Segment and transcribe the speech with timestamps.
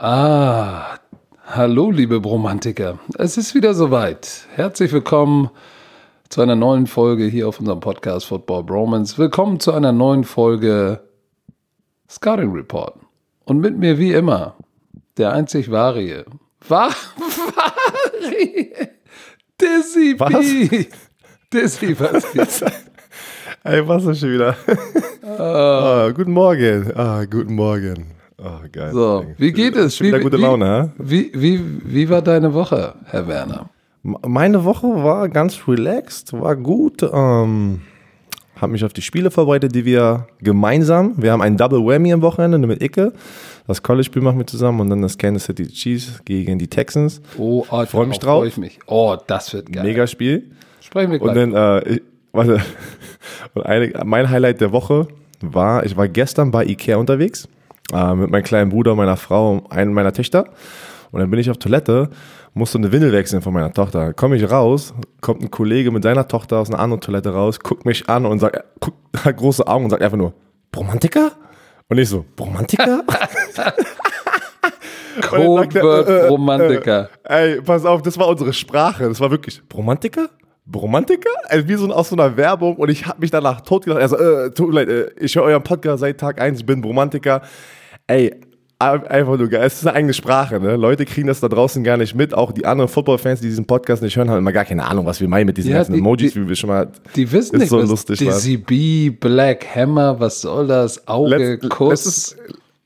[0.00, 1.00] Ah,
[1.44, 3.00] hallo liebe Bromantiker.
[3.18, 4.46] Es ist wieder soweit.
[4.54, 5.50] Herzlich willkommen
[6.28, 9.18] zu einer neuen Folge hier auf unserem Podcast Football Bromance.
[9.18, 11.00] Willkommen zu einer neuen Folge
[12.08, 12.94] Scouting Report.
[13.44, 14.54] Und mit mir wie immer
[15.16, 16.26] der einzig wahre.
[16.68, 16.90] War
[18.20, 18.72] Vari.
[19.60, 20.30] Dizzy Was?
[20.32, 20.86] B.
[21.52, 22.64] Dizzy, was ist?
[23.64, 24.54] Ey, was ist schon wieder?
[25.26, 26.92] Ah, guten Morgen.
[26.96, 28.17] Ah, guten Morgen.
[28.40, 28.92] Ah, geil.
[28.92, 30.00] So, wie geht es?
[30.00, 30.92] Wie- gute Laune?
[30.98, 33.70] Wie, wie, wie war deine Woche, Herr Werner?
[34.02, 37.02] Meine Woche war ganz relaxed, war gut.
[37.02, 37.80] Ähm,
[38.60, 42.22] habe mich auf die Spiele vorbereitet, die wir gemeinsam, wir haben einen Double Whammy am
[42.22, 43.12] Wochenende mit Icke.
[43.66, 47.20] Das College-Spiel machen wir zusammen und dann das Kansas City Chiefs gegen die Texans.
[47.36, 48.40] Oh, oh freu mich drauf.
[48.40, 48.78] freu ich mich.
[48.86, 49.84] Oh, das wird geil.
[49.84, 50.50] Mega Spiel.
[50.80, 51.36] Sprechen wir gleich.
[51.36, 52.60] Und dann, äh, ich, warte,
[53.54, 55.08] und eine, mein Highlight der Woche
[55.40, 57.48] war, ich war gestern bei Ikea unterwegs
[57.92, 60.44] äh, mit meinem kleinen Bruder, meiner Frau und einem meiner Töchter.
[61.10, 62.10] Und dann bin ich auf Toilette,
[62.54, 64.12] musste eine Windel wechseln von meiner Tochter.
[64.12, 67.86] Komme ich raus, kommt ein Kollege mit seiner Tochter aus einer anderen Toilette raus, guckt
[67.86, 70.34] mich an und sagt, guckt, hat große Augen und sagt einfach nur,
[70.70, 71.32] Bromantiker?
[71.88, 73.02] Und ich so, Bromantiker?
[75.22, 77.08] Codewort äh, äh, Romantiker.
[77.24, 79.08] Äh, ey, pass auf, das war unsere Sprache.
[79.08, 80.28] Das war wirklich Bromantiker?
[80.66, 81.30] Bromantiker?
[81.48, 84.00] Also wie so ein- aus so einer Werbung und ich habe mich danach totgelacht.
[84.02, 86.80] Also, äh, tut mir leid, äh, ich höre euren Podcast seit Tag 1, ich bin
[86.80, 87.42] Bromantiker.
[88.08, 88.34] Ey,
[88.80, 89.62] ein- einfach nur geil.
[89.66, 90.76] Es ist eine eigene Sprache, ne?
[90.76, 92.32] Leute kriegen das da draußen gar nicht mit.
[92.34, 95.20] Auch die anderen Football-Fans, die diesen Podcast nicht hören, haben immer gar keine Ahnung, was
[95.20, 96.88] wir meinen mit diesen Ja, ganzen die- Emojis, die- wie wir schon mal.
[97.16, 98.18] Die wissen ist nicht, so was lustig.
[98.18, 101.06] Dizzy B, Black Hammer, was soll das?
[101.06, 101.90] Auge, Letzt- Kuss.
[101.90, 102.36] letztes-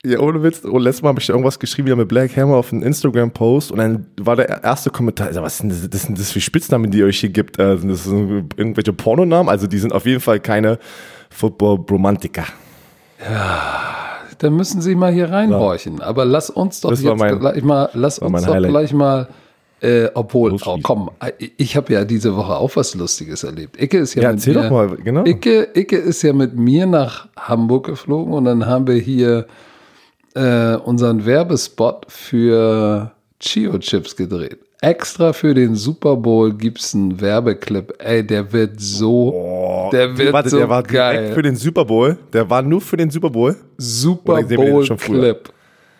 [0.05, 0.64] Ja, ohne Witz.
[0.64, 3.79] Und letztes Mal habe ich irgendwas geschrieben wieder mit Black Hammer auf einen Instagram-Post und
[3.79, 6.98] dann war der erste Kommentar, also, was sind das, das sind das für Spitznamen, die
[6.98, 7.57] ihr euch hier gibt?
[7.61, 9.48] Äh, sind das irgendwelche Pornonamen?
[9.48, 10.81] Also die sind auf jeden Fall keine
[11.31, 12.47] Football-Bromantiker.
[14.39, 16.01] Dann müssen Sie mal hier reinhorchen.
[16.03, 18.71] Aber lass uns doch Das jetzt mein- gleich mal, lass uns doch Highlight.
[18.71, 19.29] gleich mal,
[19.81, 21.11] äh, obwohl, oh, komm,
[21.57, 23.81] ich- habe ja diese Woche auch was Lustiges erlebt.
[23.83, 25.25] Icke ist ja, Ja, mit mir, mal, genau.
[25.25, 29.47] Icke, Icke ist ja mit mir nach Hamburg geflogen und dann haben wir hier
[30.35, 33.11] äh, unseren Werbespot für
[33.41, 34.59] Chio Chips gedreht.
[34.81, 37.95] Extra für den Super Bowl gibt's einen Werbeclip.
[37.98, 39.31] Ey, der wird so,
[39.92, 41.17] der wird Warte, so der war geil.
[41.19, 42.19] direkt für den Super Bowl.
[42.33, 43.57] Der war nur für den Super Bowl.
[43.77, 44.86] Super Bowl?
[44.97, 45.53] Clip.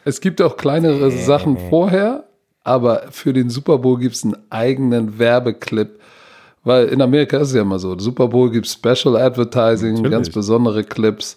[0.05, 2.25] Es gibt auch kleinere Sachen vorher,
[2.65, 5.99] aber für den Super Bowl gibt's einen eigenen Werbeclip.
[6.65, 7.99] Weil in Amerika ist es ja immer so.
[7.99, 10.11] Super Bowl gibt Special Advertising, Natürlich.
[10.13, 11.37] ganz besondere Clips.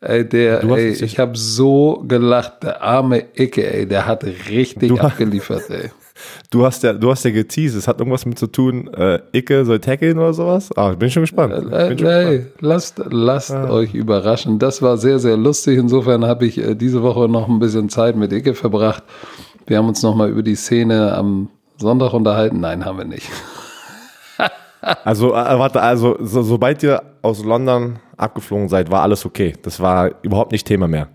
[0.00, 2.62] Ey, der, ey, es ich habe so gelacht.
[2.62, 5.90] Der arme Icke, ey, der hat richtig Du abgeliefert, ey.
[6.50, 7.76] Du hast ja, du hast ja geteased.
[7.76, 10.70] Es hat irgendwas mit zu tun, äh, Icke soll tackeln oder sowas.
[10.76, 11.52] Ah, ich bin schon gespannt.
[11.72, 13.70] Äh, bin schon Ey, lasst, lasst Ah.
[13.70, 14.58] euch überraschen.
[14.58, 15.78] Das war sehr, sehr lustig.
[15.78, 19.02] Insofern habe ich äh, diese Woche noch ein bisschen Zeit mit Icke verbracht.
[19.66, 22.60] Wir haben uns noch mal über die Szene am Sonntag unterhalten.
[22.60, 23.28] Nein, haben wir nicht.
[25.04, 29.52] Also, äh, warte, also, so, sobald ihr aus London abgeflogen seid, war alles okay.
[29.62, 31.06] Das war überhaupt nicht Thema mehr.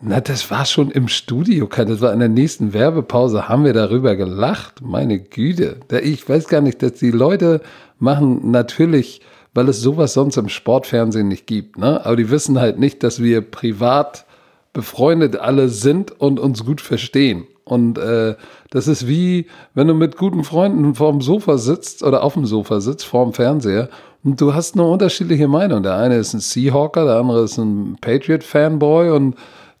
[0.00, 1.66] Na, das war schon im Studio.
[1.66, 4.82] Das war in der nächsten Werbepause, haben wir darüber gelacht.
[4.82, 5.80] Meine Güte.
[6.02, 7.62] Ich weiß gar nicht, dass die Leute
[7.98, 9.22] machen natürlich,
[9.54, 11.78] weil es sowas sonst im Sportfernsehen nicht gibt.
[11.78, 12.04] Ne?
[12.04, 14.26] Aber die wissen halt nicht, dass wir privat
[14.74, 17.46] befreundet alle sind und uns gut verstehen.
[17.64, 18.36] Und äh,
[18.70, 22.80] das ist wie, wenn du mit guten Freunden vorm Sofa sitzt oder auf dem Sofa
[22.80, 23.88] sitzt, vorm Fernseher,
[24.22, 25.82] und du hast eine unterschiedliche Meinung.
[25.82, 29.36] Der eine ist ein Seahawker, der andere ist ein Patriot-Fanboy und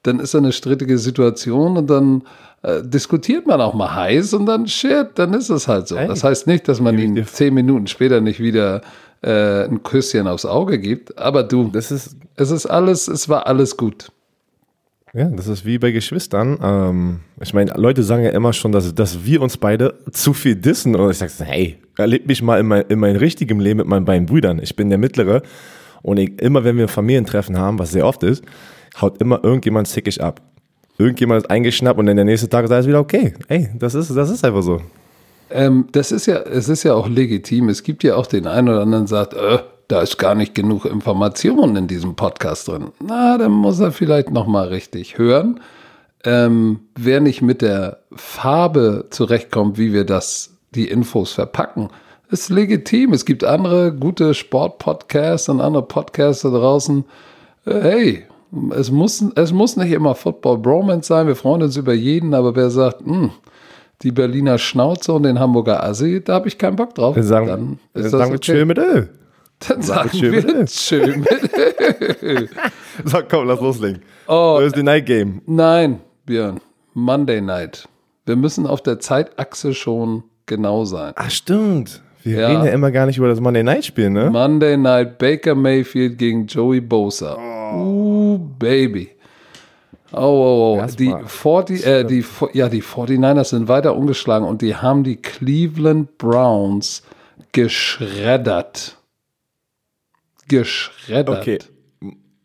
[0.06, 2.22] dann ist da eine strittige Situation und dann
[2.62, 5.96] äh, diskutiert man auch mal heiß und dann shit, dann ist es halt so.
[5.96, 6.08] Ey.
[6.08, 8.80] Das heißt nicht, dass man ihn zehn Minuten später nicht wieder
[9.22, 13.46] äh, ein Küsschen aufs Auge gibt, aber du, Das ist, es ist alles, es war
[13.46, 14.10] alles gut.
[15.14, 16.58] ja, das ist wie bei Geschwistern.
[16.62, 20.56] Ähm, ich meine, Leute sagen ja immer schon, dass, dass wir uns beide zu viel
[20.56, 20.94] dissen.
[20.94, 24.04] Und ich sage, hey, erleb mich mal in mein, in mein richtigem Leben mit meinen
[24.04, 24.60] beiden Brüdern.
[24.62, 25.42] Ich bin der Mittlere.
[26.02, 28.44] Und ich, immer wenn wir Familientreffen haben, was sehr oft ist,
[29.00, 30.40] haut immer irgendjemand zickig ab.
[30.98, 33.34] Irgendjemand ist eingeschnappt und dann der nächste Tag ist alles wieder okay.
[33.48, 34.80] Ey, das ist, das ist einfach so.
[35.50, 37.68] Ähm, das ist ja, es ist ja auch legitim.
[37.68, 40.54] Es gibt ja auch den einen oder anderen, der sagt, äh, da ist gar nicht
[40.54, 42.88] genug Information in diesem Podcast drin.
[43.00, 45.60] Na, dann muss er vielleicht noch mal richtig hören.
[46.24, 51.90] Ähm, wer nicht mit der Farbe zurechtkommt, wie wir das, die Infos verpacken,
[52.30, 53.12] ist legitim.
[53.12, 57.04] Es gibt andere gute Sportpodcasts und andere Podcasts da draußen.
[57.64, 58.24] Äh, hey,
[58.76, 61.26] es muss, es muss nicht immer Football Bromance sein.
[61.26, 63.30] Wir freuen uns über jeden, aber wer sagt, hm,
[64.02, 67.14] die Berliner Schnauze und den Hamburger Assi, da habe ich keinen Bock drauf.
[67.14, 68.52] Dann sagen, dann dann ist das sagen wir okay.
[68.52, 69.08] chill mit Öl.
[69.66, 70.64] Dann sagen chill wir mit Öl.
[70.66, 72.50] chill mit
[73.04, 74.02] So, komm, lass loslegen.
[74.26, 74.58] Oh.
[74.58, 75.40] Thursday Night Game.
[75.46, 76.60] Nein, Björn,
[76.94, 77.88] Monday Night.
[78.26, 81.12] Wir müssen auf der Zeitachse schon genau sein.
[81.16, 82.02] Ach, stimmt.
[82.22, 82.48] Wir Ja.
[82.48, 84.30] reden ja immer gar nicht über das Monday Night Spiel, ne?
[84.30, 87.36] Monday Night Baker Mayfield gegen Joey Bosa.
[87.36, 87.95] Uh,
[88.58, 89.10] Baby.
[90.12, 90.86] Oh, oh, oh.
[90.98, 91.26] Die, mal.
[91.26, 97.02] 40, äh, die, ja, die 49ers sind weiter umgeschlagen und die haben die Cleveland Browns
[97.52, 98.98] geschreddert.
[100.48, 101.40] Geschreddert.
[101.40, 101.58] Okay.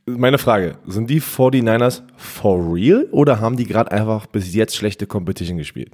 [0.07, 5.05] Meine Frage, sind die 49ers for real oder haben die gerade einfach bis jetzt schlechte
[5.05, 5.91] Competition gespielt?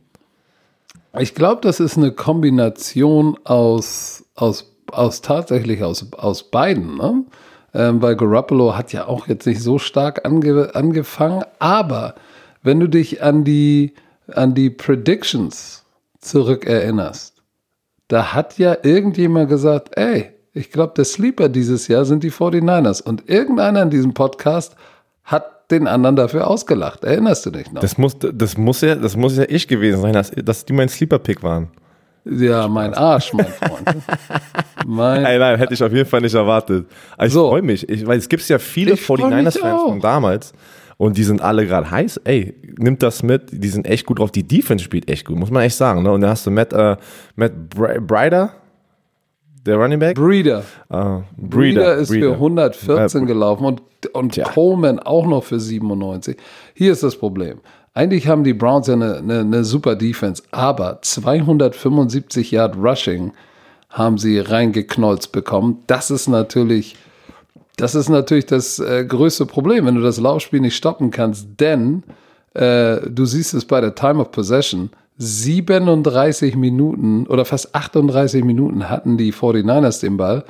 [1.19, 7.25] Ich glaube, das ist eine Kombination aus, aus, aus tatsächlich aus, aus beiden, ne?
[7.77, 12.15] Ähm, weil Garoppolo hat ja auch jetzt nicht so stark ange, angefangen, aber
[12.63, 13.93] wenn du dich an die,
[14.33, 15.85] an die Predictions
[16.19, 17.35] zurückerinnerst,
[18.07, 23.03] da hat ja irgendjemand gesagt, ey, ich glaube, der Sleeper dieses Jahr sind die 49ers.
[23.03, 24.75] Und irgendeiner in diesem Podcast
[25.23, 27.03] hat den anderen dafür ausgelacht.
[27.03, 27.81] Erinnerst du dich noch?
[27.81, 30.89] Das muss, das muss ja, das muss ja ich gewesen sein, dass, dass die mein
[30.89, 31.67] Sleeper-Pick waren.
[32.29, 33.85] Ja, mein Arsch, mein Freund.
[34.85, 36.85] mein Nein, nein, hätte ich auf jeden Fall nicht erwartet.
[37.15, 37.49] Aber ich So.
[37.49, 39.87] freue mich, ich, weil es gibt ja viele Ich freu mich 49ers-Fans auch.
[39.89, 40.53] von damals
[40.97, 42.21] und die sind alle gerade heiß.
[42.23, 44.31] Ey, nimmt das mit, die sind echt gut drauf.
[44.31, 46.03] Die Defense spielt echt gut, muss man echt sagen.
[46.03, 46.11] Ne?
[46.11, 46.97] Und dann hast du Matt, äh,
[47.35, 48.53] Matt Bri- Brider,
[49.65, 50.15] der Running Back.
[50.15, 50.63] Breeder.
[50.89, 52.29] Äh, Breeder ist Breeder.
[52.29, 53.81] für 114 Äh, gelaufen und,
[54.13, 54.45] und Tja.
[54.49, 56.37] Coleman auch noch für 97.
[56.73, 57.59] Hier ist das Problem.
[57.97, 63.31] Eigentlich haben die Browns ja eine, eine, eine super Defense, aber 275 Yard Rushing
[63.89, 65.79] haben sie reingeknolzt bekommen.
[65.87, 66.95] Das ist natürlich,
[67.75, 72.03] das ist natürlich das äh, größte Problem, wenn du das Laufspiel nicht stoppen kannst, denn
[72.53, 74.91] äh, du siehst es bei der Time of Possession.
[75.17, 80.45] 37 Minuten oder fast 38 Minuten hatten die 49ers den Ball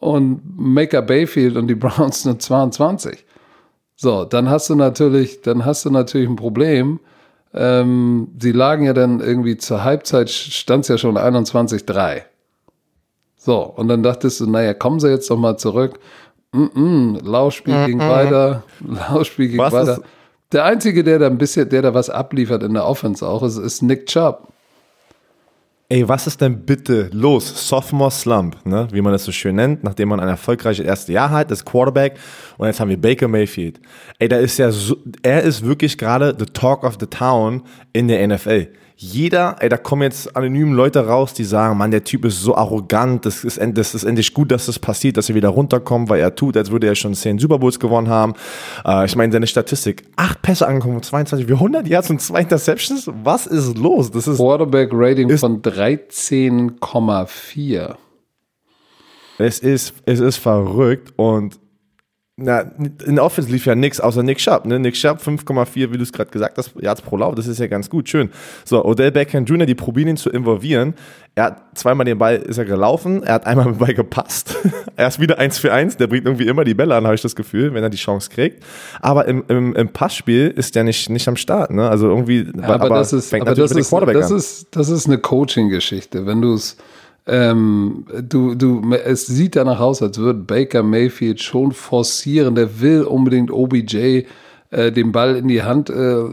[0.00, 3.26] und Maker Bayfield und die Browns nur 22.
[4.00, 7.00] So, dann hast du natürlich, dann hast du natürlich ein Problem.
[7.52, 12.22] Ähm, sie lagen ja dann irgendwie zur Halbzeit, stand es ja schon 21-3.
[13.36, 15.98] So, und dann dachtest du, naja, kommen sie jetzt doch mal zurück.
[16.52, 18.62] Mm -mm, Laufspiel ging weiter,
[19.10, 19.92] Laufspiel ging Was weiter.
[19.94, 20.02] ist-
[20.52, 23.56] Der Einzige, der da ein bisschen, der da was abliefert in der Offense auch, ist,
[23.58, 24.48] ist Nick Chubb.
[25.90, 27.66] Ey, was ist denn bitte los?
[27.66, 28.86] Sophomore Slump, ne?
[28.92, 32.18] wie man das so schön nennt, nachdem man ein erfolgreiches erstes Jahr hat, ist Quarterback
[32.58, 33.80] und jetzt haben wir Baker Mayfield.
[34.18, 37.62] Ey, da ist ja so, er ist wirklich gerade the talk of the town
[37.94, 38.66] in der NFL.
[39.00, 42.56] Jeder, ey, da kommen jetzt anonyme Leute raus, die sagen, Mann, der Typ ist so
[42.56, 46.20] arrogant, das ist, das ist endlich gut, dass das passiert, dass er wieder runterkommt, weil
[46.20, 48.32] er tut, als würde er schon 10 Super Bowls gewonnen haben.
[48.84, 53.08] Äh, ich meine, seine Statistik, acht Pässe angekommen, 22, wie 100 Yards und zwei Interceptions,
[53.22, 54.10] was ist los?
[54.10, 57.94] Das ist Quarterback Rating Ist- von 13,4.
[59.38, 61.60] Es ist, es ist verrückt und
[62.40, 62.60] na,
[63.04, 64.64] in der Offense lief ja nichts außer Nick Sharp.
[64.64, 64.78] Ne?
[64.78, 67.66] Nick Sharp 5,4, wie du es gerade gesagt hast, Yards pro Lauf, das ist ja
[67.66, 68.30] ganz gut, schön.
[68.64, 70.94] So, Odell Beckham Jr., die probieren ihn zu involvieren.
[71.34, 74.56] Er hat zweimal den Ball, ist er gelaufen, er hat einmal den Ball gepasst.
[74.96, 77.22] er ist wieder 1 für 1, der bringt irgendwie immer die Bälle an, habe ich
[77.22, 78.62] das Gefühl, wenn er die Chance kriegt.
[79.00, 81.72] Aber im, im, im Passspiel ist der nicht, nicht am Start.
[81.72, 81.88] Ne?
[81.88, 85.18] Also irgendwie, aber, das ist, aber das mit dem ist, das ist, das ist eine
[85.18, 86.24] Coaching-Geschichte.
[86.24, 86.76] Wenn du es,
[87.28, 92.54] ähm, du, du, es sieht danach aus, als würde Baker Mayfield schon forcieren.
[92.54, 94.24] Der will unbedingt OBJ
[94.70, 96.24] äh, den Ball in die Hand äh,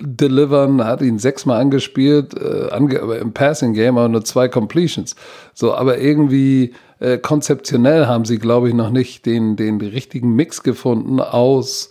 [0.00, 5.16] delivern, hat ihn sechsmal angespielt, äh, ange im Passing Game, aber nur zwei Completions.
[5.54, 10.62] So, aber irgendwie äh, konzeptionell haben sie, glaube ich, noch nicht den, den richtigen Mix
[10.62, 11.90] gefunden aus,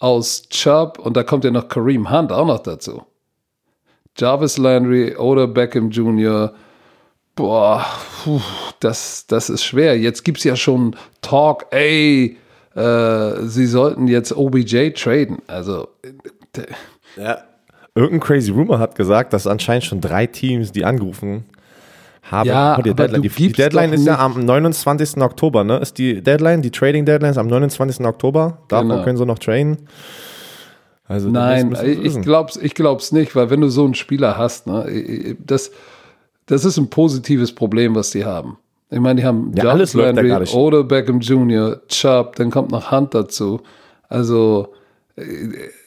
[0.00, 3.02] aus Chubb und da kommt ja noch Kareem Hunt auch noch dazu.
[4.16, 6.52] Jarvis Landry oder Beckham Jr.
[7.40, 7.86] Boah,
[8.22, 8.40] puh,
[8.80, 9.98] das, das ist schwer.
[9.98, 12.36] Jetzt gibt es ja schon Talk, ey,
[12.74, 15.38] äh, sie sollten jetzt OBJ traden.
[15.46, 15.88] Also,
[16.56, 16.62] äh,
[17.20, 17.38] Ja.
[17.94, 21.44] Irgendein crazy Rumor hat gesagt, dass anscheinend schon drei Teams, die angerufen
[22.22, 22.48] haben.
[22.48, 25.16] Ja, Oh, die, aber Deadline, die, die Deadline ist ja am 29.
[25.22, 25.78] Oktober, ne?
[25.78, 28.04] Ist die Deadline, die Trading Deadline ist am 29.
[28.06, 28.58] Oktober.
[28.68, 29.02] Davor Genau.
[29.02, 29.78] können sie noch traden.
[31.08, 32.22] Also Nein, sie ich wissen.
[32.22, 35.72] glaub's, ich glaub's nicht, weil wenn du so einen Spieler hast, ne, das,
[36.50, 38.58] das ist ein positives Problem, was die haben.
[38.90, 40.56] Ich meine, die haben Ja, alles läuft da Landry, gerade schief.
[40.56, 43.60] oder Beckham Jr., Chubb, dann kommt noch Hunt dazu.
[44.08, 44.72] Also
[45.16, 45.22] äh,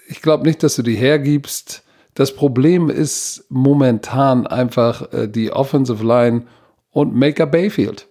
[0.07, 1.83] ich glaube nicht, dass du die hergibst.
[2.15, 6.43] Das Problem ist momentan einfach äh, die Offensive Line
[6.91, 8.07] und Maker Bayfield.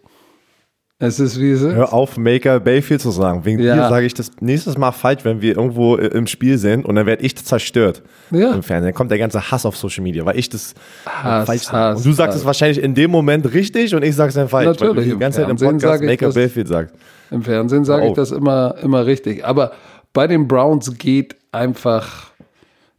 [1.04, 1.74] Es ist wie es ist.
[1.74, 3.44] Hör auf, Maker Bayfield zu sagen.
[3.44, 3.74] Wegen Ja.
[3.74, 6.94] dir sage ich das nächstes Mal falsch, wenn wir irgendwo äh, im Spiel sind und
[6.94, 8.52] dann werde ich zerstört Ja.
[8.54, 8.84] im Fernsehen.
[8.90, 11.96] Dann kommt der ganze Hass auf Social Media, weil ich das Hass, falsch sage.
[11.96, 14.66] Und du sagst es wahrscheinlich in dem Moment richtig und ich sage es dann falsch.
[14.66, 16.94] weil Natürlich, du im die ganze Zeit im Podcast Maker das- Bayfield sagst.
[17.32, 19.44] Im Fernsehen sage ich das immer, immer richtig.
[19.44, 19.72] Aber
[20.12, 22.30] bei den Browns geht einfach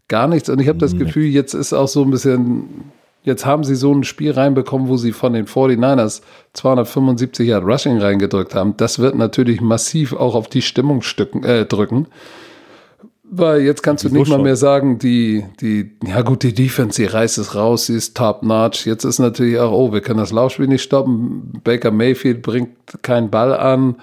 [0.10, 0.50] gar nichts.
[0.50, 2.66] Und ich habe das Gefühl, jetzt ist auch so ein bisschen,
[3.24, 6.22] jetzt haben sie so ein Spiel reinbekommen, wo sie von den 49ers
[6.54, 8.78] 275 Yard Rushing reingedrückt haben.
[8.78, 12.08] Das wird natürlich massiv auch auf die Stimmung stücken, äh, drücken.
[13.36, 17.08] Weil jetzt kannst du nicht mal mehr sagen, die, die, ja gut, die Defense, die
[17.08, 18.86] reißt es raus, sie ist top-notch.
[18.86, 21.52] Jetzt ist natürlich auch, oh, wir können das Laufspiel nicht stoppen.
[21.64, 22.70] Baker Mayfield bringt
[23.02, 23.96] keinen Ball an.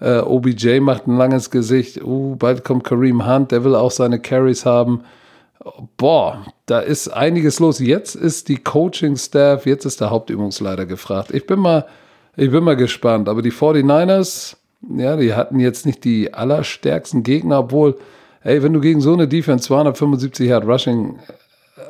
[0.00, 2.02] Äh, OBJ macht ein langes Gesicht.
[2.04, 5.00] Uh, bald kommt Kareem Hunt, der will auch seine Carries haben.
[5.96, 7.78] Boah, da ist einiges los.
[7.78, 11.30] Jetzt ist die Coaching-Staff, jetzt ist der Hauptübungsleiter gefragt.
[11.32, 11.86] Ich bin mal,
[12.36, 13.28] ich bin mal gespannt.
[13.28, 14.56] Aber die 49ers,
[14.96, 17.96] ja, die hatten jetzt nicht die allerstärksten Gegner, obwohl
[18.42, 21.18] ey, wenn du gegen so eine Defense 275 Yard Rushing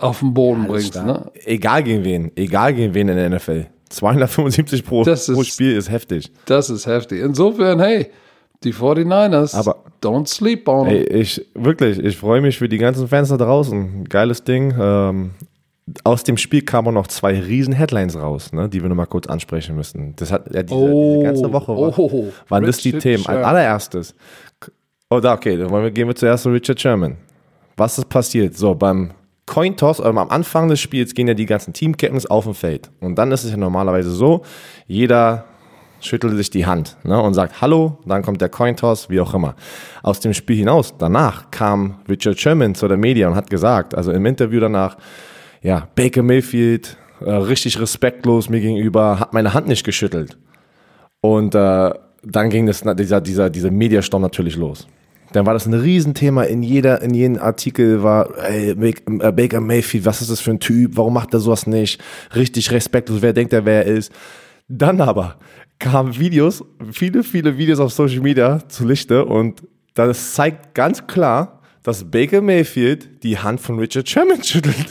[0.00, 1.30] auf den Boden bringst, ne?
[1.44, 3.66] Egal gegen wen, egal gegen wen in der NFL.
[3.88, 6.30] 275 pro, Das pro ist- Spiel ist heftig.
[6.46, 7.20] Das ist heftig.
[7.22, 8.10] Insofern, hey,
[8.64, 13.08] die 49ers, Aber- don't sleep on Ey, ich, wirklich, ich freue mich für die ganzen
[13.08, 14.04] Fans da draußen.
[14.04, 14.74] Geiles Ding.
[14.78, 15.30] Ähm,
[16.02, 19.76] aus dem Spiel kamen noch zwei riesen Headlines raus, ne, die wir nochmal kurz ansprechen
[19.76, 20.14] müssen.
[20.16, 23.26] Das hat ja diese, diese ganze Woche war, oh, waren das die Richard Themen.
[23.26, 24.14] Als allererstes.
[25.10, 27.16] Oh, da, okay, dann wollen wir, gehen wir zuerst zu Richard Sherman.
[27.76, 28.56] Was ist passiert?
[28.56, 29.10] So, beim
[29.46, 32.90] Cointoss, ähm, am Anfang des Spiels gehen ja die ganzen Team-Captains auf dem Feld.
[33.00, 34.42] Und dann ist es ja normalerweise so,
[34.86, 35.44] jeder
[36.06, 39.54] schüttelt sich die Hand ne, und sagt Hallo, dann kommt der Cointoss, wie auch immer.
[40.02, 44.12] Aus dem Spiel hinaus, danach kam Richard Sherman zu der Media und hat gesagt, also
[44.12, 44.96] im Interview danach,
[45.62, 50.36] ja, Baker Mayfield, äh, richtig respektlos mir gegenüber, hat meine Hand nicht geschüttelt.
[51.20, 51.90] Und äh,
[52.22, 54.86] dann ging das, dieser, dieser, dieser Mediastorm natürlich los.
[55.32, 60.04] Dann war das ein Riesenthema in jeder, in jedem Artikel war, ey, äh, Baker Mayfield,
[60.04, 60.96] was ist das für ein Typ?
[60.96, 62.00] Warum macht er sowas nicht?
[62.36, 64.12] Richtig respektlos, wer denkt er, wer er ist?
[64.68, 65.36] Dann aber
[65.78, 69.62] kamen Videos, viele, viele Videos auf Social Media zu Lichte und
[69.94, 74.74] das zeigt ganz klar, dass Baker Mayfield die Hand von Richard Sherman schüttelt.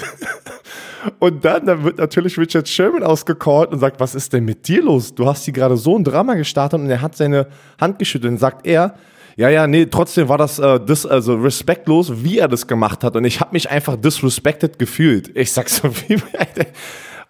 [1.20, 4.82] Und dann, dann wird natürlich Richard Sherman ausgecallt und sagt, was ist denn mit dir
[4.84, 5.14] los?
[5.14, 7.48] Du hast hier gerade so ein Drama gestartet und er hat seine
[7.78, 8.96] Hand geschüttelt und sagt er,
[9.36, 13.16] ja, ja, nee, trotzdem war das, äh, das also respektlos, wie er das gemacht hat
[13.18, 15.36] und ich habe mich einfach disrespected gefühlt.
[15.36, 16.22] Ich sag so, wie,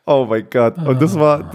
[0.05, 0.77] oh mein Gott.
[0.77, 1.51] Und das war,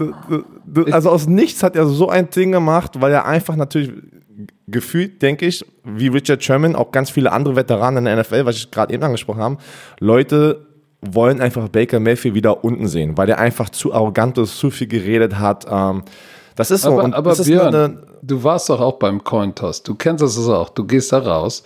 [0.91, 3.91] also aus nichts hat er so ein Ding gemacht, weil er einfach natürlich
[4.67, 8.55] gefühlt, denke ich, wie Richard Sherman, auch ganz viele andere Veteranen in der NFL, was
[8.55, 9.57] ich gerade eben angesprochen habe,
[9.99, 10.65] Leute
[11.01, 14.87] wollen einfach Baker Mayfield wieder unten sehen, weil der einfach zu arrogant ist, zu viel
[14.87, 15.65] geredet hat.
[15.69, 16.03] Ähm,
[16.55, 16.91] das ist so.
[16.91, 19.81] Aber, und aber ist Björn, eine, du warst doch auch beim Cointoss.
[19.81, 20.69] Du kennst das auch.
[20.69, 21.63] Du gehst da raus.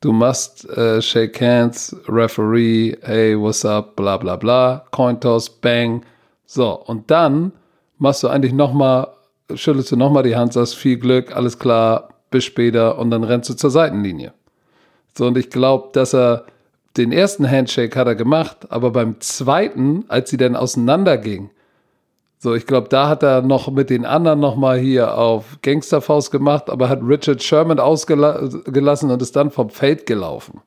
[0.00, 6.02] Du machst äh, Shake Hands, Referee, hey, what's up, bla bla bla, Cointoss, bang.
[6.46, 7.52] So, und dann
[7.98, 9.08] machst du eigentlich nochmal,
[9.54, 13.50] schüttelst du nochmal die Hand, sagst viel Glück, alles klar, bis später und dann rennst
[13.50, 14.32] du zur Seitenlinie.
[15.16, 16.44] So, und ich glaube, dass er
[16.96, 21.50] den ersten Handshake hat er gemacht, aber beim zweiten, als sie dann auseinanderging,
[22.38, 26.30] so, ich glaube, da hat er noch mit den anderen noch mal hier auf Gangsterfaust
[26.30, 30.60] gemacht, aber hat Richard Sherman ausgelassen und ist dann vom Feld gelaufen.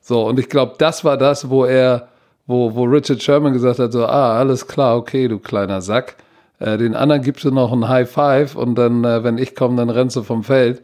[0.00, 2.08] So, und ich glaube, das war das, wo er,
[2.46, 6.16] wo, wo Richard Sherman gesagt hat, so, ah, alles klar, okay, du kleiner Sack.
[6.58, 9.76] Äh, den anderen gibst du noch ein High Five und dann, äh, wenn ich komme,
[9.76, 10.82] dann rennst du vom Feld.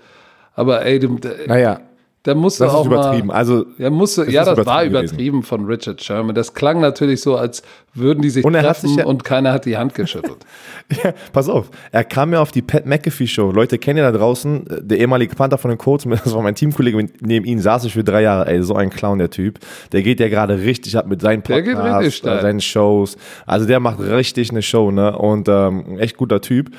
[0.54, 1.80] Aber ey, du, naja,
[2.24, 3.26] da musst du das auch ist übertrieben.
[3.28, 3.34] mal...
[3.34, 5.14] Also, Ja, musste, Es ja, ist das war übertrieben gewesen.
[5.14, 6.34] übertrieben von Richard Sherman.
[6.34, 7.62] Das klang natürlich so, als
[7.94, 10.38] würden die sich Und treffen sich ja- und keiner hat die Hand geschüttelt.
[11.04, 13.50] Ja, pass auf, er kam ja auf die Pat McAfee Show.
[13.50, 17.06] Leute kennen ja da draußen, der ehemalige Panther von den Colts, das war mein Teamkollege,
[17.20, 19.58] neben ihm saß ich für drei Jahre, ey, so ein Clown, der Typ.
[19.92, 23.16] Der geht ja gerade richtig ab mit seinen Der geht richtig Podcasts, äh, seinen Shows.
[23.46, 26.70] Also der macht richtig eine Show, ne, und ähm, echt guter Typ.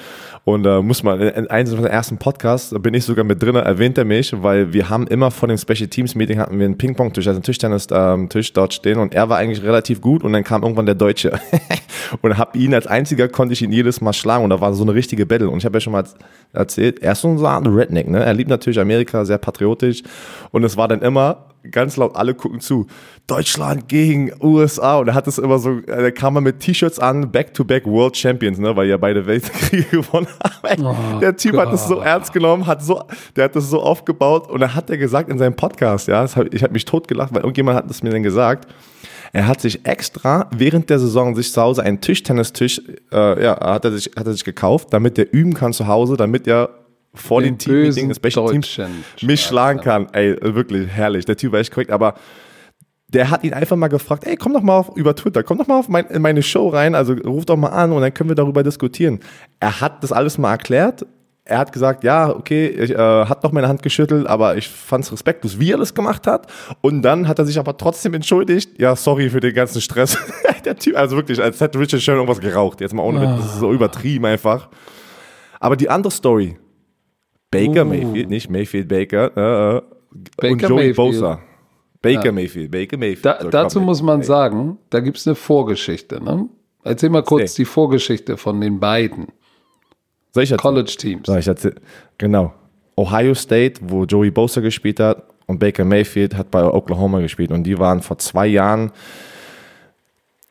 [0.46, 3.56] Und äh, muss man, in einem seiner ersten Podcasts da bin ich sogar mit drin,
[3.56, 6.78] erwähnt er mich, weil wir haben immer vor dem Special Teams Meeting hatten wir einen
[6.78, 10.64] Ping-Pong-Tisch, also einen Tischtennis-Tisch dort stehen und er war eigentlich relativ gut und dann kam
[10.64, 11.40] irgendwann der Deutsche.
[12.22, 14.84] und hab ihn als einziger konnte ich ihn jedes Mal schlagen und da war so
[14.84, 15.50] eine richtige Battle.
[15.50, 16.04] Und ich habe ja schon mal
[16.54, 18.24] erzählt, er ist so ein Redneck, ne?
[18.24, 20.04] Er liebt natürlich Amerika, sehr patriotisch.
[20.52, 22.88] Und es war dann immer ganz laut, alle gucken zu.
[23.28, 24.98] Deutschland gegen USA.
[24.98, 28.60] Und er hat es immer so, da kam er mit T-Shirts an, Back-to-Back World Champions,
[28.60, 28.76] ne?
[28.76, 30.86] Weil ja beide Weltkriege gewonnen haben.
[30.86, 33.02] Oh der Typ hat es so ernst genommen, hat so,
[33.36, 36.54] der hat das so aufgebaut und dann hat er gesagt in seinem Podcast, ja, hab,
[36.54, 38.68] ich habe mich totgelacht, weil irgendjemand hat es mir dann gesagt.
[39.36, 43.84] Er hat sich extra während der Saison sich zu Hause einen Tischtennistisch, äh, ja, hat
[43.84, 46.70] er sich, hat er sich gekauft, damit er üben kann zu Hause, damit er
[47.14, 48.80] vor den, Den Teammeetings, bösen Special Teams,
[49.22, 50.08] mich schlagen kann.
[50.14, 51.26] Ey, wirklich herrlich.
[51.26, 52.16] Der Typ war echt korrekt, aber
[53.08, 55.68] der hat ihn einfach mal gefragt, ey, komm doch mal auf, über Twitter, komm doch
[55.68, 58.30] mal auf mein, in meine Show rein, also ruf doch mal an und dann können
[58.30, 59.20] wir darüber diskutieren.
[59.60, 61.06] Er hat das alles mal erklärt
[61.46, 65.04] er hat gesagt, ja, okay, ich, äh, hat noch meine Hand geschüttelt, aber ich fand
[65.04, 66.48] es respektlos, wie er das gemacht hat.
[66.82, 68.80] Und dann hat er sich aber trotzdem entschuldigt.
[68.80, 70.18] Ja, sorry für den ganzen Stress.
[70.66, 72.80] der Typ, also wirklich, als hätte Richard Sherman irgendwas geraucht.
[72.80, 74.70] Jetzt mal ohne Witz, das ist so übertrieben einfach.
[75.60, 76.58] Aber die andere Story,
[77.54, 77.86] Baker Uh.
[77.86, 79.82] Mayfield, nicht Mayfield Baker, äh, äh,
[80.12, 80.96] und Baker Joey Mayfield.
[80.96, 81.40] Bosa.
[82.02, 83.26] Baker Mayfield, Baker Mayfield.
[83.26, 86.22] Da, So, dazu komm, muss man sagen, da gibt es eine Vorgeschichte.
[86.22, 86.50] Ne?
[86.84, 87.64] Erzähl mal kurz Nee.
[87.64, 89.28] die Vorgeschichte von den beiden?
[90.58, 91.28] College-Teams.
[92.18, 92.54] Genau.
[92.98, 97.64] Ohio State, wo Joey Bosa gespielt hat und Baker Mayfield hat bei Oklahoma gespielt und
[97.64, 98.92] die waren vor zwei Jahren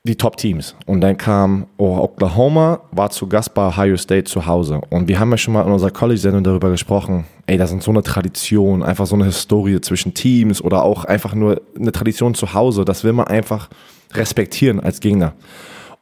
[0.04, 0.75] die Top-Teams.
[0.87, 4.80] Und dann kam oh, Oklahoma, war zu Gast bei Ohio State zu Hause.
[4.90, 7.92] Und wir haben ja schon mal in unserer College-Sendung darüber gesprochen, ey, das sind so
[7.92, 12.52] eine Tradition, einfach so eine Historie zwischen Teams oder auch einfach nur eine Tradition zu
[12.52, 12.85] Hause.
[12.85, 13.68] Das will man einfach
[14.14, 15.35] respektieren als Gegner.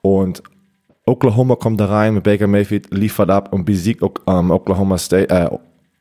[0.00, 0.42] Und
[1.04, 5.50] Oklahoma kommt da rein mit Baker Mayfield, liefert ab und besiegt ähm, Oklahoma State, äh,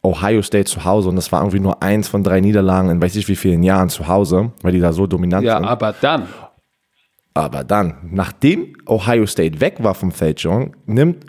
[0.03, 1.09] Ohio State zu Hause.
[1.09, 3.89] Und das war irgendwie nur eins von drei Niederlagen in weiß ich wie vielen Jahren
[3.89, 5.65] zu Hause, weil die da so dominant Ja, sind.
[5.65, 6.27] aber dann,
[7.33, 11.25] Aber dann, nachdem Ohio State weg war vom Feld schon, nimmt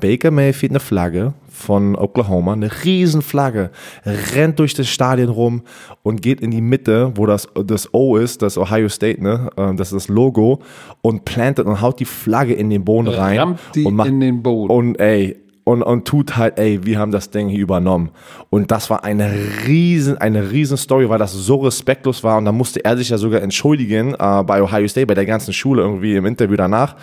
[0.00, 3.70] Baker Mayfield eine Flagge von Oklahoma, eine riesen Flagge,
[4.06, 5.62] rennt durch das Stadion rum
[6.02, 9.74] und geht in die Mitte, wo das, das O ist, das Ohio State, ne, äh,
[9.74, 10.60] das ist das Logo,
[11.02, 13.38] und plantet und haut die Flagge in den Boden rein.
[13.38, 14.72] rammt die und macht, in den Boden.
[14.72, 15.36] Und ey,
[15.70, 18.10] und, und tut halt, ey, wir haben das Ding hier übernommen.
[18.50, 19.30] Und das war eine
[19.66, 22.38] riesen, eine riesen Story, weil das so respektlos war.
[22.38, 25.52] Und da musste er sich ja sogar entschuldigen äh, bei Ohio State, bei der ganzen
[25.52, 26.96] Schule irgendwie im Interview danach,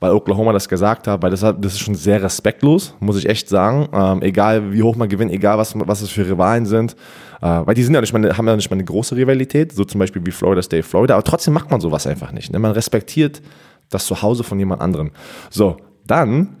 [0.00, 3.48] weil Oklahoma das gesagt hat, weil das, das ist schon sehr respektlos, muss ich echt
[3.48, 3.88] sagen.
[3.92, 6.96] Ähm, egal wie hoch man gewinnt, egal was, was es für Rivalen sind.
[7.40, 9.84] Äh, weil die sind ja nicht mal, haben ja nicht mal eine große Rivalität, so
[9.84, 11.14] zum Beispiel wie Florida State, Florida.
[11.14, 12.52] Aber trotzdem macht man sowas einfach nicht.
[12.52, 12.58] Ne?
[12.58, 13.40] Man respektiert
[13.88, 15.10] das Zuhause von jemand anderem.
[15.48, 16.59] So, dann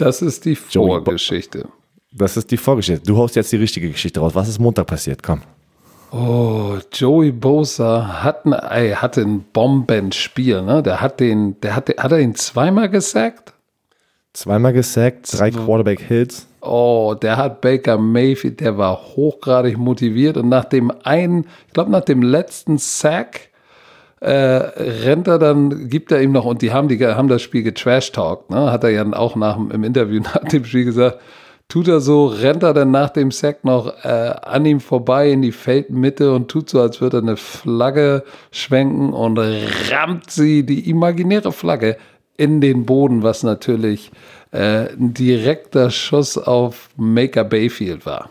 [0.00, 1.68] das ist die Vorgeschichte.
[2.12, 3.04] das ist die Vorgeschichte.
[3.06, 4.34] Du haust jetzt die richtige Geschichte raus.
[4.34, 5.22] Was ist Montag passiert?
[5.22, 5.42] Komm.
[6.12, 10.82] Oh, Joey Bosa hat ein, ey, hatte ein Bombenspiel, ne?
[10.82, 13.52] Der hat den, der hat, hat er ihn zweimal gesackt?
[14.32, 16.48] Zweimal gesackt, drei Quarterback-Hits.
[16.62, 21.90] Oh, der hat Baker Mayfield, der war hochgradig motiviert und nach dem einen, ich glaube
[21.90, 23.49] nach dem letzten Sack,
[24.20, 27.62] äh, rennt er dann, gibt er ihm noch, und die haben, die haben das Spiel
[27.62, 28.70] getrash-talkt, ne?
[28.70, 31.18] hat er ja auch nach, im Interview nach dem Spiel gesagt,
[31.68, 35.40] tut er so, rennt er dann nach dem Sack noch äh, an ihm vorbei in
[35.40, 40.90] die Feldmitte und tut so, als würde er eine Flagge schwenken und rammt sie, die
[40.90, 41.96] imaginäre Flagge,
[42.36, 44.10] in den Boden, was natürlich
[44.50, 48.30] äh, ein direkter Schuss auf Maker Bayfield war.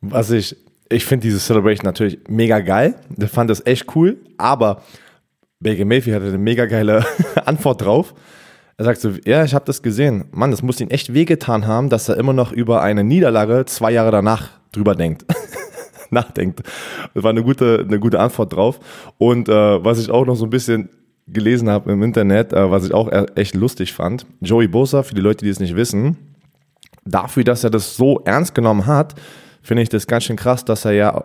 [0.00, 0.56] Was ich,
[0.90, 2.94] ich finde diese Celebration natürlich mega geil.
[3.20, 4.82] Ich fand das echt cool, aber
[5.60, 7.04] Baker Mayfield hatte eine mega geile
[7.44, 8.14] Antwort drauf.
[8.76, 10.26] Er sagt so, ja, ich habe das gesehen.
[10.30, 13.90] Mann, das muss ihn echt wehgetan haben, dass er immer noch über eine Niederlage zwei
[13.90, 15.24] Jahre danach drüber denkt.
[16.10, 16.62] Nachdenkt.
[17.12, 18.78] Das war eine gute, eine gute Antwort drauf.
[19.18, 20.90] Und äh, was ich auch noch so ein bisschen
[21.26, 25.14] gelesen habe im Internet, äh, was ich auch e- echt lustig fand, Joey Bosa, für
[25.14, 26.16] die Leute, die es nicht wissen,
[27.04, 29.14] dafür, dass er das so ernst genommen hat,
[29.68, 31.24] finde ich das ganz schön krass, dass er ja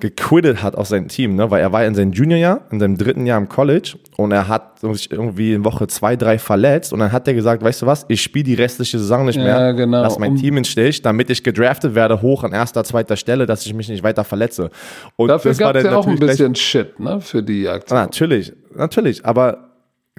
[0.00, 1.48] gequittet hat aus seinem Team, ne?
[1.52, 4.80] weil er war in seinem Juniorjahr, in seinem dritten Jahr im College und er hat
[4.80, 8.04] sich irgendwie in Woche zwei, drei verletzt und dann hat er gesagt, weißt du was,
[8.08, 10.02] ich spiele die restliche Saison nicht Ja, mehr, genau.
[10.02, 13.46] lass mein Um- Team in Stich, damit ich gedraftet werde, hoch an erster, zweiter Stelle,
[13.46, 14.70] dass ich mich nicht weiter verletze.
[15.14, 17.96] Und Dafür gab es ja auch ein bisschen Shit, ne, für die Aktion.
[18.00, 19.68] Natürlich, natürlich, aber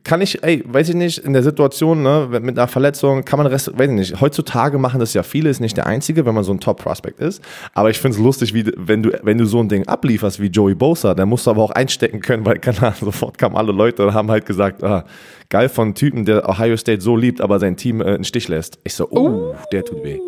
[0.03, 3.47] kann ich, ey, weiß ich nicht, in der Situation, ne, mit einer Verletzung, kann man
[3.47, 6.43] Rest, weiß ich nicht, heutzutage machen das ja viele, ist nicht der Einzige, wenn man
[6.43, 7.41] so ein Top-Prospect ist,
[7.73, 10.47] aber ich finde es lustig, wie, wenn du, wenn du so ein Ding ablieferst wie
[10.47, 13.71] Joey Bosa, dann musst du aber auch einstecken können, weil, keine Ahnung, sofort kamen alle
[13.71, 15.05] Leute und haben halt gesagt, ah,
[15.49, 18.49] geil von einem Typen, der Ohio State so liebt, aber sein Team äh, in Stich
[18.49, 18.79] lässt.
[18.83, 20.19] Ich so, uh, der tut weh.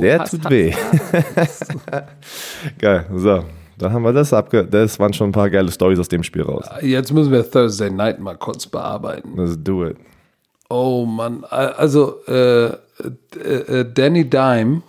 [0.00, 0.72] Der tut weh.
[2.78, 3.44] geil, so.
[3.78, 4.64] Dann haben wir das abge...
[4.64, 6.66] Das waren schon ein paar geile Stories aus dem Spiel raus.
[6.80, 9.36] Jetzt müssen wir Thursday Night mal kurz bearbeiten.
[9.36, 9.96] Let's do it.
[10.70, 12.74] Oh Mann, also äh, äh,
[13.36, 14.82] äh, Danny Dime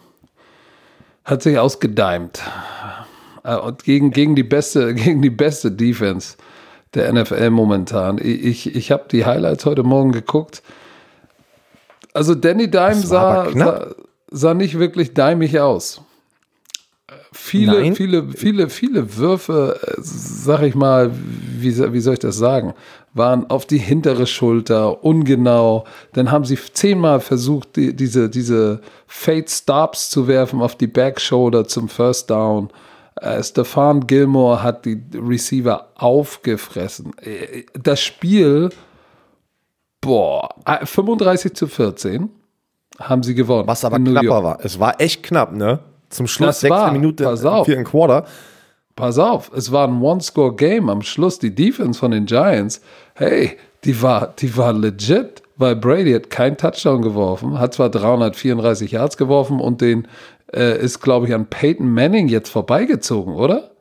[1.24, 2.42] hat sich ausgedimt
[3.44, 6.38] Äh, und gegen, gegen die beste gegen die beste Defense
[6.94, 8.18] der NFL momentan.
[8.22, 10.64] Ich, ich habe die Highlights heute Morgen geguckt.
[12.14, 13.88] Also Danny Dime sah, sah,
[14.32, 16.02] sah nicht wirklich dimig aus.
[17.38, 17.96] Viele, Nein.
[17.96, 22.74] viele, viele, viele Würfe, äh, sag ich mal, wie, wie soll ich das sagen,
[23.14, 25.84] waren auf die hintere Schulter, ungenau.
[26.14, 31.20] Dann haben sie zehnmal versucht, die, diese, diese Fade Stops zu werfen auf die Back
[31.20, 32.70] Shoulder zum First Down.
[33.16, 37.12] Äh, Stefan Gilmore hat die Receiver aufgefressen.
[37.20, 38.70] Äh, Das Spiel,
[40.00, 42.30] boah, äh, 35 zu 14.
[43.00, 43.68] haben sie gewonnen.
[43.68, 44.44] Was aber knapper York.
[44.44, 44.60] war.
[44.64, 45.80] Es war echt knapp, ne?
[46.16, 47.66] Zum Schluss, sechste war, Minute pass auf.
[47.66, 48.26] vierten Quarter.
[48.96, 51.38] Pass auf, es war ein One-Score-Game am Schluss.
[51.40, 52.82] Die Defense von den Giants,
[53.16, 58.92] hey, die war, die war legit, weil Brady hat keinen Touchdown geworfen, hat zwar 334
[58.92, 60.08] Yards geworfen und den
[60.54, 63.72] äh, ist, glaube ich, an Peyton Manning jetzt vorbeigezogen, oder?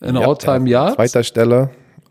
[0.00, 0.94] In Ja, All-Time An Yards?
[0.96, 1.70] zweiter Stelle.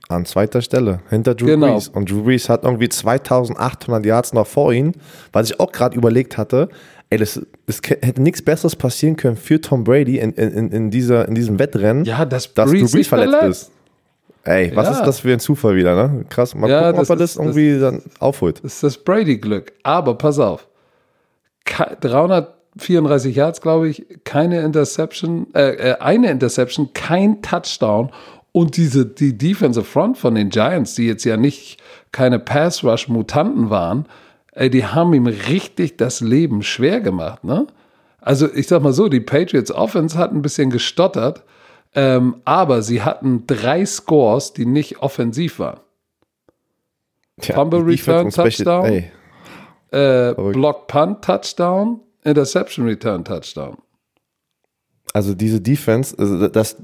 [0.09, 0.99] An zweiter Stelle.
[1.09, 1.73] Hinter Drew Genau.
[1.75, 1.87] Brees.
[1.87, 4.91] Und Drew Brees hat irgendwie 2800 Yards noch vor ihm.
[5.31, 6.67] Was ich auch gerade überlegt hatte,
[7.11, 11.27] ey, das, das hätte nichts Besseres passieren können für Tom Brady in, in, in, dieser,
[11.27, 13.61] in diesem Wettrennen, Ja, dass dass Brees Drew Brees verletzt, verletzt.
[13.63, 13.71] ist.
[14.43, 14.93] Ey, was Ja.
[14.93, 16.25] ist das für ein Zufall wieder, ne?
[16.29, 16.55] Krass.
[16.55, 18.59] Mal Ja, gucken, das ob er das ist- irgendwie dann aufholt.
[18.63, 19.71] Das ist das Brady-Glück.
[19.83, 20.67] Aber pass auf.
[21.65, 28.09] Ke- 334 Yards, glaube ich, keine Interception, äh, äh, eine Interception, kein Touchdown.
[28.51, 31.77] Und diese, die Defensive Front von den Giants, die jetzt ja nicht
[32.11, 34.05] keine Pass-Rush-Mutanten waren,
[34.51, 37.67] ey, die haben ihm richtig das Leben schwer gemacht, ne?
[38.19, 41.43] Also ich sag mal so, die Patriots Offense hat ein bisschen gestottert,
[41.95, 45.79] ähm, aber sie hatten drei Scores, die nicht offensiv waren.
[47.39, 48.85] Tja, Fumble Return, Touchdown.
[48.85, 49.11] Ey,
[49.91, 50.33] Äh.
[50.53, 53.77] Block Punt Touchdown, Interception Return Touchdown.
[55.13, 56.77] also diese Defense, also das,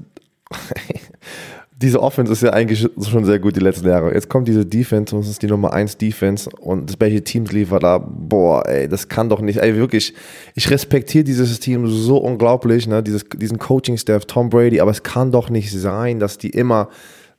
[1.80, 4.12] diese Offense ist ja eigentlich schon sehr gut die letzten Jahre.
[4.12, 7.52] Jetzt kommt diese Defense, und es ist die Nummer 1 Defense und das welche Teams
[7.52, 10.12] liefert da, boah, ey, das kann doch nicht, ey, wirklich,
[10.56, 15.30] ich respektiere dieses Team so unglaublich, ne, dieses, diesen Coaching-Staff, Tom Brady, aber es kann
[15.30, 16.88] doch nicht sein, dass die immer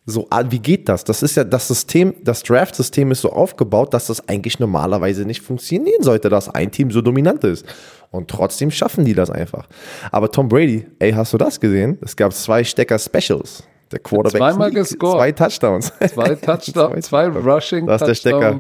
[0.06, 1.04] so, ah, wie geht das?
[1.04, 5.42] Das ist ja das System, das Draft-System ist so aufgebaut, dass das eigentlich normalerweise nicht
[5.42, 7.66] funktionieren sollte, dass ein Team so dominant ist.
[8.10, 9.68] Und trotzdem schaffen die das einfach.
[10.12, 12.00] Aber Tom Brady, ey, hast du das gesehen?
[12.02, 13.64] Es gab zwei Stecker-Specials.
[13.92, 15.18] Der Quarterback Zweimal gescored.
[15.18, 15.94] Zwei Touchdowns.
[16.08, 18.60] Zwei Touchdown, zwei Rushing Da ist der Stecker.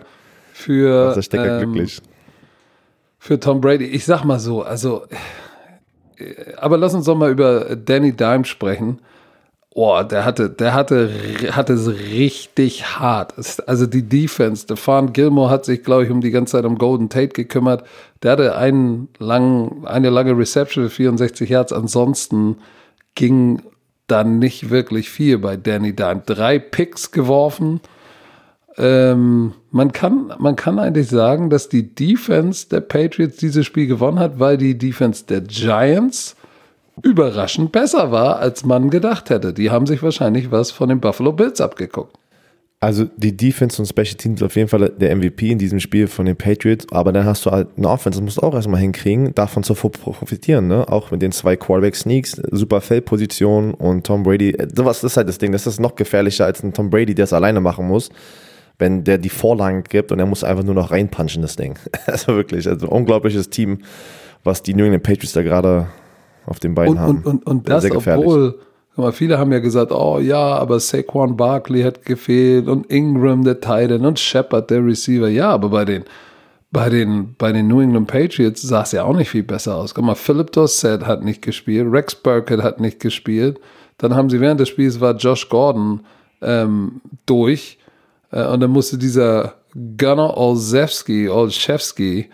[0.54, 2.02] Für, Da ist der Stecker ähm, glücklich.
[3.20, 3.86] für Tom Brady.
[3.86, 5.04] Ich sag mal so, also,
[6.18, 9.00] äh, aber lass uns doch mal über Danny Dime sprechen.
[9.76, 11.10] Oh, der hatte, der hatte,
[11.52, 13.36] hatte es richtig hart.
[13.68, 17.08] Also die Defense, Stefan Gilmore hat sich, glaube ich, um die ganze Zeit um Golden
[17.08, 17.84] Tate gekümmert.
[18.24, 21.72] Der hatte einen langen, eine lange Reception für 64 Yards.
[21.72, 22.58] Ansonsten
[23.14, 23.62] ging
[24.12, 26.24] dann nicht wirklich viel bei Danny Dime.
[26.26, 27.82] Drei Picks geworfen.
[28.78, 34.20] Ähm, man, kann, man kann eigentlich sagen, dass die Defense der Patriots dieses Spiel gewonnen
[34.20, 36.36] hat, weil die Defense der Giants
[37.02, 39.54] überraschend besser war, als man gedacht hätte.
[39.54, 42.19] Die haben sich wahrscheinlich was von den Buffalo Bills abgeguckt.
[42.82, 46.26] Also die Defense und Special Teams auf jeden Fall der MVP in diesem Spiel von
[46.26, 49.36] den Patriots, aber dann hast du halt eine Offense, das musst du auch erstmal hinkriegen,
[49.36, 50.88] davon zu profitieren, ne?
[50.88, 55.40] Auch mit den zwei Quarterback-Sneaks, super Feldposition und Tom Brady, äh, sowas ist halt das
[55.40, 58.12] Ding, das ist noch gefährlicher als ein Tom Brady, der es alleine machen muss,
[58.78, 61.78] wenn der die Vorlagen gibt und er muss einfach nur noch reinpunchen, das Ding.
[62.08, 63.80] Also wirklich, also unglaubliches Team,
[64.46, 65.88] was die New England Patriots da gerade
[66.46, 67.18] auf den Beinen Und, haben.
[67.18, 68.26] und, und, und Sehr, das, sehr gefährlich.
[68.26, 68.60] obwohl,
[69.00, 73.60] mal, viele haben ja gesagt, oh ja, aber Saquon Barkley hat gefehlt und Ingram der
[73.60, 75.28] Titan und Shepard der Receiver.
[75.28, 76.04] Ja, aber bei den,
[76.72, 79.94] bei den, bei den New England Patriots sah es ja auch nicht viel besser aus.
[79.96, 83.60] Guck mal, Philip Dorsett hat nicht gespielt, Rex Burkett hat nicht gespielt.
[83.98, 86.02] Dann haben sie während des Spiels war Josh Gordon
[86.42, 87.80] ähm, durch
[88.32, 89.56] äh, und dann musste dieser
[89.98, 92.30] Gunnar Olszewski, Olszewski,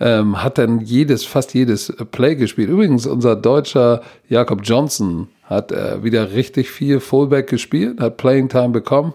[0.00, 2.68] ähm, hat dann jedes, fast jedes äh, Play gespielt.
[2.70, 8.70] Übrigens, unser deutscher Jakob Johnson hat äh, wieder richtig viel Fullback gespielt, hat Playing Time
[8.70, 9.12] bekommen.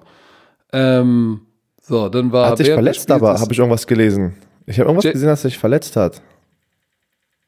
[0.72, 1.42] Ähm,
[1.82, 4.36] so, dann war hat sich verletzt, aber habe ich irgendwas gelesen.
[4.66, 6.22] Ich habe irgendwas J- gesehen, dass er sich verletzt hat.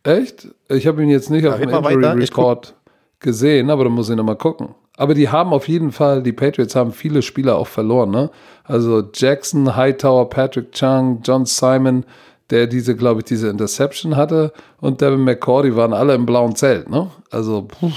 [0.04, 0.48] Echt?
[0.70, 2.76] Ich habe ihn jetzt nicht auf red dem mal Injury weiter, Report
[3.20, 4.70] gesehen, aber da muss ich nochmal gucken.
[4.96, 8.32] Aber die haben auf jeden Fall, die Patriots haben viele Spieler auch verloren, ne?
[8.64, 12.06] Also Jackson, Hightower, Patrick Chung, John Simon,
[12.50, 16.90] der diese, glaube ich, diese Interception hatte und Devin McCourty waren alle im blauen Zelt,
[16.90, 17.12] ne?
[17.32, 17.92] Also, puh.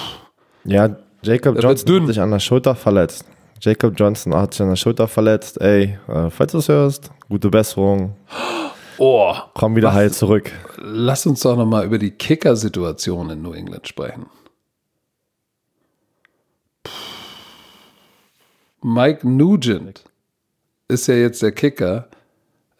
[0.64, 3.24] Ja, Jacob wird Johnson hat sich an der Schulter verletzt.
[3.60, 5.60] Jacob Johnson hat sich an der Schulter verletzt.
[5.60, 8.16] Ey, äh, falls du es hörst, gute Besserung.
[8.98, 9.94] oh, Komm wieder Was?
[9.94, 10.50] heil zurück.
[10.78, 14.26] lass uns doch nochmal über die Kicker-Situation in New England sprechen.
[18.82, 20.04] Mike Nugent
[20.88, 22.08] ist ja jetzt der Kicker.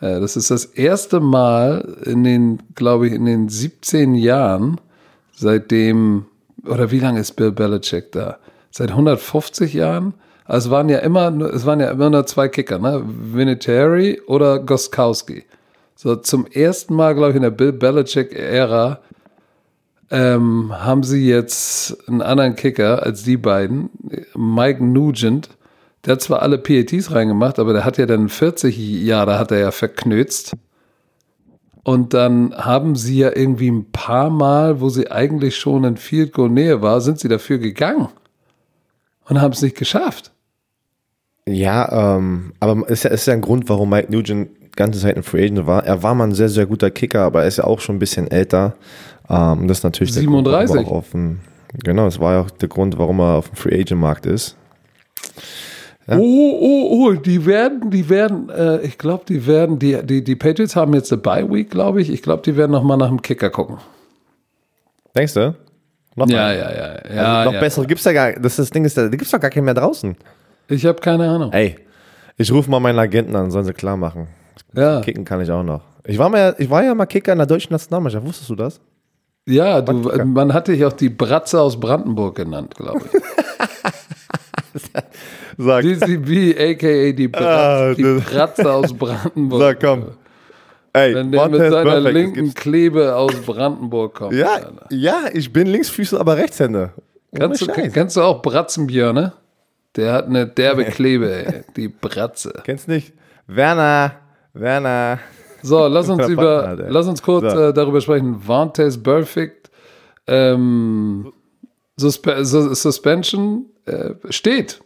[0.01, 4.81] Äh, Das ist das erste Mal in den, glaube ich, in den 17 Jahren,
[5.35, 6.27] seitdem,
[6.67, 8.39] oder wie lange ist Bill Belichick da?
[8.71, 10.15] Seit 150 Jahren?
[10.45, 13.03] Also es waren ja immer, es waren ja immer nur zwei Kicker, ne?
[13.07, 15.45] Vinatieri oder Goskowski.
[15.95, 19.01] So zum ersten Mal, glaube ich, in der Bill Belichick-Ära
[20.11, 23.91] ähm, haben sie jetzt einen anderen Kicker als die beiden.
[24.35, 25.51] Mike Nugent.
[26.05, 29.59] Der hat zwar alle PATs reingemacht, aber der hat ja dann 40 Jahre hat er
[29.59, 30.57] ja verknötzt.
[31.83, 36.33] Und dann haben sie ja irgendwie ein paar Mal, wo sie eigentlich schon in Field
[36.33, 38.09] Goal Nähe war, sind sie dafür gegangen
[39.29, 40.33] und haben es nicht geschafft.
[41.47, 45.17] Ja, ähm, aber es ist ja, ist ja ein Grund, warum Mike Nugent ganze Zeit
[45.17, 45.85] ein Free Agent war.
[45.85, 47.99] Er war mal ein sehr, sehr guter Kicker, aber er ist ja auch schon ein
[47.99, 48.75] bisschen älter.
[49.29, 50.75] Ähm, das ist natürlich 37.
[50.75, 51.41] Der Grund, auf dem,
[51.83, 54.57] genau, das war ja auch der Grund, warum er auf dem Free Agent Markt ist.
[56.11, 56.17] Ja.
[56.19, 60.35] Oh, oh, oh, die werden, die werden, äh, ich glaube, die werden, die, die, die
[60.35, 62.11] Patriots haben jetzt eine Bye Week, glaube ich.
[62.11, 63.79] Ich glaube, die werden nochmal nach dem Kicker gucken.
[65.15, 65.55] Denkst du?
[66.17, 67.39] Noch ja, ja, ja, ja.
[67.39, 69.31] Also noch ja, bessere gibt es ja gar das, das Ding ist, da gibt es
[69.31, 70.17] doch gar keinen mehr draußen.
[70.67, 71.53] Ich habe keine Ahnung.
[71.53, 71.77] Ey,
[72.37, 74.27] ich rufe mal meinen Agenten an, sollen sie klar machen.
[74.75, 75.03] Ja.
[75.03, 75.83] Kicken kann ich auch noch.
[76.05, 78.81] Ich war, mal, ich war ja mal Kicker in der deutschen Nationalmannschaft, wusstest du das?
[79.47, 79.95] Ja, du,
[80.27, 84.83] man hatte dich auch die Bratze aus Brandenburg genannt, glaube ich.
[85.63, 85.83] Sag.
[85.83, 87.13] DCB, a.k.a.
[87.13, 89.61] die, Bratze, ah, die Bratze aus Brandenburg.
[89.61, 90.05] Sag, komm.
[90.93, 92.15] Ey, Wenn der mit seiner perfect.
[92.15, 94.33] linken Klebe aus Brandenburg kommt.
[94.33, 94.59] Ja,
[94.91, 96.95] ja, ich bin Linksfüßer, aber Rechtshänder.
[97.35, 99.33] Kannst du, kennst du auch Bratzenbjörn, ne?
[99.97, 101.63] Der hat eine derbe Klebe, ey.
[101.77, 102.53] Die Bratze.
[102.65, 103.13] Kennst nicht?
[103.47, 104.17] Werner,
[104.53, 105.19] Werner.
[105.63, 107.69] So, lass uns über, lass uns kurz so.
[107.69, 108.37] äh, darüber sprechen.
[108.47, 109.71] Vantes Perfect
[110.27, 111.33] ähm,
[111.97, 114.81] Suspe Suspension äh, steht.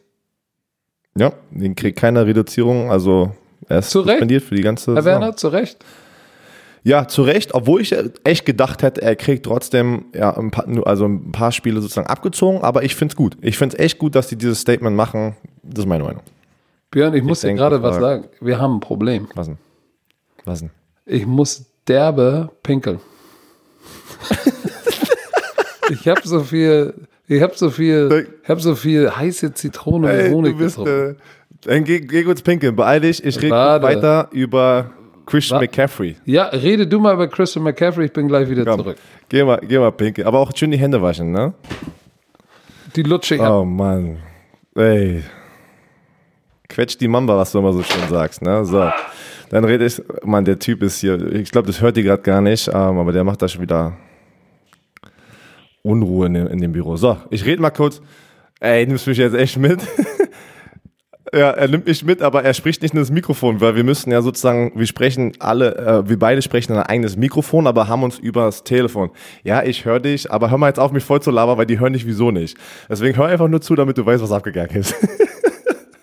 [1.16, 3.32] Ja, den kriegt keine Reduzierung, also
[3.68, 5.84] er ist suspendiert für die ganze Herr Werner, zu Recht.
[6.82, 11.06] Ja, zu Recht, obwohl ich echt gedacht hätte, er kriegt trotzdem ja, ein paar, also
[11.06, 13.38] ein paar Spiele sozusagen abgezogen, aber ich finde es gut.
[13.40, 15.34] Ich finde es echt gut, dass die dieses Statement machen.
[15.62, 16.22] Das ist meine Meinung.
[16.90, 18.26] Björn, ich, ich muss dir gerade was sagen.
[18.40, 19.28] Wir haben ein Problem.
[19.34, 19.58] Was denn?
[20.44, 20.70] Was denn?
[21.06, 23.00] Ich muss derbe pinkeln.
[25.90, 26.94] ich habe so viel,
[27.26, 31.10] ich habe so viel, ich habe so viel heiße Zitrone und Honig getrunken.
[31.10, 31.14] Äh,
[31.62, 33.24] dann geh, geh kurz pinkeln, beeil dich.
[33.24, 34.90] Ich rede weiter über
[35.26, 36.16] Christian War, McCaffrey.
[36.26, 38.96] Ja, rede du mal über Christian McCaffrey, ich bin gleich wieder Komm, zurück.
[39.28, 40.26] Geh mal, geh mal pinkeln.
[40.26, 41.54] Aber auch schön die Hände waschen, ne?
[42.94, 43.66] Die lutsche ich Oh ab.
[43.66, 44.18] Mann.
[44.76, 45.22] Ey.
[46.68, 48.64] Quetsch die Mamba, was du immer so schön sagst, ne?
[48.64, 48.90] So.
[49.50, 52.40] Dann rede ich, Mann, der Typ ist hier, ich glaube, das hört ihr gerade gar
[52.40, 53.96] nicht, ähm, aber der macht da schon wieder
[55.84, 56.96] Unruhe in dem, in dem Büro.
[56.96, 58.00] So, ich rede mal kurz.
[58.58, 59.80] Ey, nimmst mich jetzt echt mit?
[61.34, 64.12] Ja, er nimmt mich mit, aber er spricht nicht in das Mikrofon, weil wir müssen
[64.12, 68.04] ja sozusagen, wir sprechen alle, äh, wir beide sprechen in ein eigenes Mikrofon, aber haben
[68.04, 69.10] uns übers Telefon.
[69.42, 71.80] Ja, ich höre dich, aber hör mal jetzt auf, mich voll zu labern, weil die
[71.80, 72.56] hören dich wieso nicht.
[72.88, 74.94] Deswegen hör einfach nur zu, damit du weißt, was abgegangen ist.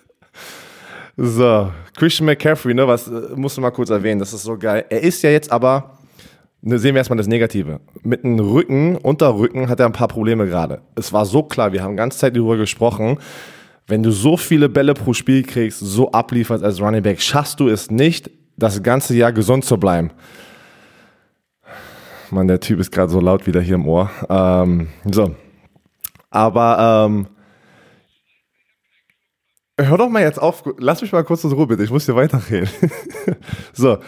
[1.16, 4.84] so, Christian McCaffrey, ne, was äh, musst du mal kurz erwähnen, das ist so geil.
[4.90, 5.98] Er ist ja jetzt aber
[6.62, 7.80] sehen wir erstmal das Negative.
[8.02, 10.82] Mit dem Rücken, Unterrücken hat er ein paar Probleme gerade.
[10.94, 13.18] Es war so klar, wir haben ganze Zeit darüber gesprochen
[13.86, 17.68] wenn du so viele Bälle pro Spiel kriegst, so ablieferst als Running Back, schaffst du
[17.68, 20.10] es nicht, das ganze Jahr gesund zu bleiben.
[22.30, 24.10] Mann, der Typ ist gerade so laut wieder hier im Ohr.
[24.28, 25.34] Ähm, so.
[26.30, 27.26] Aber ähm,
[29.78, 30.62] hör doch mal jetzt auf.
[30.78, 31.84] Lass mich mal kurz in Ruhe, bitte.
[31.84, 32.70] Ich muss hier weiterreden.
[33.74, 33.98] so.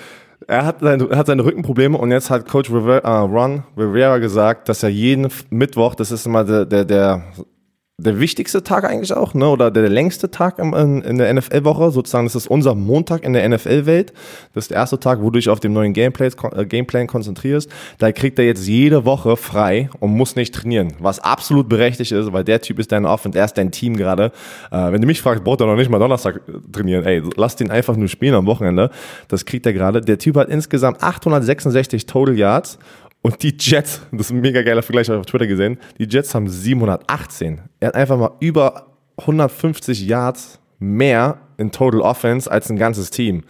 [0.47, 4.69] Er hat, sein, hat seine Rückenprobleme und jetzt hat Coach Rivera, uh, Ron Rivera gesagt,
[4.69, 7.23] dass er jeden Mittwoch, das ist immer der, der, der
[7.97, 9.49] der wichtigste Tag eigentlich auch, ne?
[9.49, 11.93] oder der, längste Tag in, in der NFL-Woche.
[11.93, 14.13] Sozusagen, das ist unser Montag in der NFL-Welt.
[14.53, 17.71] Das ist der erste Tag, wo du dich auf dem neuen Gameplay, äh, Gameplan konzentrierst.
[17.99, 22.33] Da kriegt er jetzt jede Woche frei und muss nicht trainieren, was absolut berechtigt ist,
[22.33, 24.33] weil der Typ ist dein Off und er ist dein Team gerade.
[24.73, 26.41] Äh, wenn du mich fragst, braucht er noch nicht mal Donnerstag
[26.73, 27.05] trainieren.
[27.05, 28.91] Ey, lass den einfach nur spielen am Wochenende.
[29.29, 30.01] Das kriegt er gerade.
[30.01, 32.79] Der Typ hat insgesamt 866 Total Yards
[33.25, 36.05] und die Jets, das ist ein mega geiler Vergleich, habe ich auf Twitter gesehen, die
[36.05, 37.59] Jets haben 718.
[37.81, 43.45] Er hat einfach mal über 150 Yards mehr in Total Offense als ein ganzes Team.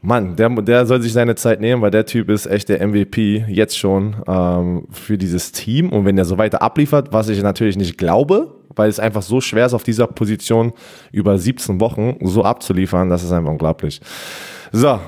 [0.00, 3.44] Mann, der, der soll sich seine Zeit nehmen, weil der Typ ist echt der MVP
[3.46, 5.92] jetzt schon ähm, für dieses Team.
[5.92, 9.42] Und wenn er so weiter abliefert, was ich natürlich nicht glaube, weil es einfach so
[9.42, 10.72] schwer ist, auf dieser Position
[11.12, 14.00] über 17 Wochen so abzuliefern, das ist einfach unglaublich.
[14.72, 14.98] So,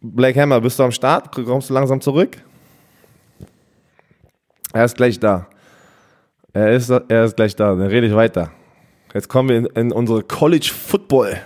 [0.00, 1.32] Black Hammer, bist du am Start?
[1.32, 2.38] Kommst du langsam zurück?
[4.72, 5.46] Er ist gleich da.
[6.52, 7.74] Er ist, er ist gleich da.
[7.74, 8.50] Dann rede ich weiter.
[9.12, 11.36] Jetzt kommen wir in, in unsere College Football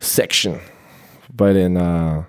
[0.00, 0.56] Section
[1.32, 2.22] bei den äh,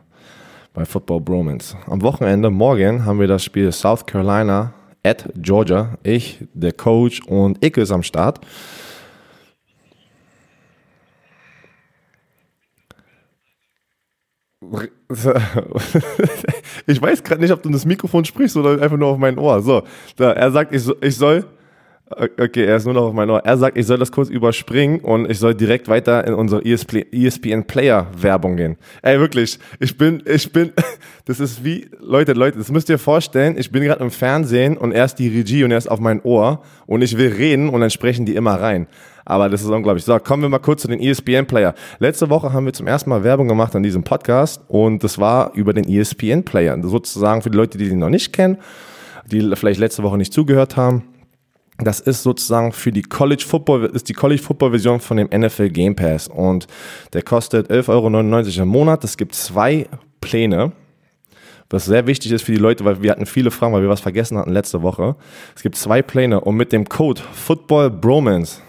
[0.74, 1.76] bei Football Bromans.
[1.88, 5.98] Am Wochenende, morgen, haben wir das Spiel South Carolina at Georgia.
[6.04, 8.40] Ich, der Coach und Icke ist am Start.
[16.86, 19.38] ich weiß gerade nicht, ob du in das Mikrofon sprichst oder einfach nur auf mein
[19.38, 19.62] Ohr.
[19.62, 19.84] So,
[20.16, 21.46] da, er sagt, ich, ich soll,
[22.12, 23.46] Okay, er ist nur noch auf meinem Ohr.
[23.46, 27.66] Er sagt, ich soll das kurz überspringen und ich soll direkt weiter in unsere ESPN
[27.66, 28.78] Player Werbung gehen.
[29.04, 30.72] Ey, wirklich, ich bin, ich bin,
[31.26, 34.92] das ist wie, Leute, Leute, das müsst ihr vorstellen, ich bin gerade im Fernsehen und
[34.92, 37.80] er ist die Regie und er ist auf mein Ohr und ich will reden und
[37.82, 38.88] dann sprechen die immer rein.
[39.24, 40.04] Aber das ist unglaublich.
[40.04, 41.76] So, kommen wir mal kurz zu den ESPN Player.
[42.00, 45.54] Letzte Woche haben wir zum ersten Mal Werbung gemacht an diesem Podcast und das war
[45.54, 46.76] über den ESPN Player.
[46.82, 48.58] Sozusagen für die Leute, die den noch nicht kennen,
[49.32, 51.04] die vielleicht letzte Woche nicht zugehört haben
[51.82, 55.70] das ist sozusagen für die College Football, ist die College Football Version von dem NFL
[55.70, 56.68] Game Pass und
[57.14, 59.04] der kostet 11,99 Euro im Monat.
[59.04, 59.88] Es gibt zwei
[60.20, 60.74] Pläne,
[61.70, 64.02] was sehr wichtig ist für die Leute, weil wir hatten viele Fragen, weil wir was
[64.02, 65.16] vergessen hatten letzte Woche.
[65.56, 68.62] Es gibt zwei Pläne und mit dem Code Football Bromance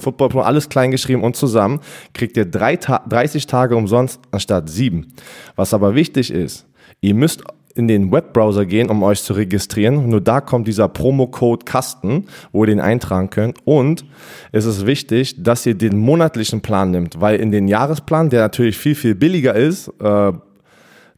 [0.00, 1.80] Football alles klein geschrieben und zusammen,
[2.14, 5.12] kriegt ihr drei Ta 30 Tage umsonst anstatt sieben.
[5.56, 6.66] Was aber wichtig ist,
[7.00, 10.08] ihr müsst in den Webbrowser gehen, um euch zu registrieren.
[10.08, 13.58] Nur da kommt dieser Promo-Code Kasten, wo ihr den eintragen könnt.
[13.64, 14.04] Und
[14.52, 18.76] es ist wichtig, dass ihr den monatlichen Plan nimmt, weil in den Jahresplan, der natürlich
[18.76, 20.32] viel, viel billiger ist, äh,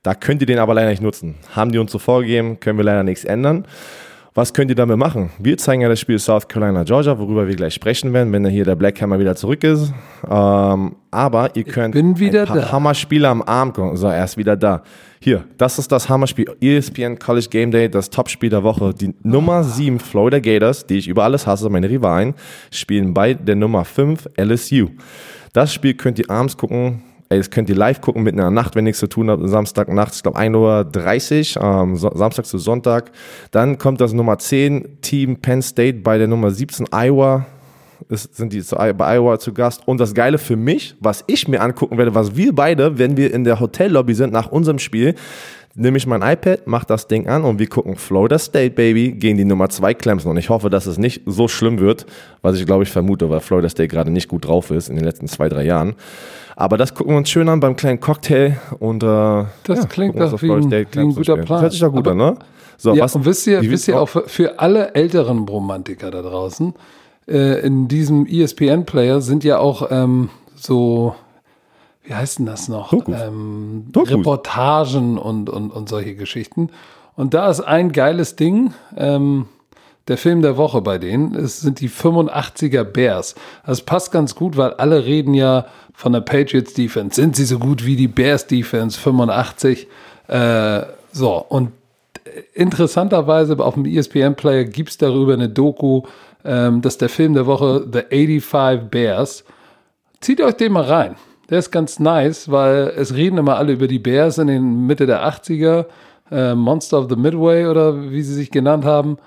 [0.03, 1.37] da könnt ihr den aber leider nicht nutzen.
[1.55, 3.67] Haben die uns so vorgegeben, können wir leider nichts ändern.
[4.35, 5.29] Was könnt ihr damit machen?
[5.39, 8.65] Wir zeigen ja das Spiel South Carolina, Georgia, worüber wir gleich sprechen werden, wenn hier
[8.65, 9.93] der Black Hammer wieder zurück ist.
[10.27, 12.73] Ähm, aber ihr könnt ein paar da.
[12.73, 13.95] Hammerspiele am Abend gucken.
[13.99, 14.85] So, er ist wieder da.
[15.21, 16.47] Hier, das ist das Hammerspiel.
[16.63, 18.95] ESPN College Game Day, das Topspiel der Woche.
[18.95, 22.33] Die Nummer 7 Florida Gators, die ich über alles hasse, meine Rivalen,
[22.71, 24.89] spielen bei der Nummer 5 LSU.
[25.53, 27.03] Das Spiel könnt ihr abends gucken.
[27.33, 29.43] Ey, das könnt ihr live gucken mitten in der Nacht, wenn nichts zu tun habt.
[29.49, 33.11] Samstag nachts, ich glaube 1.30 Uhr, ähm, so, Samstag zu Sonntag.
[33.53, 37.47] Dann kommt das Nummer 10 Team Penn State bei der Nummer 17 Iowa.
[38.11, 38.63] Das sind die
[38.99, 39.89] bei Iowa zu Gast.
[39.89, 43.33] Und das Geile für mich, was ich mir angucken werde, was wir beide, wenn wir
[43.33, 45.15] in der Hotellobby sind nach unserem Spiel,
[45.75, 49.37] nehme ich mein iPad, mache das Ding an und wir gucken Florida State Baby gegen
[49.37, 50.33] die Nummer 2 Clemson.
[50.33, 52.07] Und ich hoffe, dass es nicht so schlimm wird,
[52.43, 55.05] was ich glaube ich vermute, weil Florida State gerade nicht gut drauf ist in den
[55.05, 55.95] letzten zwei, drei Jahren.
[56.57, 60.19] Aber das gucken wir uns schön an beim kleinen Cocktail und äh, das ja, klingt
[60.21, 61.47] doch wie ein, wie ein guter Plan.
[61.47, 62.37] Das hört sich doch gut Aber, an, ne?
[62.77, 66.21] So, ja, was, und wisst ihr, wisst ihr auch für, für alle älteren Romantiker da
[66.21, 66.75] draußen,
[67.29, 71.15] äh, in diesem ESPN-Player sind ja auch ähm, so,
[72.05, 72.93] wie heißt denn das noch?
[72.93, 76.71] Ähm, Reportagen und, und, und solche Geschichten.
[77.15, 78.75] Und da ist ein geiles Ding.
[78.97, 79.47] Ähm,
[80.09, 83.37] der Film der Woche bei denen es sind die 85er Bears.
[83.65, 87.21] Das passt ganz gut, weil alle reden ja von der Patriots Defense.
[87.21, 89.87] Sind sie so gut wie die Bears Defense 85?
[90.27, 91.71] Äh, so, und
[92.55, 96.03] interessanterweise auf dem ESPN Player gibt es darüber eine Doku,
[96.45, 99.45] ähm, das ist der Film der Woche, The 85 Bears.
[100.21, 101.17] Zieht euch den mal rein.
[101.51, 105.07] Der ist ganz nice, weil es reden immer alle über die Bears in den Mitte
[105.07, 105.87] der 80er.
[106.31, 109.19] Äh, Monster of the Midway oder wie sie sich genannt haben.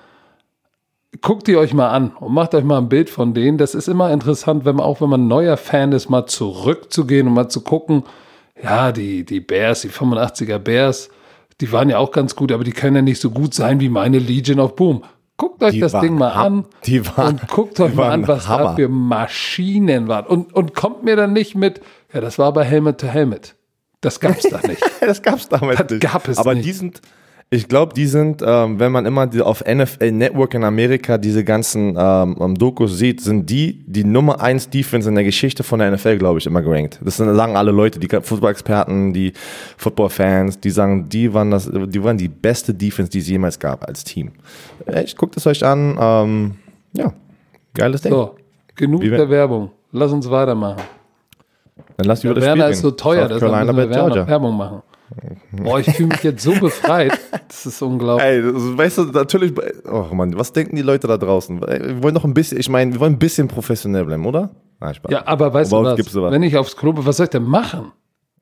[1.22, 3.58] Guckt die euch mal an und macht euch mal ein Bild von denen.
[3.58, 7.28] Das ist immer interessant, wenn man auch wenn man ein neuer Fan ist, mal zurückzugehen
[7.28, 8.04] und mal zu gucken.
[8.62, 11.10] Ja, die, die Bears, die 85er Bears,
[11.62, 13.90] die waren ja auch ganz gut, aber die können ja nicht so gut sein wie
[13.90, 15.04] meine Legion of Boom.
[15.38, 18.64] Guckt euch die das Ding mal an waren, und guckt euch mal an, was Hammer.
[18.64, 20.26] da für Maschinen waren.
[20.26, 21.82] Und, und kommt mir dann nicht mit,
[22.16, 23.56] ja, das war bei Helmet to Helmet.
[24.00, 24.82] Das gab's da nicht.
[25.02, 26.02] das gab's damals das nicht.
[26.02, 26.66] gab es Aber nicht.
[26.66, 27.02] die sind,
[27.50, 31.44] ich glaube, die sind, ähm, wenn man immer die, auf NFL Network in Amerika diese
[31.44, 35.92] ganzen ähm, Dokus sieht, sind die die Nummer 1 Defense in der Geschichte von der
[35.92, 37.02] NFL, glaube ich, immer gerankt.
[37.04, 39.34] Das sind, sagen alle Leute, die Football-Experten, die
[39.76, 43.86] Football-Fans, die sagen, die waren, das, die waren die beste Defense, die es jemals gab
[43.86, 44.32] als Team.
[44.86, 45.98] Echt, guckt es euch an.
[46.00, 46.56] Ähm,
[46.94, 47.14] ja,
[47.74, 48.14] geiles Ding.
[48.14, 48.36] So,
[48.74, 49.72] genug Wie der Werbung.
[49.92, 50.82] Lass uns weitermachen.
[51.98, 53.50] Dann lass über das Werner Spiel ist so teuer, dass wir
[54.28, 54.82] Werbung machen.
[55.52, 57.18] Boah, ich fühle mich jetzt so befreit.
[57.48, 58.28] Das ist unglaublich.
[58.28, 59.54] Ey, das, weißt du, natürlich,
[59.90, 61.62] oh Mann, was denken die Leute da draußen?
[61.62, 64.50] Wir wollen noch ein bisschen, ich meine, wir wollen ein bisschen professionell bleiben, oder?
[64.80, 67.44] Nein, ja, aber weißt du was, wenn ich aufs Klo bin, was soll ich denn
[67.44, 67.92] machen?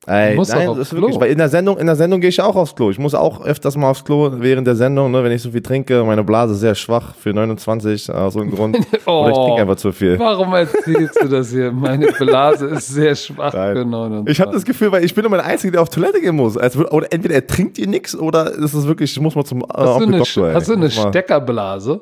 [0.06, 2.40] Ey, muss nein, das ist wirklich, weil in der Sendung, in der Sendung gehe ich
[2.40, 2.90] auch aufs Klo.
[2.90, 5.62] Ich muss auch öfters mal aufs Klo während der Sendung, ne, wenn ich so viel
[5.62, 6.04] trinke.
[6.04, 8.76] Meine Blase ist sehr schwach für 29, aus so einem Grund.
[9.06, 10.18] oh, Oder ich trinke einfach zu viel.
[10.18, 11.72] Warum erzählst du das hier?
[11.72, 13.76] Meine Blase ist sehr schwach nein.
[13.76, 14.30] für 29.
[14.32, 16.58] Ich habe das Gefühl, weil ich bin immer der Einzige, der auf Toilette gehen muss.
[16.58, 19.62] Also, oder entweder er trinkt ihr nichts oder ist es wirklich, ich muss mal zum
[19.62, 22.00] äh, hast du eine, Doktor, Hast du eine Steckerblase?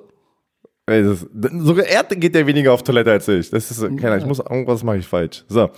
[0.87, 1.25] Ey, das,
[1.61, 3.49] sogar er geht ja weniger auf Toilette als ich.
[3.51, 5.45] Das ist, keiner, ich muss, irgendwas mache ich falsch.
[5.49, 5.71] So.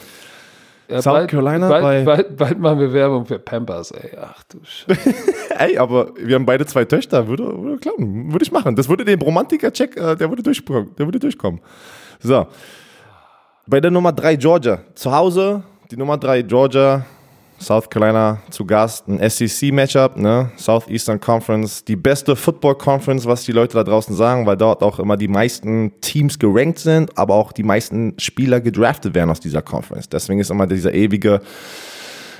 [0.89, 2.03] Ja, South bald, Carolina bald, bei.
[2.05, 4.11] Bald, bald machen wir Werbung für Pampers, ey.
[4.21, 5.15] Ach du Scheiße.
[5.59, 7.27] ey, aber wir haben beide zwei Töchter.
[7.27, 8.33] Würde, würde klappen.
[8.33, 8.77] Würde ich machen.
[8.77, 11.61] Das würde den Romantiker-Check, äh, der, würde der würde durchkommen.
[12.21, 12.47] So.
[13.67, 14.81] Bei der Nummer 3 Georgia.
[14.95, 17.07] Zu Hause, die Nummer 3 Georgia.
[17.61, 20.51] South Carolina zu Gast, ein SEC-Matchup, ne?
[20.57, 24.99] Southeastern Conference, die beste Football Conference, was die Leute da draußen sagen, weil dort auch
[24.99, 29.63] immer die meisten Teams gerankt sind, aber auch die meisten Spieler gedraftet werden aus dieser
[29.63, 30.09] Conference.
[30.09, 31.41] Deswegen ist immer dieser ewige,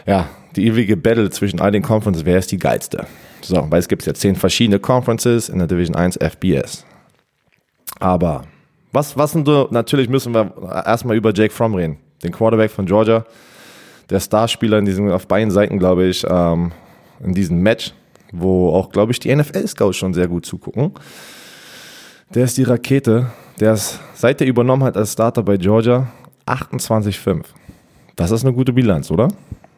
[0.07, 3.07] ja, die ewige Battle zwischen all den Conferences, wer ist die geilste?
[3.41, 6.85] So, weil es gibt ja zehn verschiedene Conferences in der Division 1 FBS.
[8.01, 8.45] Aber
[8.93, 10.53] was, was sind so, natürlich müssen wir
[10.87, 13.25] erstmal über Jake Fromm reden, den Quarterback von Georgia
[14.11, 16.73] der Starspieler in diesem, auf beiden Seiten, glaube ich, ähm,
[17.21, 17.93] in diesem Match,
[18.33, 20.93] wo auch, glaube ich, die NFL-Scouts schon sehr gut zugucken.
[22.35, 23.31] Der ist die Rakete.
[23.61, 26.09] Der ist, seit er übernommen hat als Starter bei Georgia,
[26.47, 27.45] 28,5.
[28.17, 29.29] Das ist eine gute Bilanz, oder?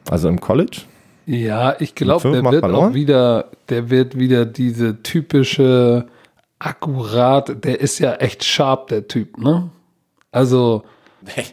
[0.09, 0.83] Also im College?
[1.27, 2.91] Ja, ich glaube, der wird verloren.
[2.91, 6.07] auch wieder, der wird wieder diese typische
[6.59, 9.70] akkurat, der ist ja echt sharp, der Typ, ne?
[10.31, 10.85] Also.
[11.27, 11.45] Hey,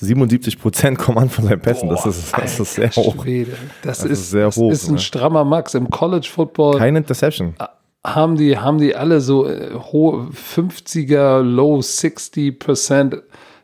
[0.00, 1.88] 77 Prozent kommen an von seinen Pässen.
[1.88, 3.22] Boah, das, ist, das ist sehr hoch.
[3.22, 3.52] Schwede.
[3.82, 4.70] Das, das ist, ist, sehr hoch.
[4.70, 5.00] Das ist ein ne?
[5.00, 6.78] strammer Max im College Football.
[6.78, 7.54] Keine Interception.
[8.04, 13.22] Haben die, haben die alle so äh, hohe 50er, low 60 Prozent.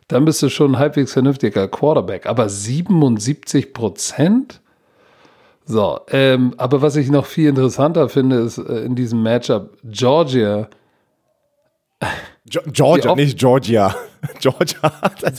[0.09, 2.27] Dann bist du schon ein halbwegs vernünftiger Quarterback.
[2.27, 4.61] Aber 77 Prozent?
[5.67, 10.69] So, ähm, aber was ich noch viel interessanter finde, ist äh, in diesem Matchup Georgia
[12.47, 13.95] Georgia, nicht Georgia.
[14.41, 14.93] Georgia.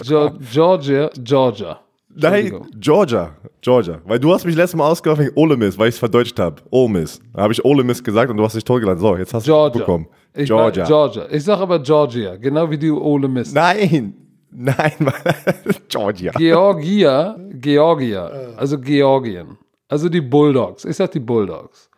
[0.51, 1.79] Georgia, Georgia.
[2.17, 4.01] Nein, Georgia, Georgia.
[4.05, 6.61] Weil du hast mich letztes Mal ausgehört wegen Ole Miss, weil ich es verdeutscht habe.
[6.71, 7.19] Ole Miss.
[7.33, 8.99] Da habe ich Ole Miss gesagt und du hast dich totgeladen.
[8.99, 10.07] So, jetzt hast du es bekommen.
[10.33, 10.85] Ich Georgia.
[10.85, 11.27] Georgia.
[11.29, 13.53] Ich sage aber Georgia, genau wie du Ole Miss.
[13.53, 14.13] Nein,
[14.51, 14.93] nein,
[15.89, 16.31] Georgia.
[16.31, 19.57] Georgia, Georgia, also Georgien.
[19.87, 20.85] Also die Bulldogs.
[20.85, 21.89] Ich sag die Bulldogs.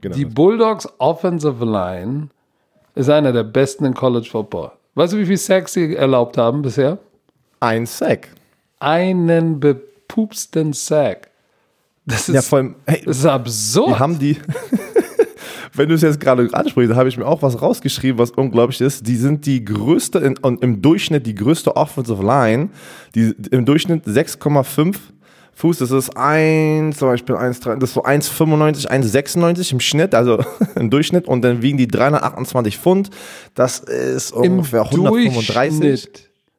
[0.00, 0.16] Genau.
[0.16, 2.28] Die Bulldogs Offensive Line
[2.94, 4.72] ist einer der besten in College Football.
[4.94, 6.98] Weißt du, wie viel Sacks sie erlaubt haben bisher?
[7.60, 8.28] Ein Sack.
[8.78, 11.30] Einen bepupsten Sack.
[12.06, 13.88] Das ist, ja, vor allem, hey, das ist absurd.
[13.88, 14.36] Die haben die,
[15.74, 18.80] wenn du es jetzt gerade ansprichst, da habe ich mir auch was rausgeschrieben, was unglaublich
[18.80, 19.06] ist.
[19.06, 22.70] Die sind die größte, in, im Durchschnitt die größte Offensive Line,
[23.14, 24.96] die im Durchschnitt 6,5
[25.60, 30.42] Fuß, das ist 1, zum Beispiel 1, das ist so 1,95, 1,96 im Schnitt, also
[30.74, 31.28] im Durchschnitt.
[31.28, 33.10] Und dann wiegen die 328 Pfund.
[33.54, 36.08] Das ist ungefähr Im 135.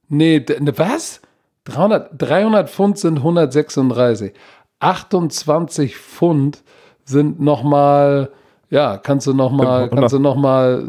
[0.08, 1.20] Nee, ne, was?
[1.64, 4.34] 300, 300 Pfund sind 136.
[4.80, 6.64] 28 Pfund
[7.04, 8.30] sind nochmal,
[8.70, 10.86] ja, kannst du nochmal, kannst du nochmal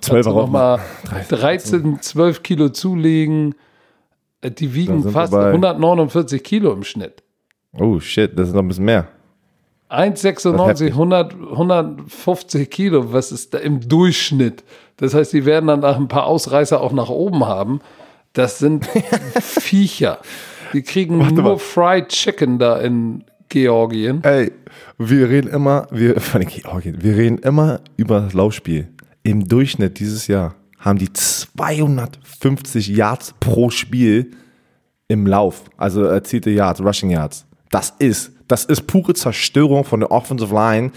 [0.00, 0.80] 12 noch mal
[1.28, 3.54] 13, 12 Kilo zulegen.
[4.40, 7.22] Äh, die wiegen fast 149 Kilo im Schnitt.
[7.78, 9.08] Oh shit, das ist noch ein bisschen mehr.
[9.90, 14.64] 1,96, 100, 150 Kilo, was ist da im Durchschnitt?
[14.96, 17.80] Das heißt, die werden dann nach ein paar Ausreißer auch nach oben haben.
[18.32, 18.86] Das sind
[19.40, 20.18] Viecher.
[20.72, 21.58] Die kriegen Warte nur mal.
[21.58, 24.24] Fried Chicken da in Georgien.
[24.24, 24.52] Ey,
[24.98, 28.88] wir reden immer, wir, von Georgien, wir reden immer über das Laufspiel.
[29.22, 34.32] Im Durchschnitt dieses Jahr haben die 250 Yards pro Spiel
[35.08, 37.46] im Lauf, also erzielte Yards, Rushing Yards.
[37.70, 40.92] Das ist, das ist pure Zerstörung von der Offensive Line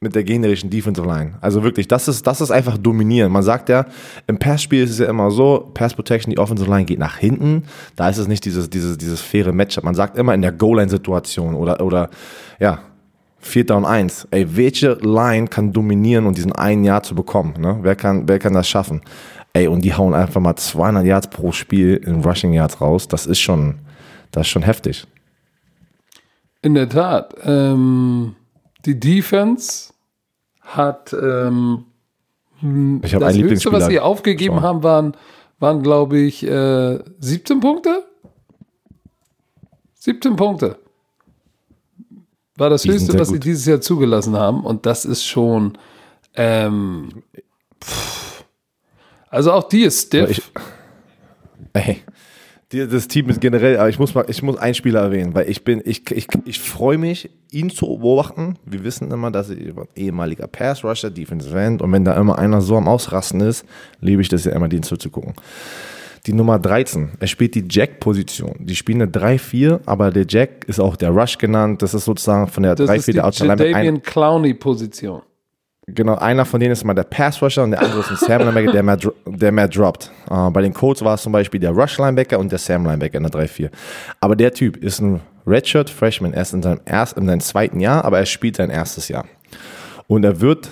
[0.00, 1.34] mit der generischen Defensive Line.
[1.40, 3.32] Also wirklich, das ist, das ist einfach dominieren.
[3.32, 3.84] Man sagt ja,
[4.28, 7.64] im Passspiel ist es ja immer so, Pass Protection, die Offensive Line geht nach hinten.
[7.96, 9.84] Da ist es nicht dieses, dieses, dieses faire Matchup.
[9.84, 12.10] Man sagt immer in der Goal-Line-Situation oder, oder,
[12.60, 12.80] ja,
[13.40, 14.26] Vierter und eins.
[14.30, 17.54] Ey, welche Line kann dominieren und diesen einen Jahr zu bekommen?
[17.58, 17.78] Ne?
[17.82, 19.00] Wer, kann, wer kann das schaffen?
[19.52, 23.06] Ey, und die hauen einfach mal 200 Yards pro Spiel in Rushing Yards raus.
[23.08, 23.76] Das ist schon,
[24.32, 25.06] das ist schon heftig.
[26.62, 27.34] In der Tat.
[27.44, 28.34] Ähm,
[28.84, 29.92] die Defense
[30.60, 31.84] hat ähm,
[33.02, 35.16] ich das einen Höchste, was sie aufgegeben haben, waren,
[35.60, 38.04] waren glaube ich, äh, 17 Punkte.
[39.94, 40.78] 17 Punkte
[42.58, 43.36] war das die Höchste, was gut.
[43.36, 44.64] sie dieses Jahr zugelassen haben.
[44.64, 45.78] Und das ist schon.
[46.34, 47.22] Ähm,
[49.30, 50.30] also auch die ist stiff.
[50.30, 50.42] Ich,
[51.72, 52.02] ey,
[52.70, 55.64] das Team ist generell, aber ich muss mal, ich muss einen Spieler erwähnen, weil ich
[55.64, 58.56] bin, ich, ich, ich freue mich, ihn zu beobachten.
[58.64, 62.38] Wir wissen immer, dass er ein ehemaliger Pass Rusher, Defensive End, und wenn da immer
[62.38, 63.64] einer so am Ausrasten ist,
[64.00, 65.34] liebe ich das ja immer, den zuzugucken
[66.26, 67.12] die Nummer 13.
[67.20, 68.56] Er spielt die Jack-Position.
[68.58, 71.82] Die spielen eine 3-4, aber der Jack ist auch der Rush genannt.
[71.82, 74.00] Das ist sozusagen von der 3-4 der Outside Linebacker.
[74.00, 75.22] Clowney-Position.
[75.90, 78.82] Genau, einer von denen ist mal der Pass-Rusher und der andere ist ein Sam-Linebacker, der
[78.82, 80.10] mehr, der mehr droppt.
[80.30, 83.32] Uh, bei den Colts war es zum Beispiel der Rush-Linebacker und der Sam-Linebacker in der
[83.32, 83.70] 3-4.
[84.20, 86.34] Aber der Typ ist ein Redshirt-Freshman.
[86.34, 89.24] Er ist in seinem, erst, in seinem zweiten Jahr, aber er spielt sein erstes Jahr.
[90.08, 90.68] Und er wird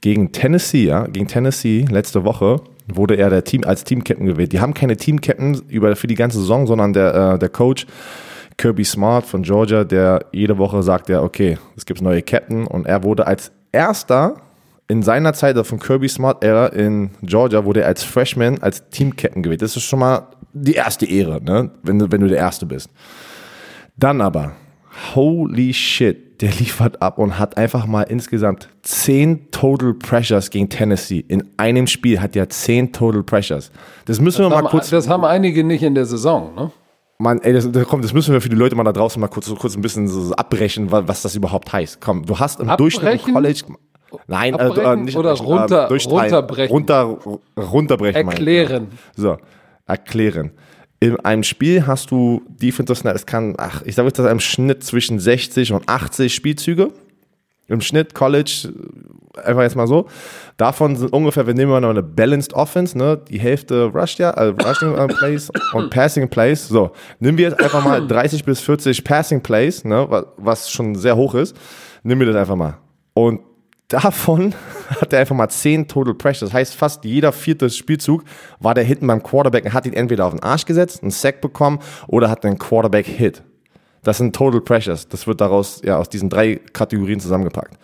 [0.00, 4.52] gegen Tennessee, ja, gegen Tennessee letzte Woche wurde er der Team, als Team-Captain gewählt.
[4.52, 7.86] Die haben keine Team-Captain über, für die ganze Saison, sondern der, äh, der Coach
[8.56, 12.86] Kirby Smart von Georgia, der jede Woche sagt, ja, okay, es gibt neue Captain und
[12.86, 14.36] er wurde als erster
[14.88, 19.42] in seiner Zeit von Kirby Smart Era in Georgia wurde er als Freshman als Team-Captain
[19.42, 19.62] gewählt.
[19.62, 21.70] Das ist schon mal die erste Ehre, ne?
[21.82, 22.88] wenn, wenn du der Erste bist.
[23.96, 24.52] Dann aber,
[25.14, 31.24] holy shit, der liefert ab und hat einfach mal insgesamt 10 Total Pressures gegen Tennessee.
[31.28, 33.70] In einem Spiel hat er 10 Total Pressures.
[34.04, 34.90] Das müssen das wir haben, mal kurz.
[34.90, 36.70] Das haben einige nicht in der Saison, ne?
[37.18, 39.48] Mann, ey, das, komm, das müssen wir für die Leute mal da draußen mal kurz,
[39.54, 41.98] kurz ein bisschen so abbrechen, was, was das überhaupt heißt.
[42.00, 43.00] Komm, du hast im Abbrechen?
[43.00, 43.62] Durchschnitt im College.
[44.26, 46.70] Nein, äh, äh, nicht oder abbrechen, runter- äh, runterbrechen?
[46.72, 47.16] Runter,
[47.58, 48.26] runterbrechen.
[48.26, 48.46] meine ich.
[48.58, 48.88] Erklären.
[49.16, 49.38] So,
[49.86, 50.50] erklären.
[50.98, 54.40] In einem Spiel hast du Defensive Snap, es kann, ach, ich sage jetzt das im
[54.40, 56.90] Schnitt zwischen 60 und 80 Spielzüge.
[57.68, 58.72] Im Schnitt College,
[59.42, 60.06] einfach jetzt mal so.
[60.56, 63.20] Davon sind ungefähr, wir nehmen mal noch eine Balanced Offense, ne?
[63.28, 66.68] Die Hälfte Rush, ja, äh, Rushing äh, Plays und Passing Plays.
[66.68, 70.06] So, nehmen wir jetzt einfach mal 30 bis 40 Passing Plays, ne?
[70.08, 71.56] Was, was schon sehr hoch ist.
[72.04, 72.78] Nehmen wir das einfach mal.
[73.14, 73.40] Und
[73.88, 74.54] davon
[75.00, 76.46] hat er einfach mal 10 Total Pressure.
[76.46, 78.24] Das heißt, fast jeder vierte Spielzug
[78.60, 81.40] war der hinten beim Quarterback und hat ihn entweder auf den Arsch gesetzt, einen Sack
[81.40, 83.42] bekommen oder hat einen Quarterback-Hit.
[84.02, 85.08] Das sind Total Pressures.
[85.08, 87.76] Das wird daraus, ja, aus diesen drei Kategorien zusammengepackt.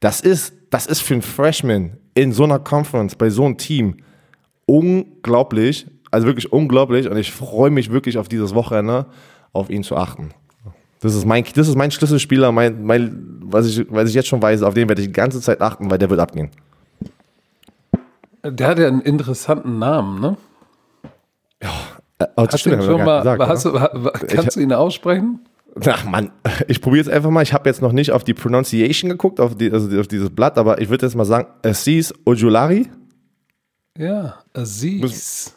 [0.00, 3.96] Das ist, das ist für einen Freshman in so einer Conference, bei so einem Team
[4.66, 9.06] unglaublich, also wirklich unglaublich und ich freue mich wirklich auf dieses Wochenende,
[9.52, 10.30] auf ihn zu achten.
[11.04, 14.40] Das ist mein, das ist mein Schlüsselspieler, mein, mein, was, ich, was ich jetzt schon
[14.40, 16.50] weiß, auf den werde ich die ganze Zeit achten, weil der wird abgehen.
[18.42, 20.36] Der hat ja einen interessanten Namen, ne?
[21.60, 21.66] Äh,
[22.36, 25.40] oh, Hast du stimmt, wir schon mal, nicht hast gesagt, du, kannst du ihn aussprechen?
[25.86, 26.30] Ach Mann,
[26.68, 27.42] ich probiere jetzt einfach mal.
[27.42, 30.56] Ich habe jetzt noch nicht auf die Pronunciation geguckt, auf, die, also auf dieses Blatt,
[30.56, 32.88] aber ich würde jetzt mal sagen, Aziz Ojulari.
[33.98, 35.54] Ja, Aziz.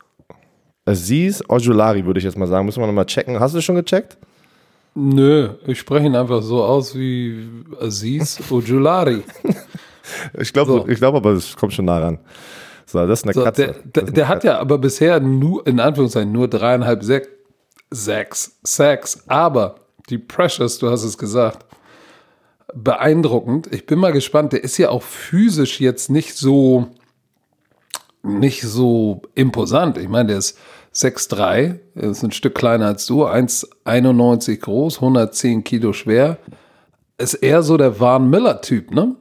[0.84, 2.66] Aziz Ojulari würde ich jetzt mal sagen.
[2.66, 3.39] Müssen wir nochmal checken.
[3.39, 4.18] Hast du schon gecheckt?
[5.00, 7.48] Nö, ich spreche ihn einfach so aus wie
[7.80, 9.22] Aziz Ojulari.
[10.39, 10.88] Ich glaube, So.
[10.88, 12.18] ich glaube, aber es kommt schon nah ran.
[12.88, 13.76] So, das ist eine So, Katze.
[13.86, 17.28] der, der, der hat ja aber bisher nur, in Anführungszeichen, nur dreieinhalb Sek-
[17.91, 19.76] Sacks, Sacks, aber
[20.10, 21.66] die Pressures, du hast es gesagt,
[22.74, 23.68] beeindruckend.
[23.72, 26.88] Ich bin mal gespannt, der ist ja auch physisch jetzt nicht so,
[28.24, 29.98] nicht so imposant.
[30.00, 30.58] Ich meine, der ist
[30.98, 36.38] 6'3, er ist ein Stück kleiner als du, 1,91 groß, 110 Kilo schwer.
[37.20, 39.16] Ist eher so der Van Miller-Typ, ne?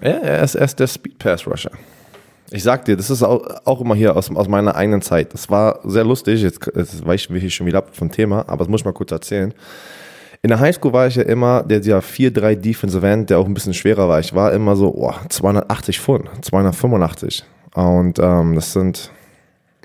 [0.00, 1.72] Ja, er ist erst der Speed Pass Rusher.
[2.52, 5.34] Ich sag dir, das ist auch, immer hier aus, aus meiner eigenen Zeit.
[5.34, 6.42] Das war sehr lustig.
[6.42, 8.92] Jetzt, jetzt weichen wir hier schon wieder ab vom Thema, aber das muss ich mal
[8.92, 9.52] kurz erzählen.
[10.42, 13.54] In der Highschool war ich ja immer der, der 4-3 Defensive End, der auch ein
[13.54, 14.20] bisschen schwerer war.
[14.20, 17.44] Ich war immer so oh, 280 Pfund, 285.
[17.74, 19.10] Und ähm, das sind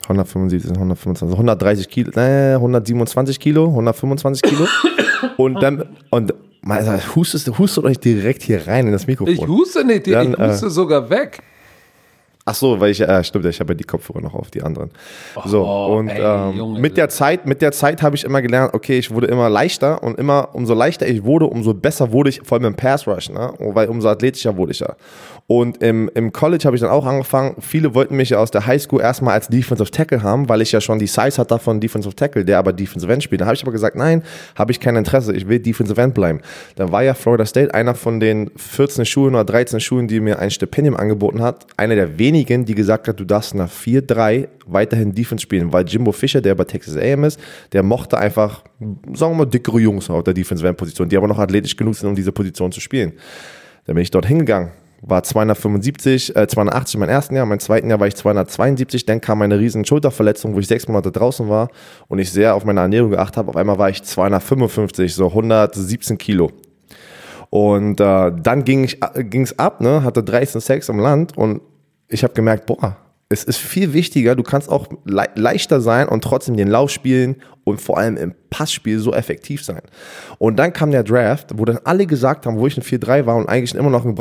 [0.06, 4.68] 175, 125, 130 Kilo, äh, 127 Kilo, 125 Kilo.
[5.38, 9.34] und dann, und man, hustest, hustet euch direkt hier rein in das Mikrofon.
[9.34, 11.42] Ich huste nicht, Dann, ich huste sogar weg.
[12.48, 14.92] Ach so, weil ich, äh, stimmt, ich habe ja die Kopfhörer noch auf, die anderen.
[15.46, 16.80] So, Oh, und ey, ähm, Junge.
[16.80, 20.04] mit der Zeit, mit der Zeit habe ich immer gelernt, okay, ich wurde immer leichter
[20.04, 23.32] und immer, umso leichter ich wurde, umso besser wurde ich, vor allem im Pass Rush,
[23.32, 23.52] ne?
[23.58, 24.96] weil umso athletischer wurde ich ja.
[25.48, 28.66] Und im, im College habe ich dann auch angefangen, viele wollten mich ja aus der
[28.66, 32.16] Highschool erstmal als Defensive Tackle haben, weil ich ja schon die Size hatte von Defensive
[32.16, 33.42] Tackle, der aber Defensive End spielt.
[33.42, 34.24] Da habe ich aber gesagt, nein,
[34.56, 36.42] habe ich kein Interesse, ich will Defensive End bleiben.
[36.78, 40.40] Dann war ja Florida State einer von den 14 Schulen oder 13 Schulen, die mir
[40.40, 45.14] ein Stipendium angeboten hat, einer der wenigen, die gesagt hat, du darfst nach 4-3 weiterhin
[45.14, 47.40] Defense spielen, weil Jimbo Fischer, der bei Texas A&M ist,
[47.72, 48.64] der mochte einfach,
[49.14, 51.94] sagen wir mal, dickere Jungs auf der Defensive End Position, die aber noch athletisch genug
[51.94, 53.14] sind, um diese Position zu spielen.
[53.86, 54.72] Dann bin ich dort hingegangen,
[55.08, 59.42] war 275, äh, 280 mein ersten Jahr, mein zweiten Jahr war ich 272, dann kam
[59.42, 61.70] eine riesen Schulterverletzung, wo ich sechs Monate draußen war
[62.08, 63.50] und ich sehr auf meine Ernährung geachtet habe.
[63.50, 66.52] Auf einmal war ich 255, so 117 Kilo.
[67.50, 71.62] Und äh, dann ging ich äh, ab, ne, hatte 13 Sex im Land und
[72.08, 72.98] ich habe gemerkt, boah,
[73.30, 77.38] es ist viel wichtiger, du kannst auch le leichter sein und trotzdem den Lauf spielen
[77.66, 79.82] und vor allem im Passspiel so effektiv sein.
[80.38, 83.36] Und dann kam der Draft, wo dann alle gesagt haben, wo ich ein 4-3 war
[83.36, 84.16] und eigentlich immer noch ein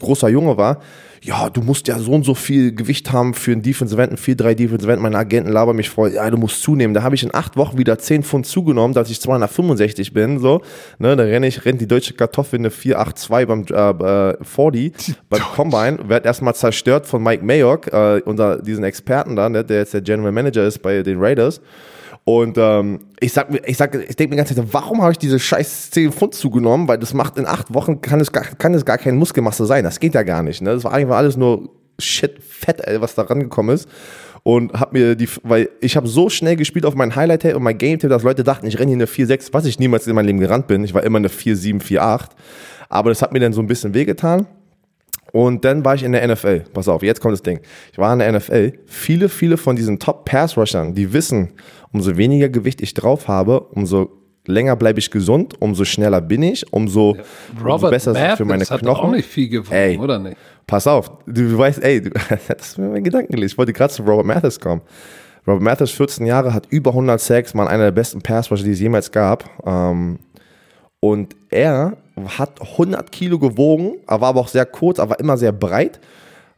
[0.00, 0.80] großer Junge war,
[1.22, 4.18] ja, du musst ja so und so viel Gewicht haben für ein Defensive End, ein
[4.18, 5.02] 4-3 Defensive End.
[5.02, 6.94] Meine Agenten labern mich voll, ja, du musst zunehmen.
[6.94, 10.62] Da habe ich in acht Wochen wieder 10 Pfund zugenommen, dass ich 265 bin, so.
[10.98, 15.42] Ne, da renne ich, rennt die deutsche Kartoffel eine 482 beim äh, äh, 40, beim
[15.54, 19.94] Combine, werd erstmal zerstört von Mike Mayock, äh, unser, diesen Experten da, ne, der jetzt
[19.94, 21.60] der General Manager ist bei den Raiders.
[22.28, 25.12] Und ähm, ich sag mir, ich sag, ich denke mir die ganze Zeit, warum habe
[25.12, 26.88] ich diese scheiß 10 Pfund zugenommen?
[26.88, 29.84] Weil das macht in acht Wochen kann es gar, kann es gar kein Muskelmasse sein.
[29.84, 30.60] Das geht ja gar nicht.
[30.60, 30.70] Ne?
[30.70, 31.70] Das war eigentlich alles nur
[32.00, 33.88] shit fett, ey, was da rangekommen ist.
[34.42, 37.78] Und hab mir die, weil ich habe so schnell gespielt auf meinen Highlight-Tape und mein
[37.78, 40.40] Game-Tape, dass Leute dachten, ich renne hier eine 4-6, was ich niemals in meinem Leben
[40.40, 40.82] gerannt bin.
[40.82, 42.30] Ich war immer eine 4-7, 4-8.
[42.88, 44.46] Aber das hat mir dann so ein bisschen wehgetan.
[45.32, 46.64] Und dann war ich in der NFL.
[46.72, 47.60] Pass auf, jetzt kommt das Ding.
[47.92, 48.72] Ich war in der NFL.
[48.86, 51.50] Viele, viele von diesen Top-Pass-Rushern, die wissen,
[51.96, 54.10] umso weniger Gewicht ich drauf habe, umso
[54.44, 57.16] länger bleibe ich gesund, umso schneller bin ich, umso,
[57.58, 59.04] umso besser ist es für meine hat Knochen.
[59.06, 59.98] auch nicht viel gewonnen, Ey.
[59.98, 60.36] oder nicht?
[60.66, 62.10] Pass auf, du weißt, ey, du,
[62.48, 63.54] das ist mir mein Gedanken gelesen.
[63.54, 64.82] Ich wollte gerade zu Robert Mathis kommen.
[65.46, 68.80] Robert Mathis, 14 Jahre, hat über 100 Sacks, mal einer der besten Pass-Rusher, die es
[68.80, 69.48] jemals gab.
[69.64, 70.18] Ähm,
[71.00, 71.96] und er
[72.38, 75.98] hat 100 Kilo gewogen, er war aber auch sehr kurz, aber immer sehr breit.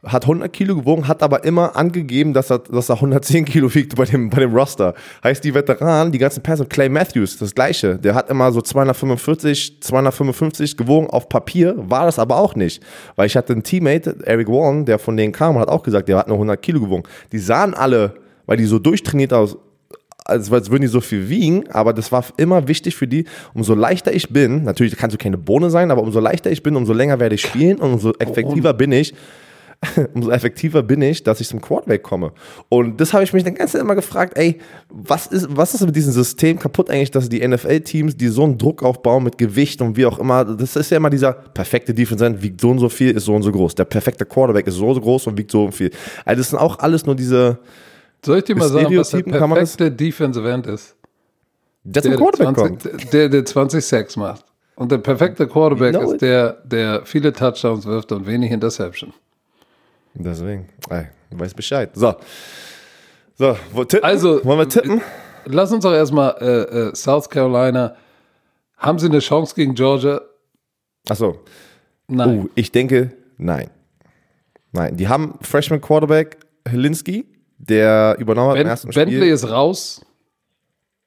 [0.05, 3.95] Hat 100 Kilo gewogen, hat aber immer angegeben, dass er, dass er 110 Kilo wiegt
[3.95, 4.93] bei dem, bei dem Roster.
[5.23, 7.97] Heißt, die Veteranen, die ganzen Pässe, Clay Matthews, das gleiche.
[7.97, 12.81] Der hat immer so 245, 255 gewogen auf Papier, war das aber auch nicht.
[13.17, 16.07] Weil ich hatte einen Teammate, Eric Warren, der von denen kam und hat auch gesagt,
[16.07, 17.03] der hat nur 100 Kilo gewogen.
[17.33, 18.13] Die sahen alle,
[18.45, 19.57] weil die so durchtrainiert aus,
[20.29, 23.73] als, als würden die so viel wiegen, aber das war immer wichtig für die, umso
[23.73, 26.93] leichter ich bin, natürlich kannst du keine Bohne sein, aber umso leichter ich bin, umso
[26.93, 29.13] länger werde ich spielen und umso effektiver bin ich,
[30.13, 32.33] umso effektiver bin ich, dass ich zum Quarterback komme.
[32.67, 34.59] Und das habe ich mich dann ganz immer gefragt, ey,
[34.89, 38.57] was ist, was ist mit diesem System kaputt eigentlich, dass die NFL-Teams, die so einen
[38.57, 42.41] Druck aufbauen mit Gewicht und wie auch immer, das ist ja immer dieser perfekte Defense,
[42.41, 43.75] wiegt so und so viel, ist so und so groß.
[43.75, 45.91] Der perfekte Quarterback ist so und so groß und wiegt so und viel.
[46.25, 47.59] Also das sind auch alles nur diese,
[48.25, 50.95] Soll ich dir mal sagen, was der Stereotypen kann man das- perfekte Defensive End ist?
[51.85, 52.81] der zum Quarterback kommt.
[52.81, 54.43] 20, der, der 20 Sacks macht.
[54.75, 59.13] Und der perfekte Quarterback know ist der, der viele Touchdowns wirft und wenig Interception.
[60.19, 61.89] Deswegen, ey, du weißt Bescheid.
[61.93, 62.15] So.
[63.35, 64.03] So, wo, tippen?
[64.05, 65.01] Also- wollen wir tippen?
[65.45, 67.95] Lass uns doch erstmal äh, äh, South Carolina.
[68.77, 70.21] Haben sie eine Chance gegen Georgia?
[71.07, 71.39] Achso.
[72.07, 72.43] Nein.
[72.45, 73.69] Oh, ich denke, nein.
[74.71, 77.25] Nein, die haben Freshman Quarterback Helinski,
[77.57, 79.33] der übernommen hat im ben, ersten Bentley Spiel.
[79.33, 80.01] ist raus.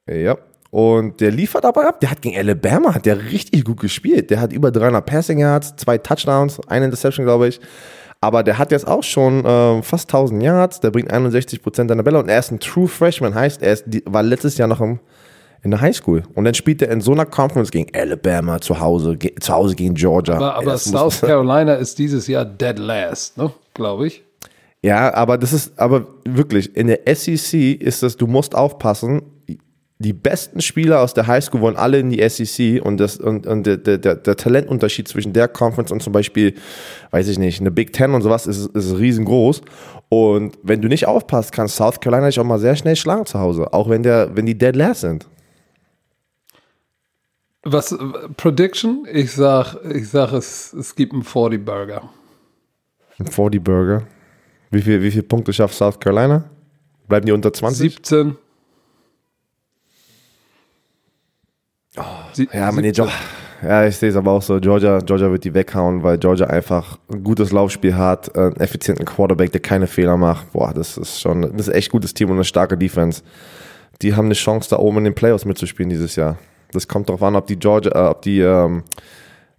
[0.08, 0.36] Ja.
[0.70, 2.00] Und der liefert aber ab.
[2.00, 4.30] Der hat gegen Alabama hat der richtig gut gespielt.
[4.30, 7.60] Der hat über 300 Passing Yards, zwei Touchdowns, eine Interception, glaube ich.
[8.22, 10.78] Aber der hat jetzt auch schon ähm, fast 1000 Yards.
[10.78, 13.34] Der bringt 61% seiner Bälle und er ist ein True Freshman.
[13.34, 15.00] Heißt, er ist, die, war letztes Jahr noch im,
[15.64, 16.22] in der Highschool.
[16.36, 19.74] Und dann spielt er in so einer Conference gegen Alabama zu Hause, ge, zu Hause
[19.74, 20.36] gegen Georgia.
[20.36, 23.52] Aber, aber South Carolina ist dieses Jahr dead last, ne?
[23.74, 24.22] glaube ich.
[24.82, 29.22] Ja, aber das ist, aber wirklich, in der SEC ist das, du musst aufpassen,
[30.02, 33.66] die besten Spieler aus der Highschool wollen alle in die SEC und, das, und, und
[33.66, 36.54] der, der, der Talentunterschied zwischen der Conference und zum Beispiel,
[37.10, 39.62] weiß ich nicht, eine Big Ten und sowas ist, ist riesengroß.
[40.08, 43.38] Und wenn du nicht aufpasst, kann South Carolina dich auch mal sehr schnell schlagen zu
[43.38, 45.26] Hause, auch wenn, der, wenn die dead last sind.
[47.64, 47.96] Was,
[48.36, 49.06] Prediction?
[49.10, 52.10] Ich sag, ich sag es, es gibt einen 40 Burger.
[53.18, 54.02] Ein 40 Burger.
[54.70, 56.50] Wie viel, wie viele Punkte schafft South Carolina?
[57.08, 57.92] Bleiben die unter 20?
[57.94, 58.36] 17.
[62.32, 62.92] Sie- Ja, 17.
[62.92, 63.14] Georgia,
[63.62, 64.58] ja, ich sehe es aber auch so.
[64.60, 69.52] Georgia, Georgia wird die weghauen, weil Georgia einfach ein gutes Laufspiel hat, einen effizienten Quarterback,
[69.52, 70.52] der keine Fehler macht.
[70.52, 73.22] Boah, das ist schon, das ist echt gutes Team und eine starke Defense.
[74.00, 76.38] Die haben eine Chance, da oben in den Playoffs mitzuspielen dieses Jahr.
[76.72, 78.82] Das kommt darauf an, ob die Georgia, äh, ob die ähm,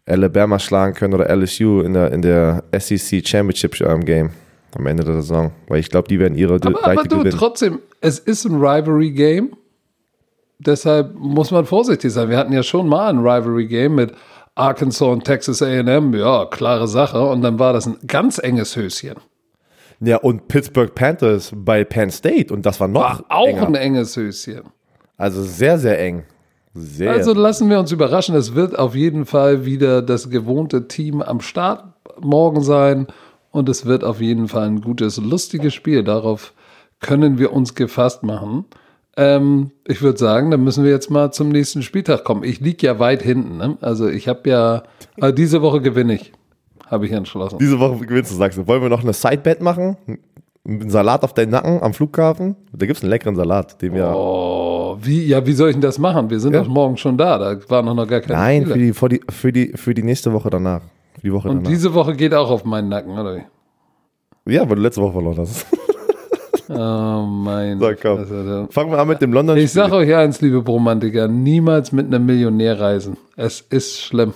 [0.05, 4.31] Alabama schlagen können oder LSU in der, in der SEC Championship ähm, Game
[4.75, 5.51] am Ende der Saison.
[5.67, 7.37] Weil ich glaube, die werden ihre Aber, aber du, gewinnen.
[7.37, 9.51] trotzdem, es ist ein Rivalry-Game.
[10.65, 12.29] Deshalb muss man vorsichtig sein.
[12.29, 14.13] Wir hatten ja schon mal ein Rivalry-Game mit
[14.55, 16.13] Arkansas und Texas AM.
[16.13, 17.21] Ja, klare Sache.
[17.21, 19.15] Und dann war das ein ganz enges Höschen.
[19.99, 23.67] Ja, und Pittsburgh Panthers bei Penn State und das war noch War auch enger.
[23.67, 24.63] ein enges Höschen.
[25.17, 26.23] Also sehr, sehr eng.
[26.73, 27.11] Sehr.
[27.11, 28.35] Also lassen wir uns überraschen.
[28.35, 31.85] Es wird auf jeden Fall wieder das gewohnte Team am Start
[32.19, 33.07] morgen sein.
[33.51, 36.03] Und es wird auf jeden Fall ein gutes, lustiges Spiel.
[36.03, 36.53] Darauf
[36.99, 38.65] können wir uns gefasst machen.
[39.15, 42.43] Ähm, ich würde sagen, dann müssen wir jetzt mal zum nächsten Spieltag kommen.
[42.43, 43.57] Ich liege ja weit hinten.
[43.57, 43.77] Ne?
[43.81, 44.83] Also ich habe ja,
[45.17, 46.33] äh, diese Woche gewinne ich,
[46.87, 47.59] habe ich entschlossen.
[47.59, 48.65] Diese Woche gewinnst du, sagst du.
[48.67, 49.97] Wollen wir noch eine Sidebet machen?
[50.65, 52.55] Einen Salat auf deinen Nacken am Flughafen?
[52.71, 54.13] Da gibt es einen leckeren Salat, den wir.
[54.15, 56.29] Oh, wie, ja, wie soll ich denn das machen?
[56.31, 56.61] Wir sind Ja.
[56.61, 57.37] doch morgen schon da.
[57.37, 58.73] Da waren noch, noch gar keine Nein, Spiele.
[58.73, 60.81] für die, für, die, für, die, für die nächste Woche danach.
[61.15, 61.69] Für die Woche Und danach.
[61.69, 64.53] diese Woche geht auch auf meinen Nacken, oder wie?
[64.53, 65.67] ja, weil du letzte Woche verloren hast.
[66.75, 68.17] Oh mein So, komm.
[68.19, 68.67] Fresse.
[68.71, 69.57] Fangen wir an mit dem London.
[69.57, 73.17] Ich sage euch eins, liebe Bromantiker, niemals mit einem Millionär reisen.
[73.35, 74.33] Es ist schlimm.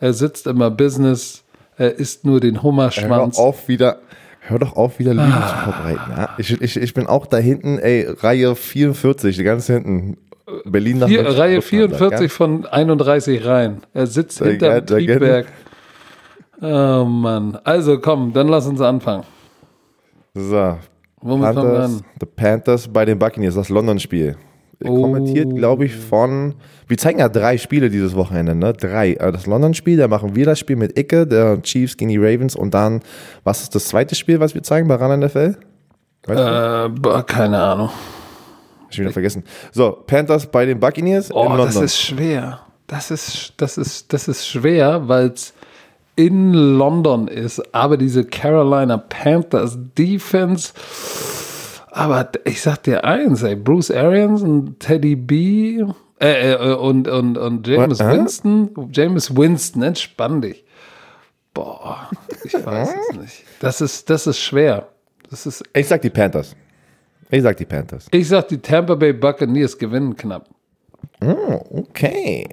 [0.00, 1.44] Er sitzt immer Business,
[1.76, 3.36] er isst nur den Hör Hummerschwanz.
[3.36, 3.98] doch auf wieder.
[4.40, 6.12] Hör doch auf, wieder Lügen zu verbreiten.
[6.16, 6.30] Ja?
[6.36, 10.16] Ich, ich, ich bin auch da hinten, ey, Reihe 44, ganz hinten.
[10.64, 13.82] Berlin nach Vier, Reihe Lufthansa, 44 von 31 Reihen.
[13.94, 14.84] Er sitzt geil, sehr gerne.
[14.84, 15.46] Triebwerk.
[16.60, 17.58] Oh Mann.
[17.64, 19.24] Also komm, dann lass uns anfangen.
[20.34, 20.76] So,
[21.22, 22.02] Womit fangen wir Panthers?
[22.20, 24.36] The Panthers bei den Buccaneers, das London-Spiel.
[24.84, 25.00] Oh.
[25.02, 26.54] Kommentiert, glaube ich, von.
[26.88, 28.72] Wir zeigen ja drei Spiele dieses Wochenende, ne?
[28.72, 29.12] Drei.
[29.12, 32.56] Äh, Das London-Spiel, da machen wir das Spiel mit Icke, der Chiefs gegen die Ravens
[32.56, 33.00] und dann,
[33.44, 35.56] was ist das zweite Spiel, was wir zeigen bei RAN NFL?
[36.26, 36.86] Weißt du?
[36.96, 37.90] Äh, boah, keine Ahnung.
[38.90, 39.44] Ich wieder vergessen.
[39.70, 41.66] So, Panthers bei den Buccaneers in Oh, London.
[41.66, 42.60] das ist schwer.
[42.88, 45.54] Das ist, das ist, das ist schwer, weil es
[46.16, 50.72] in London ist, aber diese Carolina Panthers Defense.
[51.90, 55.84] Aber ich sag dir eins, ey, Bruce Arians und Teddy B
[56.20, 58.12] äh, äh, und, und, und James What?
[58.12, 60.64] Winston, James Winston, entspann dich.
[61.52, 62.08] Boah,
[62.44, 63.44] ich weiß es nicht.
[63.60, 64.88] Das ist, das ist schwer.
[65.28, 66.56] Das ist, ich sag die Panthers.
[67.30, 68.06] Ich sag die Panthers.
[68.10, 70.48] ich sag, die Tampa Bay Buccaneers gewinnen knapp.
[71.22, 72.48] Oh, okay.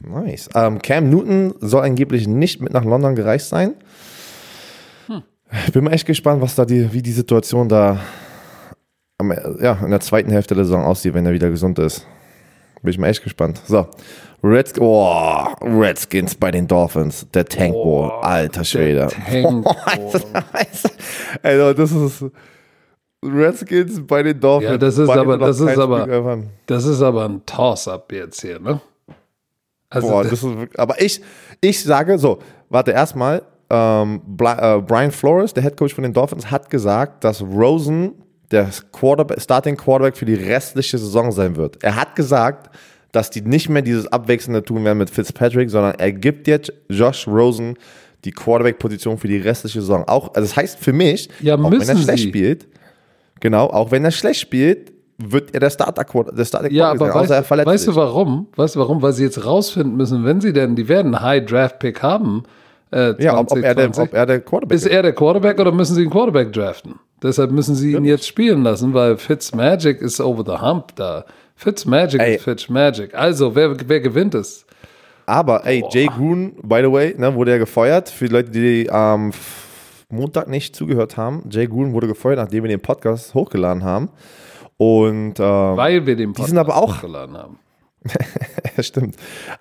[0.00, 0.48] Nice.
[0.54, 3.74] Ähm, Cam Newton soll angeblich nicht mit nach London gereist sein.
[5.66, 8.00] Ich bin mal echt gespannt, was da die, wie die Situation da
[9.18, 12.04] am, ja, in der zweiten Hälfte der Saison aussieht, wenn er wieder gesund ist.
[12.82, 13.60] Bin ich mal echt gespannt.
[13.66, 13.86] So.
[14.42, 17.26] Reds, oh, Redskins bei den Dolphins.
[17.32, 18.10] Der Tank Bowl.
[18.22, 19.06] Alter Schwede.
[19.08, 19.64] Tank
[19.96, 20.44] Boah,
[21.42, 22.24] also, das ist.
[23.24, 24.70] Redskins bei den Dolphins.
[24.72, 26.38] Ja, das ist aber- das ist aber-.
[26.66, 28.80] Das ist aber ein Toss-up jetzt hier, ne?
[29.96, 31.20] Also, Boah, das, ist aber ich,
[31.60, 32.38] ich sage so,
[32.68, 37.42] warte, erstmal, ähm, äh, Brian Flores, der Head Coach von den Dolphins, hat gesagt, dass
[37.42, 38.12] Rosen
[38.50, 41.82] der Quarterback, Starting Quarterback für die restliche Saison sein wird.
[41.82, 42.70] Er hat gesagt,
[43.12, 47.26] dass die nicht mehr dieses Abwechselnde tun werden mit Fitzpatrick, sondern er gibt jetzt Josh
[47.26, 47.76] Rosen
[48.24, 50.04] die Quarterback-Position für die restliche Saison.
[50.06, 52.28] Auch, also das heißt für mich, Ja, auch wenn er schlecht sie.
[52.28, 52.66] spielt,
[53.40, 57.10] genau, auch wenn er schlecht spielt, wird er der Starter der Starting ja, aber sein,
[57.16, 58.46] außer er weißt, verletzt weißt du warum?
[58.56, 59.00] Weißt du warum?
[59.02, 62.42] Weil sie jetzt rausfinden müssen, wenn sie denn, die werden einen High-Draft-Pick haben,
[62.92, 64.02] äh, Ja, ob, ob, er der, 2020.
[64.02, 66.96] ob er der Quarterback ist er der Quarterback oder müssen sie einen Quarterback draften?
[67.22, 71.24] Deshalb müssen sie ihn jetzt spielen lassen, weil Fitzmagic ist over the hump da.
[71.54, 72.34] Fitzmagic Ey.
[72.36, 73.14] ist Fitzmagic.
[73.14, 74.66] Also, wer, wer gewinnt es?
[75.24, 78.10] Aber ey, Jay Gruden, by the way, ne, wurde ja gefeuert.
[78.10, 79.64] Für die Leute, die am F-
[80.10, 84.10] Montag nicht zugehört haben, Jay Gruden wurde gefeuert, nachdem wir den Podcast hochgeladen haben.
[84.78, 87.58] Und ähm, Weil wir den Podcast sind aber auch- hochgeladen haben.
[88.76, 89.16] ja, stimmt.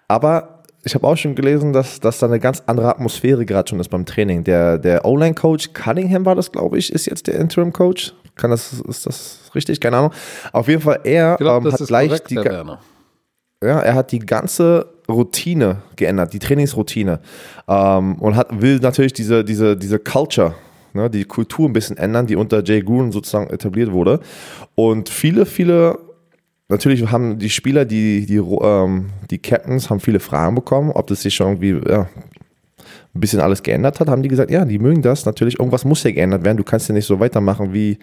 [0.08, 3.80] Aber ich habe auch schon gelesen, dass, dass da eine ganz andere Atmosphäre gerade schon
[3.80, 4.44] ist beim Training.
[4.44, 8.14] Der, der O-Line-Coach Cunningham war das, glaube ich, ist jetzt der Interim-Coach.
[8.36, 9.80] Kann das, ist das richtig?
[9.80, 10.12] Keine Ahnung.
[10.52, 12.36] Auf jeden Fall, er Ich glaube, ähm, hat gleich korrekt, die.
[12.36, 17.20] Ja, er hat die ganze Routine geändert, die Trainingsroutine.
[17.68, 20.54] Ähm, und hat, will natürlich diese, diese, diese Culture,
[20.96, 24.20] ne, die Kultur ein bisschen ändern, die unter Jay Gruden sozusagen etabliert wurde.
[24.76, 26.00] Und viele, viele,
[26.70, 31.22] natürlich haben die Spieler, die, die, ähm, die Captains, haben viele Fragen bekommen, ob das
[31.22, 32.08] sich schon irgendwie ja,
[33.14, 35.26] ein bisschen alles geändert hat, haben die gesagt, ja, die mögen das.
[35.26, 36.58] Natürlich, irgendwas muss ja geändert werden.
[36.58, 37.98] Du kannst ja nicht so weitermachen, wie,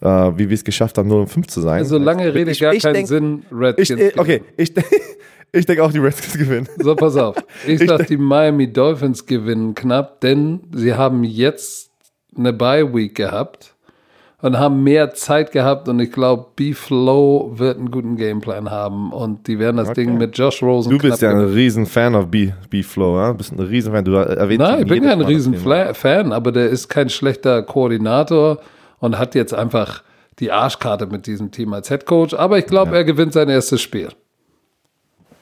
[0.00, 1.78] äh, wie wir es geschafft haben, 0 und 5 zu sein.
[1.78, 4.00] Also lange Rede, gar keinen denk- Sinn, ich, Redskins.
[4.00, 4.72] äh, okay, ich,
[5.52, 6.68] ich denke auch, die Redskins gewinnen.
[6.78, 7.36] So, pass auf.
[7.66, 11.89] Ich sag, die Miami Dolphins gewinnen knapp, denn sie haben jetzt
[12.36, 13.74] eine Bye-Week gehabt
[14.42, 19.46] und haben mehr Zeit gehabt und ich glaube, B-Flow wird einen guten Gameplan haben und
[19.46, 22.52] die werden das Ding mit Josh Rosen Du bist ja ein riesen Fan of B-
[22.70, 23.28] B-Flow, ja?
[23.32, 24.04] Du bist ein riesen Fan.
[24.04, 25.62] Du erwähnst Nein, ich bin kein Mal das riesen Thema.
[25.62, 28.58] Fla- Fan, aber der ist kein schlechter Koordinator
[28.98, 30.02] und hat jetzt einfach
[30.38, 32.32] die Arschkarte mit diesem Team als Head Coach.
[32.32, 34.08] Aber ich glaube, er gewinnt sein erstes Spiel.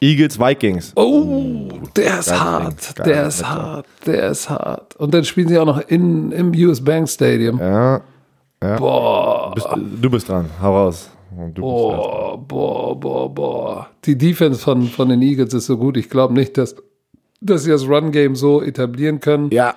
[0.01, 0.93] Eagles, Vikings.
[0.97, 3.05] Oh, der ist hart, Ding.
[3.05, 4.95] der ist hart, der ist hart.
[4.97, 7.59] Und dann spielen sie auch noch in, im US Bank Stadium.
[7.59, 8.01] Ja,
[8.61, 9.69] Boah, bist,
[10.03, 10.47] du bist dran.
[10.61, 11.11] Hau raus.
[11.31, 11.63] Du bist dran.
[11.63, 13.87] boah, boah, boah, boah.
[14.05, 15.97] Die Defense von, von den Eagles ist so gut.
[15.97, 16.75] Ich glaube nicht, dass,
[17.41, 19.51] dass sie das Run-Game so etablieren können.
[19.53, 19.75] Ja.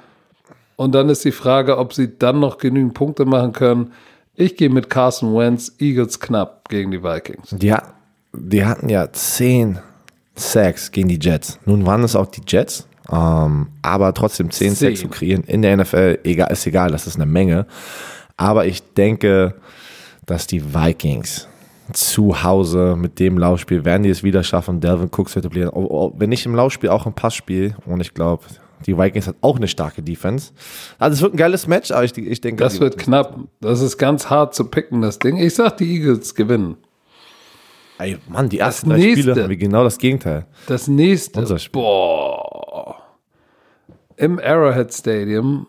[0.78, 3.91] Und dann ist die Frage, ob sie dann noch genügend Punkte machen können.
[4.34, 7.51] Ich gehe mit Carson Wentz, Eagles knapp gegen die Vikings.
[7.51, 7.93] Hat-
[8.34, 9.78] die hatten ja zehn
[10.36, 11.59] Sacks gegen die Jets.
[11.65, 14.89] Nun waren es auch die Jets, ähm, aber trotzdem zehn Zehn.
[14.89, 17.65] Sacks zu kreieren in der NFL, egal, ist egal, das ist eine Menge.
[18.38, 19.55] Aber ich denke,
[20.25, 21.47] dass die Vikings
[21.93, 25.71] zu Hause mit dem Laufspiel werden die es wieder schaffen, Delvin Cook zu etablieren.
[26.15, 27.75] Wenn nicht im Laufspiel, auch im Passspiel.
[27.86, 28.45] Und ich glaube,
[28.86, 30.53] die Vikings hat auch eine starke Defense.
[30.97, 33.38] Also es wird ein geiles Match, aber ich, ich denke, Das wird knapp.
[33.59, 35.38] Das ist ganz hart zu picken, das Ding.
[35.38, 36.77] Ich sag, die Eagles gewinnen.
[38.02, 39.22] Ey, Mann, die ersten Das drei nächste.
[39.22, 40.47] Spiele haben wir genau das Gegenteil.
[40.68, 41.39] Das nächste.
[41.39, 41.82] Unser Spiel.
[41.82, 42.97] Boah.
[44.18, 45.68] Im Arrowhead Stadium.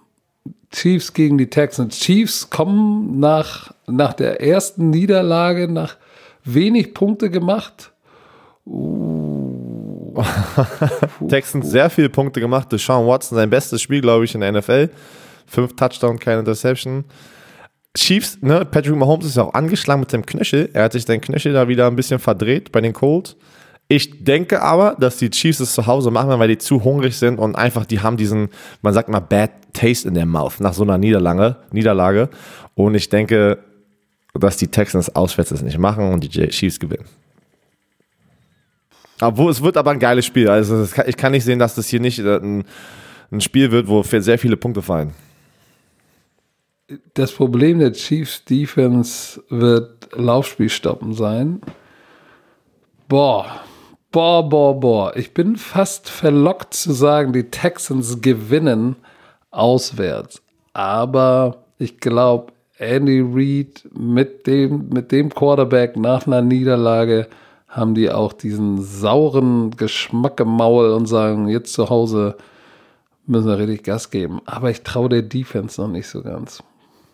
[0.71, 1.99] Chiefs gegen die Texans.
[1.99, 5.97] Chiefs kommen nach, nach der ersten Niederlage, nach
[6.45, 7.93] wenig Punkte gemacht.
[11.29, 12.73] Texans sehr viele Punkte gemacht.
[12.73, 14.89] Deshaun Watson, sein bestes Spiel, glaube ich, in der NFL.
[15.47, 17.05] Fünf Touchdown, keine Interception.
[17.97, 20.71] Chiefs, ne, Patrick Mahomes ist ja auch angeschlagen mit seinem Knöchel.
[20.73, 23.37] Er hat sich den Knöchel da wieder ein bisschen verdreht bei den Colts.
[23.89, 27.39] Ich denke aber, dass die Chiefs es zu Hause machen, weil die zu hungrig sind
[27.39, 28.49] und einfach, die haben diesen,
[28.81, 31.57] man sagt mal, bad taste in der Mouth nach so einer Niederlage.
[31.73, 32.31] Niederlage.
[32.75, 33.59] Und ich denke,
[34.33, 37.05] dass die Texans auswärts es nicht machen und die Chiefs gewinnen.
[39.21, 40.49] Obwohl, es wird aber ein geiles Spiel.
[40.49, 42.65] Also kann, ich kann nicht sehen, dass das hier nicht äh, ein,
[43.31, 45.13] ein Spiel wird, wo sehr viele Punkte fallen.
[47.15, 51.61] Das Problem der Chiefs Defense wird Laufspiel stoppen sein.
[53.09, 53.61] Boah,
[54.11, 55.17] boah, boah, boah.
[55.17, 58.97] Ich bin fast verlockt zu sagen, die Texans gewinnen
[59.51, 60.43] auswärts.
[60.73, 67.29] Aber ich glaube, Andy Reid mit dem, mit dem Quarterback nach einer Niederlage
[67.69, 72.37] haben die auch diesen sauren Geschmack im Maul und sagen, jetzt zu Hause
[73.27, 74.41] müssen wir richtig Gas geben.
[74.45, 76.63] Aber ich traue der Defense noch nicht so ganz.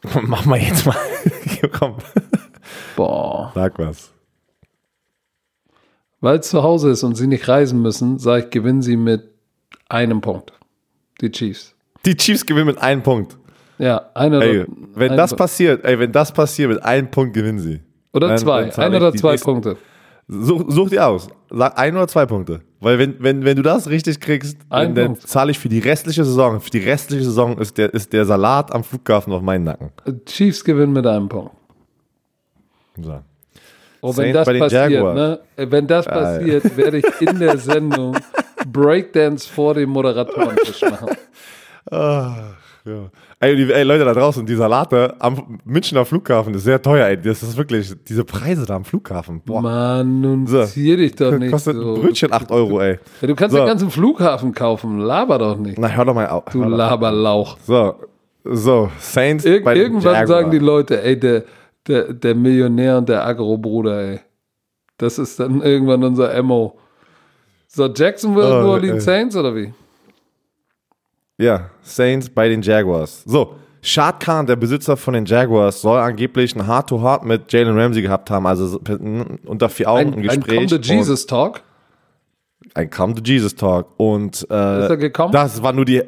[0.23, 0.97] Mach mal jetzt mal.
[1.73, 1.97] Komm.
[2.97, 3.53] Boah.
[3.55, 4.13] Sag was.
[6.21, 9.31] Weil es zu Hause ist und sie nicht reisen müssen, sage ich, gewinnen sie mit
[9.89, 10.53] einem Punkt.
[11.21, 11.75] Die Chiefs.
[12.05, 13.37] Die Chiefs gewinnen mit einem Punkt.
[13.79, 15.39] Ja, einer ey, wenn das Punkt.
[15.39, 17.81] passiert, ey, wenn das passiert, mit einem Punkt gewinnen sie.
[18.13, 19.77] Oder dann, zwei, dann ein oder zwei nächsten, Punkte.
[20.27, 21.29] Such, such dir aus.
[21.51, 22.63] Sag ein oder zwei Punkte.
[22.81, 26.25] Weil wenn, wenn, wenn du das richtig kriegst, ein dann, zahle ich für die restliche
[26.25, 26.61] Saison.
[26.61, 29.91] Für die restliche Saison ist der, ist der Salat am Flughafen auf meinen Nacken.
[30.27, 31.53] Chiefs gewinnen mit einem Punkt.
[33.01, 33.21] So.
[34.01, 35.41] Oh, wenn das passiert, ne?
[35.57, 38.17] Wenn das passiert, werde ich in der Sendung
[38.67, 41.17] Breakdance vor dem Moderatoren-Tisch machen.
[41.91, 42.55] Ach,
[42.85, 43.11] ja.
[43.41, 47.17] Ey, ey, Leute da draußen, die Salate am Münchner Flughafen ist sehr teuer, ey.
[47.17, 49.43] Das ist wirklich, diese Preise da am Flughafen.
[49.45, 49.63] Boah.
[49.63, 50.65] Mann, nun so.
[50.65, 51.95] zieh dich doch nicht Kostet so.
[51.95, 52.99] ein Brötchen 8 Euro, ey.
[53.21, 53.59] Ja, du kannst so.
[53.63, 55.79] den ganzen Flughafen kaufen, laber doch nicht.
[55.79, 56.47] Na, hör doch mal auf.
[56.51, 57.59] Du Laberlauch.
[57.65, 57.95] So,
[58.43, 60.27] so, Saints Ir Irgendwann Jaguar.
[60.27, 61.45] sagen die Leute, ey, der,
[61.87, 64.21] der, der Millionär und der Agro-Bruder, ey.
[64.97, 66.77] Das ist dann irgendwann unser Mo.
[67.69, 69.73] So, Jacksonville, oh, New Orleans Saints oder wie?
[71.39, 73.23] Ja, Saints bei den Jaguars.
[73.25, 78.03] So, Shad Khan, der Besitzer von den Jaguars, soll angeblich ein Heart-to-Heart mit Jalen Ramsey
[78.03, 78.81] gehabt haben, also
[79.47, 80.61] unter vier Augen ein, ein Gespräch.
[80.61, 81.63] Ein Come to Jesus Talk?
[82.75, 83.87] Ein Come to Jesus Talk.
[83.97, 85.33] Und äh, ist er gekommen?
[85.33, 86.03] das war nur die,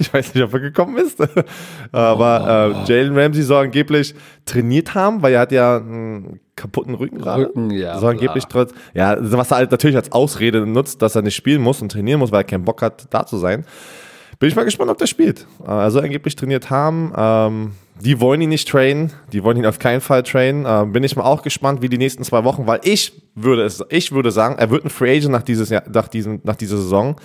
[0.00, 1.20] ich weiß nicht, ob er gekommen ist.
[1.92, 2.82] Aber oh.
[2.82, 4.14] äh, Jalen Ramsey soll angeblich
[4.46, 7.44] trainiert haben, weil er hat ja einen kaputten Rücken gerade.
[7.44, 7.98] Rücken, ja.
[7.98, 11.62] Soll angeblich trotz, ja, was er halt natürlich als Ausrede nutzt, dass er nicht spielen
[11.62, 13.64] muss und trainieren muss, weil er keinen Bock hat, da zu sein.
[14.38, 15.46] Bin ich mal gespannt, ob der spielt.
[15.66, 17.12] Also angeblich trainiert haben.
[17.14, 20.64] Ähm, die wollen ihn nicht trainen, die wollen ihn auf keinen Fall trainen.
[20.64, 23.84] Äh, bin ich mal auch gespannt, wie die nächsten zwei Wochen, weil ich würde es,
[23.90, 26.78] ich würde sagen, er wird ein Free Agent nach dieses Jahr, nach diesem, nach dieser
[26.78, 27.16] Saison.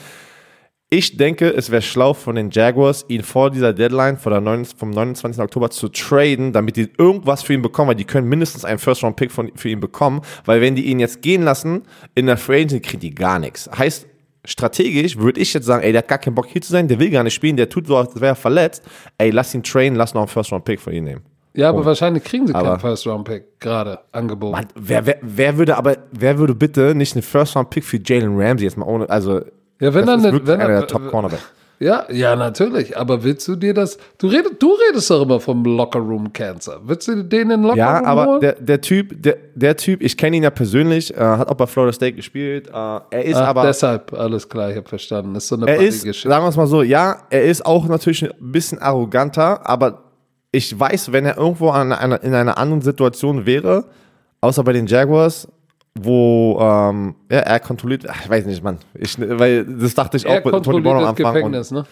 [0.98, 4.64] Ich denke, es wäre schlau von den Jaguars, ihn vor dieser Deadline vor der 9,
[4.64, 5.43] vom 29.
[5.43, 9.30] Oktober zu traden, damit die irgendwas für ihn bekommen, weil die können mindestens einen First-Round-Pick
[9.30, 11.82] für ihn bekommen, weil wenn die ihn jetzt gehen lassen,
[12.16, 13.70] in der Free Agency kriegen die gar nichts.
[13.78, 14.08] Heißt,
[14.46, 16.98] strategisch würde ich jetzt sagen, ey, der hat gar keinen Bock hier zu sein, der
[16.98, 18.82] will gar nicht spielen, der tut so, als wäre er verletzt.
[19.18, 21.24] Ey, lass ihn trainen, lass noch einen First-Round-Pick für ihn nehmen.
[21.56, 21.86] Ja, aber oh.
[21.86, 24.54] wahrscheinlich kriegen sie aber, keinen First-Round-Pick gerade angeboten.
[24.54, 28.64] Mann, wer, wer, wer würde aber, wer würde bitte nicht einen First-Round-Pick für Jalen Ramsey
[28.64, 29.41] jetzt mal ohne, also
[29.80, 31.39] ja, wenn das dann ist wenn einer der Top Cornerback.
[31.80, 32.97] Ja, ja, natürlich.
[32.97, 33.97] Aber willst du dir das?
[34.17, 36.80] Du redest, du redest doch immer vom Locker Room Cancer.
[36.84, 40.38] Willst du den in Locker ja, aber der, der Typ, der, der Typ, ich kenne
[40.38, 42.67] ihn ja persönlich, äh, hat auch bei Florida State gespielt.
[42.67, 45.36] Äh, er ist Ach, aber deshalb alles klar, ich habe verstanden.
[45.36, 48.23] Ist so eine er ist, sagen wir es mal so, ja, er ist auch natürlich
[48.23, 50.03] ein bisschen arroganter, aber
[50.51, 53.86] ich weiß, wenn er irgendwo an einer, in einer anderen Situation wäre,
[54.39, 55.49] außer bei den Jaguars,
[55.98, 58.80] wo ähm, ja, er kontrolliert, ach, ich weiß nicht, Mann.
[58.93, 61.34] Ich, weil das dachte ich er auch bei Tony Brown am Anfang.
[61.34, 61.86] Gefängnis, und, ne?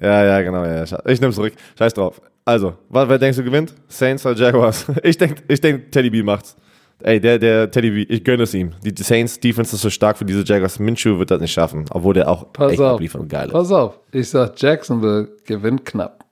[0.00, 0.64] Ja, ja, genau.
[0.64, 1.52] Ja, ich nehme zurück.
[1.78, 2.20] Scheiß drauf.
[2.44, 3.74] Also, was, wer denkst du gewinnt?
[3.88, 4.86] Saints oder Jaguars?
[5.02, 6.56] Ich denke, ich denk, Teddy B macht's.
[7.00, 8.72] Ey, der, der Teddy B, ich gönne es ihm.
[8.82, 10.78] Die Saints Defense ist so stark für diese Jaguars.
[10.78, 12.94] Minshew wird das nicht schaffen, obwohl der auch Pass echt auf.
[12.94, 13.52] abliefert und geil ist.
[13.52, 16.24] Pass auf, ich sag, Jacksonville gewinnt knapp.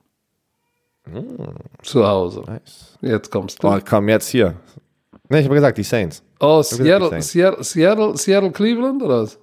[1.05, 1.19] Mm.
[1.83, 2.43] Zu Hause.
[2.47, 2.97] Nice.
[3.01, 3.67] Jetzt kommst du.
[3.67, 4.55] Oh, komm, jetzt hier.
[5.29, 6.23] Ne, ich habe gesagt, die Saints.
[6.41, 9.37] Oh, Seattle, Seattle, Seattle, Seattle, Cleveland oder was?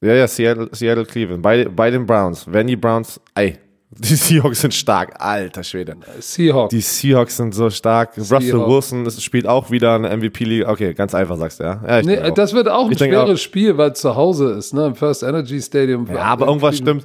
[0.00, 1.42] Ja, ja, Seattle, Seattle, Cleveland.
[1.42, 2.46] Bei, bei den Browns.
[2.50, 3.58] Wenn die Browns, ey,
[3.90, 5.96] die Seahawks sind stark, alter Schwede.
[6.18, 6.70] Seahawks.
[6.70, 8.14] Die Seahawks sind so stark.
[8.14, 8.32] Seahawks.
[8.32, 10.66] Russell Wilson spielt auch wieder eine MVP-League.
[10.66, 11.82] Okay, ganz einfach sagst du, ja.
[11.86, 13.42] ja nee, das wird auch ein ich schweres auch.
[13.42, 14.86] Spiel, weil es zu Hause ist, ne?
[14.86, 16.06] Im First Energy Stadium.
[16.10, 17.04] Ja, aber irgendwas stimmt.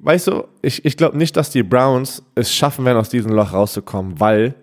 [0.00, 3.52] Weißt du, ich, ich glaube nicht, dass die Browns es schaffen werden, aus diesem Loch
[3.52, 4.54] rauszukommen, weil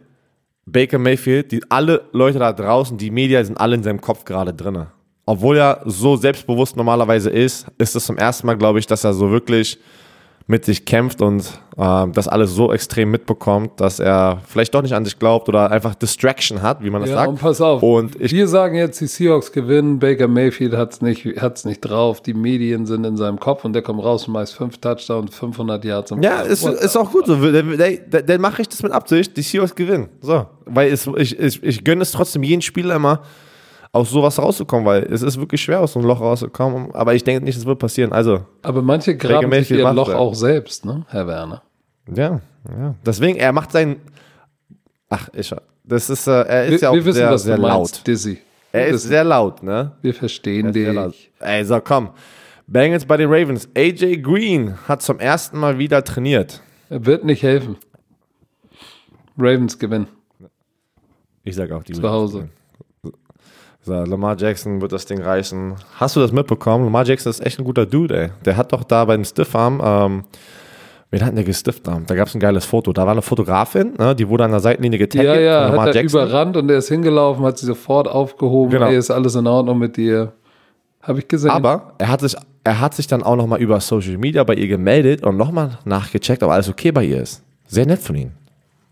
[0.71, 4.53] Baker Mayfield, die, alle Leute da draußen, die Medien sind alle in seinem Kopf gerade
[4.53, 4.87] drin.
[5.25, 9.13] Obwohl er so selbstbewusst normalerweise ist, ist es zum ersten Mal, glaube ich, dass er
[9.13, 9.79] so wirklich
[10.47, 11.43] mit sich kämpft und
[11.77, 15.71] ähm, das alles so extrem mitbekommt, dass er vielleicht doch nicht an sich glaubt oder
[15.71, 17.29] einfach Distraction hat, wie man das Ja, sagt.
[17.29, 17.81] und pass auf.
[17.81, 19.99] Und Wir sagen jetzt, die Seahawks gewinnen.
[19.99, 22.21] Baker Mayfield hat's nicht, hat's nicht drauf.
[22.21, 25.85] Die Medien sind in seinem Kopf und der kommt raus und meist fünf Touchdowns, 500
[25.85, 26.13] Yards.
[26.21, 27.35] ja, ist, ist auch gut so.
[27.35, 30.09] Dann, dann, dann mache ich das mit Absicht, die Seahawks gewinnen.
[30.21, 30.45] So.
[30.65, 33.21] Weil es, ich, ich, ich gönne es trotzdem jeden Spieler immer,
[33.93, 36.93] aus sowas rauszukommen, weil es ist wirklich schwer, aus so einem Loch rauszukommen.
[36.95, 38.13] Aber ich denke nicht, es wird passieren.
[38.13, 41.61] Also, Aber manche graben sich ihr Loch auch selbst, ne, Herr Werner?
[42.13, 42.39] ja,
[42.69, 42.95] ja.
[43.05, 43.97] Deswegen, er macht sein.
[45.09, 47.55] Ach, ich, das ist, äh, er ist Wir, ja auch wir wissen, sehr, was sehr
[47.57, 48.07] du meinst, laut.
[48.07, 48.37] Dizzy.
[48.71, 49.91] Er ist sehr laut, ne?
[50.01, 51.13] Wir verstehen laut.
[51.13, 51.31] dich.
[51.39, 52.11] Ey, so, komm.
[52.67, 53.67] Bengals bei den Ravens.
[53.75, 56.61] AJ Green hat zum ersten Mal wieder trainiert.
[56.89, 57.75] Er wird nicht helfen.
[59.37, 60.07] Ravens gewinnen.
[61.43, 62.37] Ich sag auch die Zu Hause.
[62.37, 62.47] So,
[63.85, 65.73] Lamar Jackson wird das Ding reißen.
[65.95, 66.85] Hast du das mitbekommen?
[66.85, 68.29] Lamar Jackson ist echt ein guter Dude, ey.
[68.45, 70.23] Der hat doch da beim Stiffarm, ähm,
[71.09, 71.87] wen hat der gestifft?
[71.87, 72.93] Da Da gab es ein geiles Foto.
[72.93, 75.25] Da war eine Fotografin, ne, die wurde an der Seitenlinie getaggt.
[75.25, 76.21] Ja, ja, Lamar hat er Jackson.
[76.21, 78.71] überrannt und er ist hingelaufen, hat sie sofort aufgehoben.
[78.71, 78.85] Genau.
[78.87, 80.31] Ey, ist alles in Ordnung mit dir.
[81.01, 81.49] Habe ich gesehen.
[81.49, 84.67] Aber er hat sich, er hat sich dann auch nochmal über Social Media bei ihr
[84.67, 87.41] gemeldet und nochmal nachgecheckt, ob alles okay bei ihr ist.
[87.67, 88.31] Sehr nett von ihm.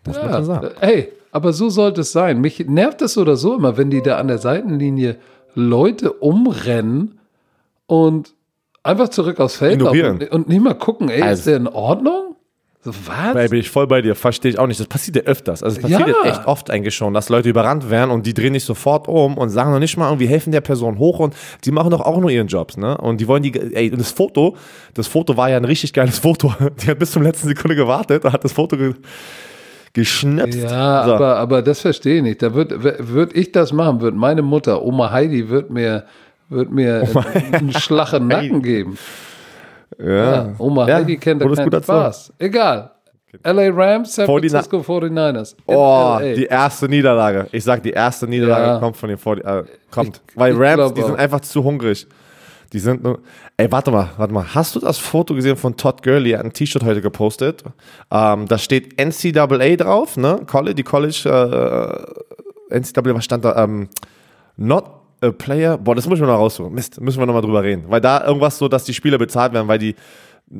[0.07, 0.67] Muss man ja, sagen.
[0.81, 2.41] äh, ey, aber so sollte es sein.
[2.41, 5.17] Mich nervt es oder so immer, wenn die da an der Seitenlinie
[5.55, 7.19] Leute umrennen
[7.87, 8.33] und
[8.83, 10.17] einfach zurück aufs Feld Ignorieren.
[10.19, 12.25] und, und nicht mal gucken, ey, ist Also- der in Ordnung?
[12.81, 13.33] So, was?
[13.33, 14.79] Da bin ich voll bei dir, verstehe ich auch nicht.
[14.79, 15.63] Das passiert ja öfters.
[15.63, 16.29] Also es passiert Ja.
[16.29, 19.49] echt oft eigentlich schon, dass Leute überrannt werden und die drehen sich sofort um und
[19.49, 22.29] sagen noch nicht mal irgendwie, helfen der Person hoch und die machen doch auch nur
[22.29, 22.97] ihren Jobs, ne?
[22.97, 24.55] Und die wollen die, ey, das Foto,
[24.93, 26.53] das Foto war ja ein richtig geiles Foto.
[26.81, 28.77] Die hat bis zum letzten Sekunde gewartet und hat das Foto
[29.93, 30.59] geschnipst.
[30.63, 31.13] Ja, So.
[31.15, 32.41] aber, aber das verstehe ich nicht.
[32.41, 36.05] Da würde würd ich das machen, würde meine Mutter, Oma Heidi, wird mir,
[36.49, 37.03] wird mir
[37.51, 38.97] einen Schlag im Nacken geben.
[39.97, 41.83] Ja, Oma Ja, Heidi kennt da keinen.
[41.83, 42.33] Spaß.
[42.39, 42.91] Egal.
[43.43, 45.55] LA Rams, San 49 Francisco 49ers.
[45.67, 47.47] In Oh, die erste Niederlage.
[47.51, 48.79] Ich sag, die erste Niederlage Ja.
[48.79, 50.21] kommt von den 40, äh, kommt.
[50.33, 52.07] Weil ich Rams, glaub die sind einfach zu hungrig.
[52.73, 53.19] Die sind nur.
[53.57, 54.53] Ey, warte mal, warte mal.
[54.53, 56.31] Hast du das Foto gesehen von Todd Gurley?
[56.31, 57.63] Er hat ein T-Shirt heute gepostet.
[58.11, 60.41] Ähm, da steht NCAA drauf, ne?
[60.45, 62.07] College, die College,
[62.69, 63.63] äh, NCAA, was stand da?
[63.63, 63.89] Ähm,
[64.57, 64.85] not
[65.21, 65.77] a player.
[65.77, 66.73] Boah, das muss ich mal noch raussuchen.
[66.73, 67.85] Mist, müssen wir nochmal drüber reden.
[67.87, 69.95] Weil da irgendwas so, dass die Spieler bezahlt werden, weil die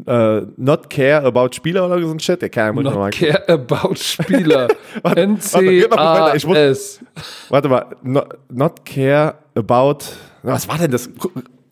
[0.06, 2.42] äh, not care about Spieler oder so ein Shit.
[2.42, 4.68] Der kann mal Not care about Spieler.
[5.02, 7.00] warte, NCAS.
[7.50, 10.00] Warte mal, not, not care about.
[10.44, 11.10] Was war denn das?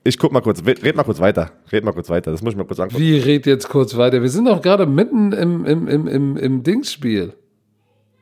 [0.04, 1.52] Ich guck mal kurz, red mal kurz weiter.
[1.72, 2.32] Red mal kurz weiter.
[2.32, 3.02] Das muss ich mal kurz angucken.
[3.02, 4.22] Wie red jetzt kurz weiter?
[4.22, 7.34] Wir sind doch gerade mitten im, im, im, im, im Dingsspiel.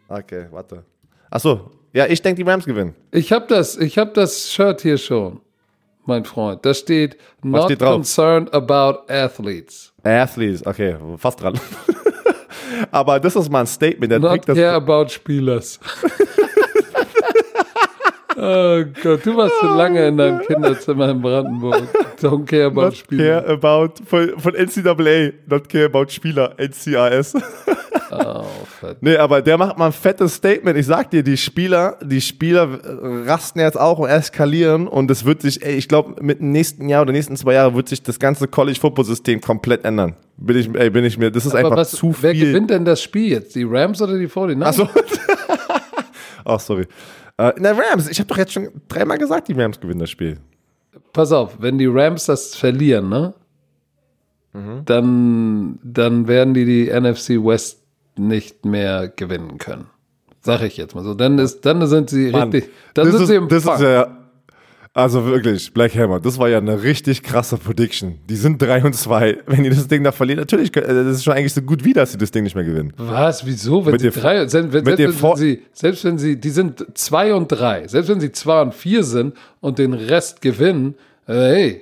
[0.08, 0.84] Okay, warte.
[1.30, 2.96] Achso, ja, ich denke, die Rams gewinnen.
[3.12, 5.42] Ich habe das, ich hab das Shirt hier schon,
[6.06, 6.66] mein Freund.
[6.66, 7.96] Da steht Not steht drauf?
[7.96, 9.94] concerned about athletes.
[10.04, 11.60] Athletes, okay, fast dran.
[12.92, 14.12] Aber das ist mal ein Statement.
[14.12, 15.80] Der Not das, care about Spielers.
[18.38, 21.84] oh Gott, du warst so lange in deinem Kinderzimmer in Brandenburg.
[22.22, 23.42] Don't care about not Spieler.
[23.42, 27.34] care about von, von NCAA, not care about Spieler, NCAS.
[28.12, 28.46] Oh,
[28.80, 29.02] verdammt.
[29.02, 30.78] Nee, aber der macht mal ein fettes Statement.
[30.78, 32.80] Ich sag dir, die Spieler, die Spieler
[33.26, 36.88] rasten jetzt auch und eskalieren und es wird sich, ey, ich glaube, mit dem nächsten
[36.88, 40.16] Jahr oder nächsten zwei Jahren wird sich das ganze College-Football-System komplett ändern.
[40.38, 42.48] Bin ich, ey, bin ich mir, das ist Aber einfach was, zu wer viel.
[42.48, 43.56] gewinnt denn das Spiel jetzt?
[43.56, 44.64] Die Rams oder die 49ers?
[44.64, 44.90] Achso.
[46.46, 46.86] Ach, sorry.
[47.38, 50.38] Äh, na, Rams, ich habe doch jetzt schon dreimal gesagt, die Rams gewinnen das Spiel.
[51.14, 53.34] Pass auf, wenn die Rams das verlieren, ne?
[54.54, 54.84] Mhm.
[54.86, 57.84] Dann, dann werden die die NFC West
[58.18, 59.88] nicht mehr gewinnen können.
[60.42, 61.14] Sag ich jetzt mal so.
[61.14, 62.72] Dann, ist, dann sind sie Mann, richtig.
[62.94, 63.76] Dann das sind ist, sie im das Fang.
[63.76, 64.18] ist ja,
[64.96, 68.18] also wirklich, Black Hammer, das war ja eine richtig krasse Prediction.
[68.30, 69.40] Die sind 3 und 2.
[69.46, 71.92] Wenn die das Ding da verlieren, natürlich, äh, das ist schon eigentlich so gut wie,
[71.92, 72.94] dass sie das Ding nicht mehr gewinnen.
[72.98, 73.46] Was?
[73.46, 73.86] Wieso?
[73.86, 77.50] Wenn Mit sie dem- drei, selbst, wenn, sie, selbst wenn sie, die sind zwei und
[77.50, 80.96] drei, selbst wenn sie zwei und vier sind und den Rest gewinnen,
[81.28, 81.82] äh, hey,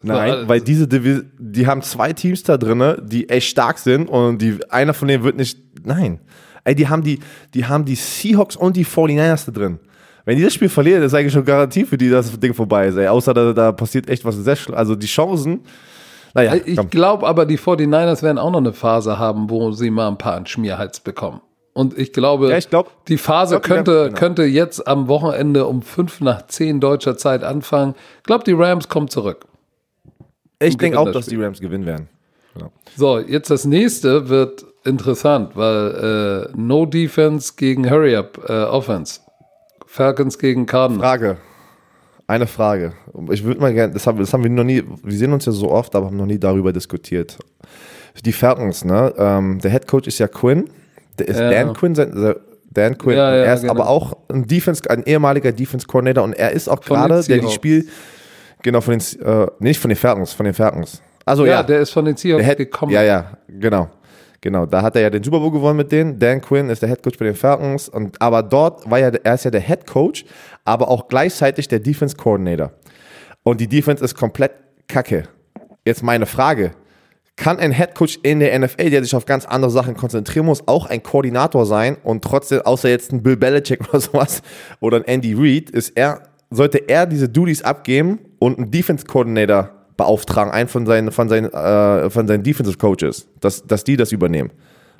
[0.00, 4.40] Nein, weil diese Divi die haben zwei Teams da drinne, die echt stark sind und
[4.40, 5.58] die einer von denen wird nicht.
[5.84, 6.20] Nein.
[6.62, 7.18] Ey, die haben die,
[7.54, 9.80] die haben die Seahawks und die 49ers da drin.
[10.28, 12.88] Wenn die das Spiel verlieren, ist eigentlich schon Garantie für die, dass das Ding vorbei
[12.88, 12.96] ist.
[12.96, 13.06] Ey.
[13.08, 15.60] Außer da, da passiert echt was sehr schl- Also die Chancen.
[16.34, 20.06] Naja, ich glaube aber, die 49ers werden auch noch eine Phase haben, wo sie mal
[20.08, 21.40] ein paar an Schmierhals bekommen.
[21.72, 24.18] Und ich glaube, Ja, ich glaub- die Phase glaub, die könnte, werden- genau.
[24.18, 27.94] könnte jetzt am Wochenende um fünf nach zehn deutscher Zeit anfangen.
[28.18, 29.46] Ich glaube, die Rams kommen zurück.
[30.60, 32.08] ich denke auch, das dass die Rams gewinnen werden.
[32.54, 32.70] Genau.
[32.96, 39.20] So, jetzt das nächste wird interessant, weil äh, No Defense gegen Hurry Up äh, Offense.
[39.98, 41.02] Falcons gegen Cardinals.
[41.02, 41.36] Frage.
[42.28, 42.92] Eine Frage.
[43.32, 45.50] Ich würde mal gerne, das haben, das haben wir noch nie, wir sehen uns ja
[45.50, 47.36] so oft, aber haben noch nie darüber diskutiert.
[48.24, 49.12] Die Falcons, ne?
[49.18, 50.70] Ähm, der Head Coach ist ja Quinn.
[51.18, 51.50] Der ist Ja.
[51.50, 52.34] Dan Quinn, sein,
[52.70, 53.16] Dan Quinn.
[53.16, 53.72] Ja, ja, er ist genau.
[53.72, 57.48] aber auch ein Defense, ein ehemaliger Defense Coordinator und er ist auch gerade, der die.
[57.48, 57.88] Spiel,
[58.62, 61.02] genau von den, äh, nicht von den Falcons, von den Falcons.
[61.24, 62.92] Also Ja, der ist von den Seahawks gekommen.
[62.92, 63.88] Ja, ja, genau.
[64.40, 66.18] Genau, da hat er ja den Super Bowl gewonnen mit denen.
[66.18, 67.88] Dan Quinn ist der Head Coach bei den Falcons.
[67.88, 70.24] Und, aber dort war ja, er ist ja der Head Coach,
[70.64, 72.70] aber auch gleichzeitig der Defense Coordinator.
[73.42, 74.52] Und die Defense ist komplett
[74.86, 75.24] kacke.
[75.84, 76.72] Jetzt meine Frage.
[77.34, 80.66] Kann ein Head Coach in der NFL, der sich auf ganz andere Sachen konzentrieren muss,
[80.66, 84.42] auch ein Koordinator sein und trotzdem, außer jetzt ein Bill Belichick oder sowas
[84.80, 89.77] oder ein Andy Reid, ist er, sollte er diese Duties abgeben und einen Defense Coordinator
[89.98, 94.12] beauftragen, einen von seinen, von seinen, äh, von seinen Defensive Coaches, dass, dass die das
[94.12, 94.50] übernehmen.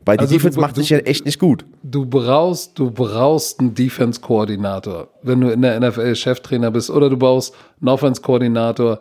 [0.05, 1.65] Weil die Also du- Defense macht du- sich ja echt nicht gut.
[1.83, 7.17] Du brauchst, du brauchst einen Defense-Koordinator, wenn du in der NFL Cheftrainer bist, oder du
[7.17, 8.99] brauchst einen Offense-Koordinator.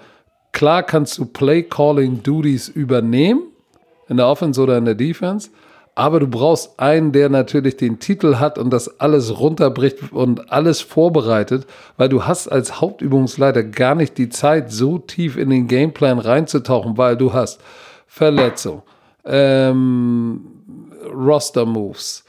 [0.53, 3.41] Klar kannst du Play-Calling-Duties übernehmen,
[4.09, 5.49] in der Offense oder in der Defense,
[5.97, 10.79] aber du brauchst einen, der natürlich den Titel hat und das alles runterbricht und alles
[10.79, 11.65] vorbereitet,
[11.97, 16.99] weil du hast als Hauptübungsleiter gar nicht die Zeit, so tief in den Gameplan reinzutauchen,
[16.99, 17.61] weil du hast
[18.05, 18.83] Verletzung,
[19.25, 20.41] ähm,
[21.11, 22.25] Roster-Moves,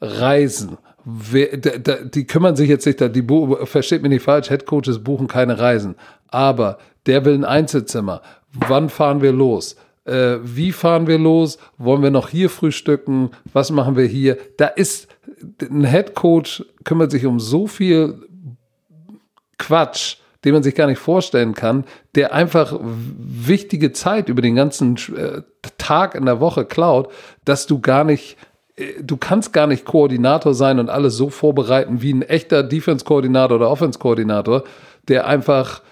[0.00, 0.78] Reisen.
[1.04, 3.26] Die kümmern sich jetzt nicht, da, die
[3.64, 5.96] versteht mich nicht falsch, Headcoaches buchen keine Reisen.
[6.28, 8.22] Aber der will ein Einzelzimmer.
[8.54, 9.76] Wann fahren wir los?
[10.04, 11.58] Äh, wie fahren wir los?
[11.78, 13.30] Wollen wir noch hier frühstücken?
[13.52, 14.38] Was machen wir hier?
[14.56, 15.08] Da ist
[15.60, 18.26] ein Headcoach kümmert sich um so viel
[19.58, 21.84] Quatsch, den man sich gar nicht vorstellen kann,
[22.16, 25.42] der einfach wichtige Zeit über den ganzen äh,
[25.78, 27.12] Tag in der Woche klaut,
[27.44, 28.36] dass du gar nicht,
[28.76, 33.56] äh, du kannst gar nicht Koordinator sein und alles so vorbereiten wie ein echter Defense-Koordinator
[33.56, 34.64] oder Offense-Koordinator,
[35.06, 35.82] der einfach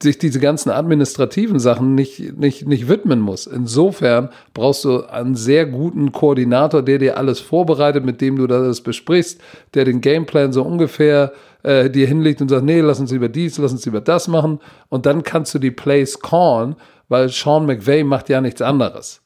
[0.00, 3.46] sich diese ganzen administrativen Sachen nicht, nicht, nicht widmen muss.
[3.48, 8.80] Insofern brauchst du einen sehr guten Koordinator, der dir alles vorbereitet, mit dem du das
[8.80, 9.40] besprichst,
[9.74, 11.32] der den Gameplan so ungefähr
[11.64, 14.60] äh, dir hinlegt und sagt, nee, lass uns lieber dies, lass uns lieber das machen.
[14.88, 16.76] Und dann kannst du die Plays callen,
[17.08, 19.20] weil Sean McVay macht ja nichts anderes.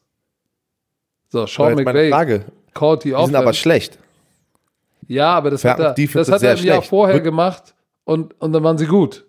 [1.29, 2.45] So, Sean McVay Frage.
[2.73, 3.61] callt die Die sind aber Offense.
[3.61, 3.99] schlecht.
[5.07, 6.89] Ja, aber das hat Falcons er, das hat er im Jahr schlecht.
[6.89, 9.27] vorher Wird- gemacht und, und dann waren sie gut.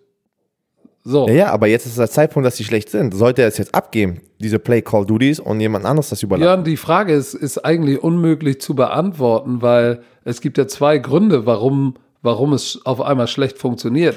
[1.08, 1.28] So.
[1.28, 3.14] Ja, ja, aber jetzt ist der Zeitpunkt, dass sie schlecht sind.
[3.14, 6.48] Sollte er es jetzt abgeben, diese Play-Call-Duties und jemand anderes das überlassen?
[6.48, 11.46] Jörn, die Frage ist, ist eigentlich unmöglich zu beantworten, weil es gibt ja zwei Gründe,
[11.46, 14.16] warum, warum es auf einmal schlecht funktioniert.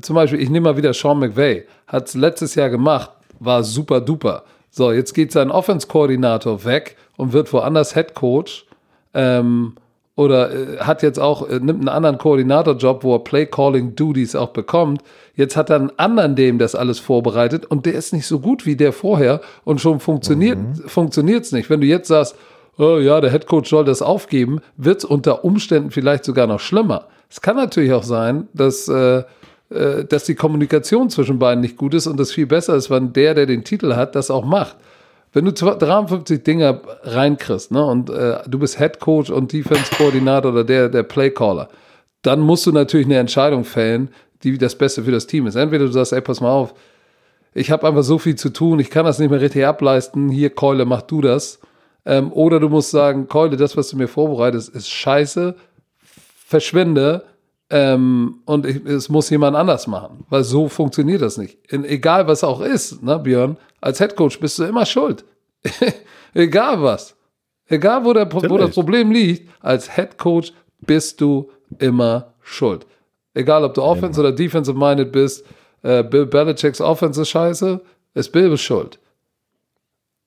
[0.00, 4.00] Zum Beispiel, ich nehme mal wieder Sean McVay, hat es letztes Jahr gemacht, war super
[4.00, 4.44] duper.
[4.70, 8.64] So, jetzt geht sein Offense-Koordinator weg und wird woanders Head Coach.
[9.12, 9.74] Ähm,
[10.16, 15.02] oder äh, hat jetzt auch, äh, nimmt einen anderen Koordinatorjob, wo er Play-Calling-Duties auch bekommt.
[15.34, 18.66] Jetzt hat er einen anderen, dem das alles vorbereitet und der ist nicht so gut
[18.66, 21.68] wie der vorher und schon funktioniert funktioniert's nicht.
[21.70, 22.36] Wenn du jetzt sagst,
[22.78, 27.06] oh ja, der Headcoach soll das aufgeben, wird's unter Umständen vielleicht sogar noch schlimmer.
[27.28, 29.24] Es kann natürlich auch sein, dass, äh,
[29.70, 33.12] äh, dass die Kommunikation zwischen beiden nicht gut ist und es viel besser ist, wenn
[33.12, 34.76] der, der den Titel hat, das auch macht.
[35.34, 40.62] Wenn du 53 Dinger reinkriegst, ne, und äh, du bist Head Coach und Defense-Koordinator oder
[40.62, 41.68] der, der Playcaller,
[42.22, 44.10] dann musst du natürlich eine Entscheidung fällen,
[44.44, 45.56] die das Beste für das Team ist.
[45.56, 46.74] Entweder du sagst, ey, pass mal auf,
[47.52, 50.50] ich habe einfach so viel zu tun, ich kann das nicht mehr richtig ableisten, hier,
[50.50, 51.58] Keule, mach du das.
[52.06, 55.56] Ähm, oder du musst sagen, Keule, das, was du mir vorbereitest, ist scheiße,
[56.46, 57.24] verschwinde
[57.70, 61.58] ähm, und ich, es muss jemand anders machen, weil so funktioniert das nicht.
[61.72, 65.24] In, egal was auch ist, ne, Björn, als Headcoach bist du immer schuld.
[66.34, 67.16] egal was.
[67.66, 68.74] Egal, wo, der, wo das.
[68.74, 72.86] Problem liegt, als Headcoach bist du immer schuld.
[73.32, 75.44] Egal, ob du Offense oder Defensive minded bist,
[75.82, 77.80] äh, Bill Belichicks Offense ist scheiße,
[78.12, 78.98] ist Bill schuld.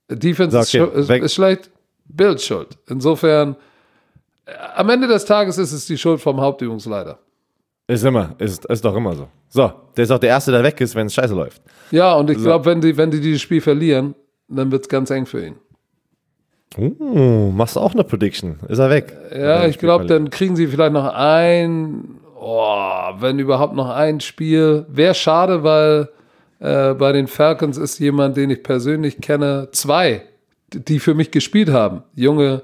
[0.10, 1.70] Defense ist, ist, ist schlecht,
[2.06, 2.78] Bill schuld.
[2.90, 3.56] Insofern,
[4.46, 7.20] äh, am Ende des Tages ist es die Schuld vom Hauptübungsleiter.
[7.88, 9.28] Ist immer, ist, ist doch immer so.
[9.48, 11.62] So, der ist auch der Erste, der weg ist, wenn es scheiße läuft.
[11.92, 14.14] Ja, und ich glaube, wenn die, wenn die dieses Spiel verlieren,
[14.50, 15.56] dann wird es ganz eng für ihn.
[16.78, 18.60] Uh, machst du auch eine Prediction?
[18.68, 19.16] Ist er weg?
[19.34, 24.86] Ja, ich glaube, dann kriegen sie vielleicht noch ein, oh, wenn überhaupt noch ein Spiel.
[24.90, 26.10] Wäre schade, weil
[26.60, 30.24] äh, bei den Falcons ist jemand, den ich persönlich kenne, zwei,
[30.74, 32.04] die für mich gespielt haben.
[32.16, 32.64] Junge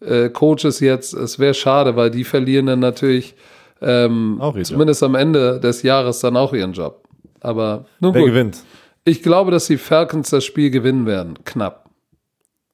[0.00, 1.12] äh, Coaches jetzt.
[1.12, 3.34] Es wäre schade, weil die verlieren dann natürlich
[3.82, 4.64] ähm, Job.
[4.64, 7.04] zumindest am Ende des Jahres dann auch ihren Job.
[7.40, 8.30] Aber nun Wer gut.
[8.30, 8.58] gewinnt?
[9.04, 11.38] Ich glaube, dass die Falcons das Spiel gewinnen werden.
[11.44, 11.88] Knapp.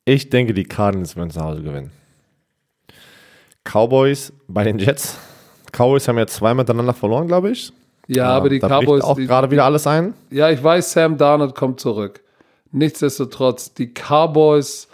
[0.04, 1.90] Ich denke, die Cardinals werden zu Hause gewinnen.
[3.64, 5.18] Cowboys bei den Jets.
[5.72, 7.72] Cowboys haben ja zwei miteinander verloren, glaube ich.
[8.06, 9.02] Ja, aber die da Cowboys.
[9.02, 10.14] auch gerade wieder alles ein.
[10.30, 12.22] ja, ich weiß, Sam Darnold kommt zurück.
[12.70, 14.88] Nichtsdestotrotz, die Cowboys,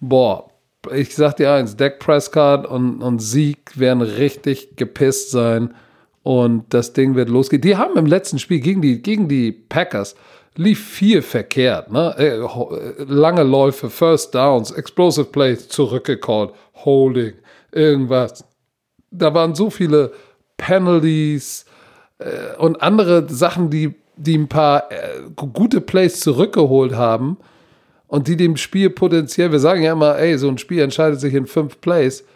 [0.00, 0.48] boah,
[0.94, 5.74] ich sag dir eins, Dak Prescott und, und Sieg werden richtig gepisst sein
[6.22, 7.62] und das Ding wird losgehen.
[7.62, 10.14] Die haben im letzten Spiel gegen die, gegen die Packers
[10.56, 12.14] lief viel verkehrt, ne?
[12.18, 16.50] Äh, äh, Lange Läufe, First Downs, Explosive Plays, zurückgecallt,
[16.84, 17.34] Holding,
[17.70, 18.44] irgendwas.
[19.10, 20.12] Da waren so viele
[20.58, 21.64] Penalties
[22.18, 27.38] äh, und andere Sachen, die, die ein paar äh, gu- gute Plays zurückgeholt haben
[28.12, 31.32] und die dem Spiel potenziell, wir sagen ja immer, ey, so ein Spiel entscheidet sich
[31.32, 32.26] in fünf Plays.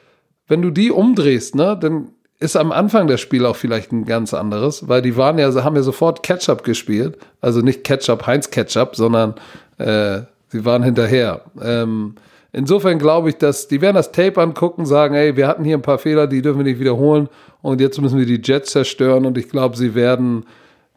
[0.48, 4.32] Wenn du die umdrehst, ne, dann ist am Anfang das Spiel auch vielleicht ein ganz
[4.32, 7.18] anderes, weil die waren ja, haben ja sofort Ketchup gespielt.
[7.42, 9.34] Also nicht Ketchup, Heinz Ketchup, sondern
[9.76, 11.42] äh, sie waren hinterher.
[11.62, 12.14] Ähm,
[12.54, 15.82] insofern glaube ich, dass die werden das Tape angucken, sagen, ey, wir hatten hier ein
[15.82, 17.28] paar Fehler, die dürfen wir nicht wiederholen
[17.60, 20.46] und jetzt müssen wir die Jets zerstören und ich glaube, sie werden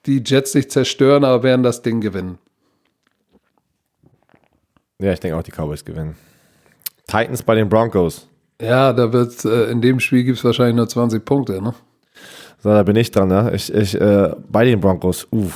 [0.05, 2.37] die Jets nicht zerstören, aber werden das Ding gewinnen.
[5.01, 6.15] Ja, ich denke auch, die Cowboys gewinnen.
[7.07, 8.27] Titans bei den Broncos.
[8.61, 11.73] Ja, da wird äh, in dem Spiel gibt es wahrscheinlich nur 20 Punkte, ne?
[12.61, 13.51] So, da bin ich dran, ne?
[13.55, 15.53] Ich, ich, äh, bei den Broncos, uff.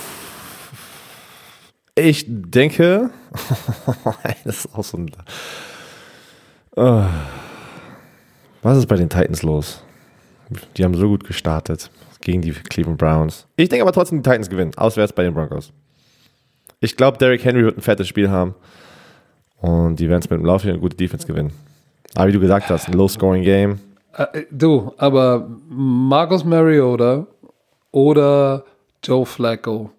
[1.96, 3.10] Ich denke,
[4.46, 5.12] das ist auch so ein.
[6.78, 7.08] Äh,
[8.62, 9.84] was ist bei den Titans los?
[10.78, 11.92] Die haben so gut gestartet
[12.22, 13.46] gegen die Cleveland Browns.
[13.58, 14.72] Ich denke aber trotzdem, die Titans gewinnen.
[14.78, 15.74] Auswärts bei den Broncos.
[16.80, 18.56] Ich glaube, Derrick Henry wird ein fettes Spiel haben.
[19.64, 21.54] Und die werden es mit dem Lauf hier eine gute Defense gewinnen.
[22.16, 23.80] Aber wie du gesagt hast, ein Low-Scoring-Game.
[24.18, 27.26] Äh, du, aber Marcus Mariota
[27.92, 28.66] oder
[29.02, 29.90] Joe Flacco.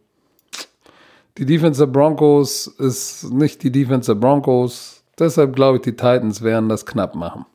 [1.38, 5.02] Die Defense der Broncos ist nicht die Defense der Broncos.
[5.18, 7.46] Deshalb glaube ich, die Titans werden das knapp machen.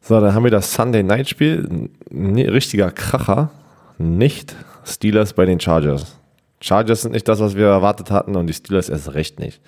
[0.00, 1.68] So, dann haben wir das Sunday Night Spiel.
[1.70, 3.50] Ein ne- richtiger Kracher.
[3.96, 6.16] Nicht Steelers bei den Chargers.
[6.60, 9.60] Chargers sind nicht das, was wir erwartet hatten und die Steelers erst recht nicht.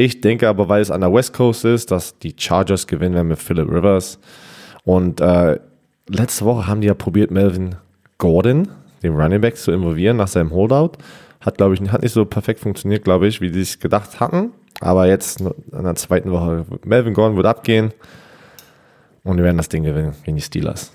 [0.00, 3.28] Ich denke aber, weil es an der West Coast ist, dass die Chargers gewinnen werden
[3.28, 4.18] mit Philip Rivers.
[4.84, 5.60] Und äh,
[6.08, 7.74] letzte Woche haben die ja probiert, Melvin
[8.16, 8.68] Gordon,
[9.02, 10.92] den Running Back, zu involvieren nach seinem Holdout.
[11.42, 14.52] Hat, glaube ich, hat nicht so perfekt funktioniert, glaube ich, wie die es gedacht hatten.
[14.80, 17.92] Aber jetzt in der zweiten Woche, Melvin Gordon wird abgehen.
[19.22, 20.94] Und wir werden das Ding gewinnen gegen die Steelers.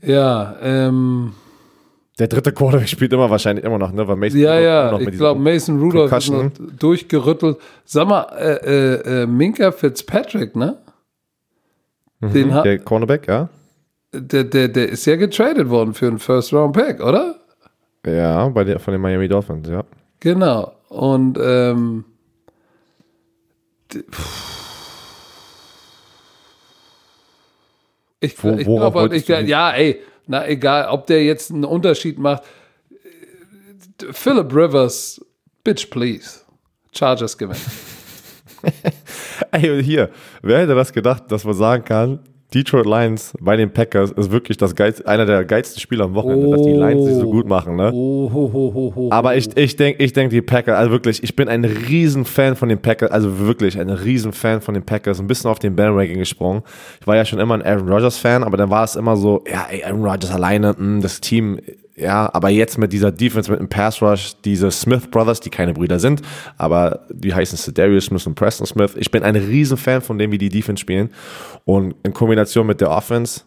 [0.00, 1.34] Ja, ähm,
[2.18, 4.08] Der dritte Quarterback spielt immer wahrscheinlich immer noch, ne?
[4.08, 4.90] Weil Mason ja, ja.
[4.90, 6.78] noch Ich glaube, Mason Rudolph ist noch Concussion.
[6.78, 7.58] durchgerüttelt.
[7.84, 10.78] Sag mal, äh, äh, äh, Minka Fitzpatrick, ne?
[12.20, 13.50] Den hat, Der Cornerback, ja?
[14.14, 17.36] der, der, der ist ja getradet worden für einen First-Round-Pick, oder?
[18.06, 19.84] Ja, bei der, von den Miami Dolphins, ja.
[20.20, 20.72] Genau.
[20.88, 22.04] Und ähm,
[28.20, 28.54] ich, Wo-
[29.12, 32.42] ich glaube, ja, ey, na egal, ob der jetzt einen Unterschied macht.
[34.12, 35.20] Philip Rivers,
[35.64, 36.40] bitch please.
[36.92, 37.60] Chargers gewinnen.
[39.52, 40.10] Ey, hier,
[40.42, 42.20] wer hätte das gedacht, dass man sagen kann,
[42.54, 46.48] Detroit Lions bei den Packers ist wirklich das geilste, einer der geilsten Spieler am Wochenende,
[46.48, 47.90] dass die Lions sich so gut machen, ne?
[47.92, 49.08] Oh, ho, ho, ho, ho.
[49.10, 52.68] Aber ich, ich denke, ich denk, die Packers, also wirklich, ich bin ein Riesenfan von
[52.68, 56.62] den Packers, also wirklich ein Riesenfan von den Packers, ein bisschen auf den Bandwagon gesprungen.
[57.00, 59.42] Ich war ja schon immer ein Aaron Rodgers Fan, aber dann war es immer so,
[59.50, 61.58] ja, ey, Aaron Rodgers alleine, mh, das Team,
[61.96, 65.72] ja, aber jetzt mit dieser Defense, mit dem Pass Rush, diese Smith Brothers, die keine
[65.72, 66.20] Brüder sind,
[66.58, 68.92] aber die heißen Cedarius Smith und Preston Smith.
[68.96, 71.10] Ich bin ein Riesenfan von dem, wie die Defense spielen.
[71.64, 73.42] Und in Kombination mit der Offense,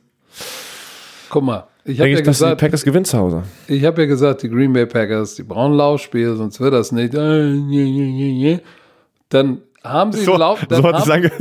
[1.30, 3.44] Guck mal, ich habe ja dass die gesagt, Packers gewinnen zu Hause.
[3.68, 7.14] Ich habe ja gesagt, die Green Bay Packers, die brauchen Laufspiel, sonst wird das nicht.
[7.14, 8.60] Äh.
[9.30, 11.32] Dann haben sie So, Lauf, dann, so haben,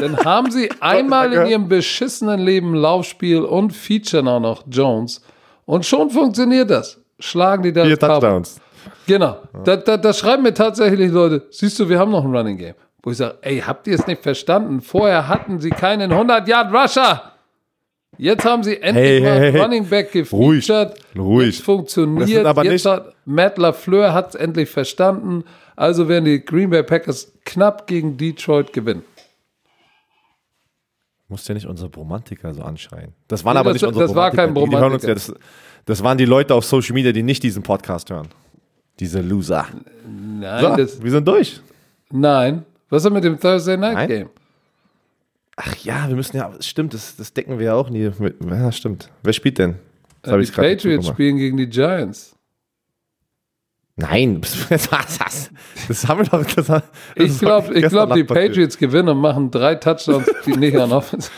[0.00, 5.20] dann haben sie einmal in ihrem beschissenen Leben Laufspiel und featuren auch noch Jones.
[5.66, 6.98] Und schon funktioniert das.
[7.18, 7.98] Schlagen die da Vier.
[7.98, 8.60] Touchdowns.
[9.06, 9.38] Genau.
[9.64, 12.74] Da, da, da schreiben mir tatsächlich Leute, siehst du, wir haben noch ein Running Game.
[13.02, 14.80] Wo ich sage, ey, habt ihr es nicht verstanden?
[14.80, 17.32] Vorher hatten sie keinen 100-Yard-Rusher.
[18.16, 19.60] Jetzt haben sie endlich Hey, mal hey, hey.
[19.60, 20.94] Running Back Ruhig, gefeatured.
[21.18, 21.56] ruhig.
[21.56, 22.44] Jetzt funktioniert.
[22.46, 25.44] Das Jetzt nicht- hat Matt LaFleur hat es endlich verstanden.
[25.76, 29.02] Also werden die Green Bay Packers knapp gegen Detroit gewinnen.
[31.34, 33.12] Musst ja nicht unsere Bromantiker so anschreien.
[33.26, 35.08] Das waren Nee, aber das- nicht unsere das war kein Die, die Bromantiker.
[35.08, 35.34] ja, das,
[35.84, 38.28] das waren die Leute auf Social Media, die nicht diesen Podcast hören.
[39.00, 39.66] Diese Loser.
[40.08, 41.60] Nein, So, das, wir sind durch.
[42.12, 42.64] nein.
[42.88, 44.08] Was ist mit dem Thursday Night Nein.
[44.08, 44.30] Game?
[45.56, 48.12] Ach ja, wir müssen ja, stimmt, das, das decken wir ja auch nie.
[48.20, 49.10] Mit, ja, stimmt.
[49.24, 49.74] Wer spielt denn?
[50.22, 52.33] Das die ich grad nicht Patriots spielen gegen die Giants.
[53.96, 54.40] Nein,
[54.70, 55.50] was, was,
[55.86, 56.44] das haben wir doch.
[56.54, 56.82] Das, das
[57.14, 58.24] Ich glaube, glaub, die.
[58.24, 61.30] Patriots gewinnen und machen drei Touchdowns, die nicht an Offense.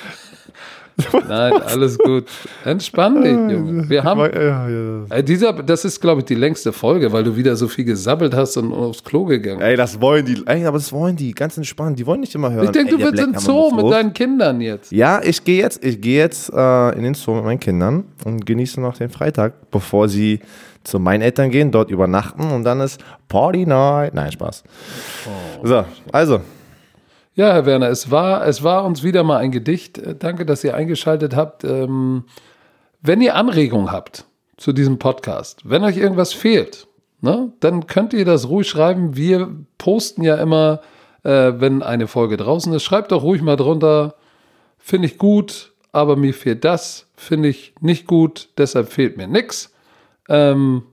[1.29, 2.25] Nein, alles gut.
[2.65, 3.89] Entspann dich, Junge.
[3.89, 4.21] Wir haben.
[4.21, 5.05] Ja, ja.
[5.11, 8.35] Äh, dieser, das ist, glaube ich, die längste Folge, weil du wieder so viel gesabbelt
[8.35, 10.43] hast und aufs Klo gegangen Ey, das wollen die.
[10.47, 11.33] Ey, aber das wollen die.
[11.33, 11.99] Ganz entspannt.
[11.99, 12.65] Die wollen nicht immer hören.
[12.65, 14.91] Ich denke, du willst in Black Zoo mit deinen Kindern jetzt.
[14.91, 18.47] Ja, ich gehe jetzt, ich gehe jetzt äh, in den Zoo mit meinen Kindern und
[18.47, 20.41] genieße noch den Freitag, bevor sie
[20.83, 24.15] zu meinen Eltern gehen, dort übernachten und dann ist Party Night.
[24.15, 24.63] Nein, Spaß.
[25.63, 26.41] So, also,
[27.37, 29.99] Ja, Herr Werner, es war, es war uns wieder mal ein Gedicht.
[29.99, 31.65] Äh, Danke, dass ihr eingeschaltet habt.
[31.65, 32.25] Ähm,
[33.03, 34.25] wenn ihr Anregungen habt
[34.57, 36.87] zu diesem Podcast, wenn euch irgendwas fehlt,
[37.21, 39.17] ne, dann könnt ihr das ruhig schreiben.
[39.19, 40.81] Wir posten ja immer,
[41.25, 42.85] äh, wenn eine Folge draußen ist.
[42.85, 44.15] Schreibt doch ruhig mal drunter.
[44.79, 47.07] Finde ich gut, aber mir fehlt das.
[47.17, 49.75] Finde ich nicht gut, deshalb fehlt mir nix.
[50.31, 50.85] Ähm,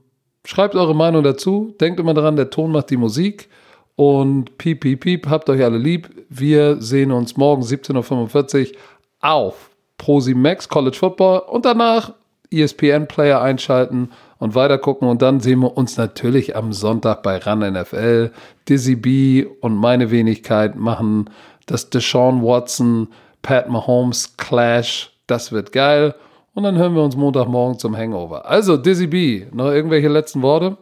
[0.44, 1.74] schreibt eure Meinung dazu.
[1.80, 3.48] Denkt immer daran, der Ton macht die Musik.
[3.96, 6.10] Und piep, piep, piep, habt euch alle lieb.
[6.28, 8.78] Wir sehen uns morgen 17.45 Uhr
[9.20, 12.12] auf ProSimax College Football und danach
[12.50, 15.08] E ESPN Player einschalten und weiter gucken.
[15.08, 18.30] Und dann sehen wir uns natürlich am Sonntag bei RAN NFL.
[18.68, 21.30] Dizzy B und meine Wenigkeit machen
[21.66, 23.08] das Deshaun Watson,
[23.42, 25.10] Pat Mahomes Clash.
[25.26, 26.14] Das wird geil.
[26.52, 28.46] Und dann hören wir uns Montagmorgen zum Hangover.
[28.46, 30.76] Also, Dizzy B, noch irgendwelche letzten Worte?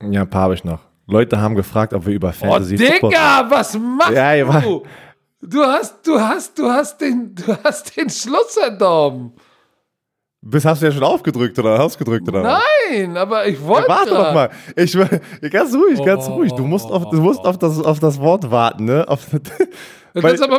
[0.00, 0.87] ja, ein paar habe ich noch.
[1.08, 3.10] Leute haben gefragt, ob wir über Oh, Fantasy Football.
[3.10, 4.82] Digga, was machst Ja, ja, du?
[5.40, 9.32] Du hast, du hast, du hast den, du hast den Schluss verdorben.
[10.40, 12.60] Bis hast du ja schon aufgedrückt oder ausgedrückt oder?
[12.90, 13.88] Nein, aber ich wollte.
[13.88, 14.50] Warte doch mal.
[14.76, 14.92] Ich,
[15.50, 16.34] ganz ruhig, ganz Oh.
[16.34, 16.52] ruhig.
[16.52, 19.04] Du musst auf, du musst auf, das, auf das Wort warten, ne?
[19.08, 19.40] Auf, du
[20.20, 20.52] das gesagt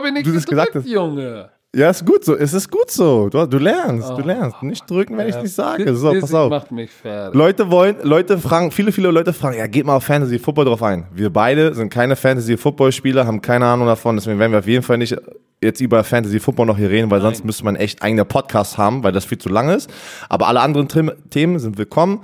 [0.48, 0.88] gedrückt, hast.
[0.88, 1.52] Junge.
[1.76, 2.36] Ja, ist gut so.
[2.36, 3.30] Es ist gut so.
[3.30, 4.64] Du, du lernst, du lernst.
[4.64, 5.96] Nicht drücken, wenn ich nicht sage.
[5.96, 6.50] So, pass auf.
[6.50, 6.90] macht mich.
[7.32, 10.82] Leute wollen, Leute fragen, viele, viele Leute fragen, ja, geht mal auf Fantasy Football drauf
[10.82, 11.06] ein.
[11.14, 14.68] Wir beide sind keine Fantasy Football Spieler, haben keine Ahnung davon, deswegen werden wir auf
[14.68, 15.16] jeden Fall nicht
[15.62, 19.04] jetzt über Fantasy Football noch hier reden, weil sonst müsste man echt eigene Podcasts haben,
[19.04, 19.92] weil das viel zu lang ist.
[20.28, 22.22] Aber alle anderen Trim- Themen sind willkommen.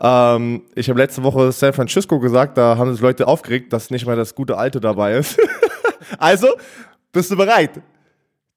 [0.00, 4.06] Ähm, ich habe letzte Woche San Francisco gesagt, da haben sich Leute aufgeregt, dass nicht
[4.06, 5.38] mal das gute Alte dabei ist.
[6.18, 6.48] also,
[7.12, 7.70] bist du bereit?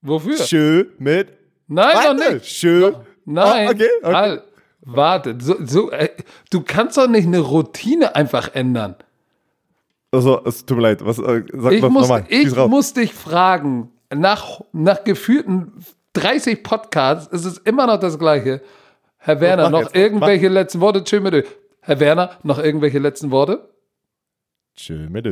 [0.02, 0.38] Wofür?
[0.38, 1.30] Schön mit
[1.68, 2.34] Nein, noch Weiter.
[2.34, 2.46] nicht.
[2.48, 2.96] Schön.
[3.26, 3.68] Nein.
[3.68, 4.14] Ah, okay, okay.
[4.14, 4.44] Halt.
[4.82, 5.36] Warte.
[5.40, 6.10] So, so, äh,
[6.50, 8.96] du kannst doch nicht eine Routine einfach ändern.
[10.12, 11.06] Also, es tut mir leid.
[11.06, 12.26] Was, äh, sag Ich, muss, nochmal.
[12.28, 18.62] ich muss dich fragen, nach, nach geführten 30 Podcasts ist es immer noch das Gleiche.
[19.18, 21.04] Herr Werner, mach noch jetzt, irgendwelche letzten Worte?
[21.04, 21.46] Tschö mit.
[21.82, 23.70] Herr Werner, noch irgendwelche letzten Worte?
[24.76, 25.26] Tschö mit.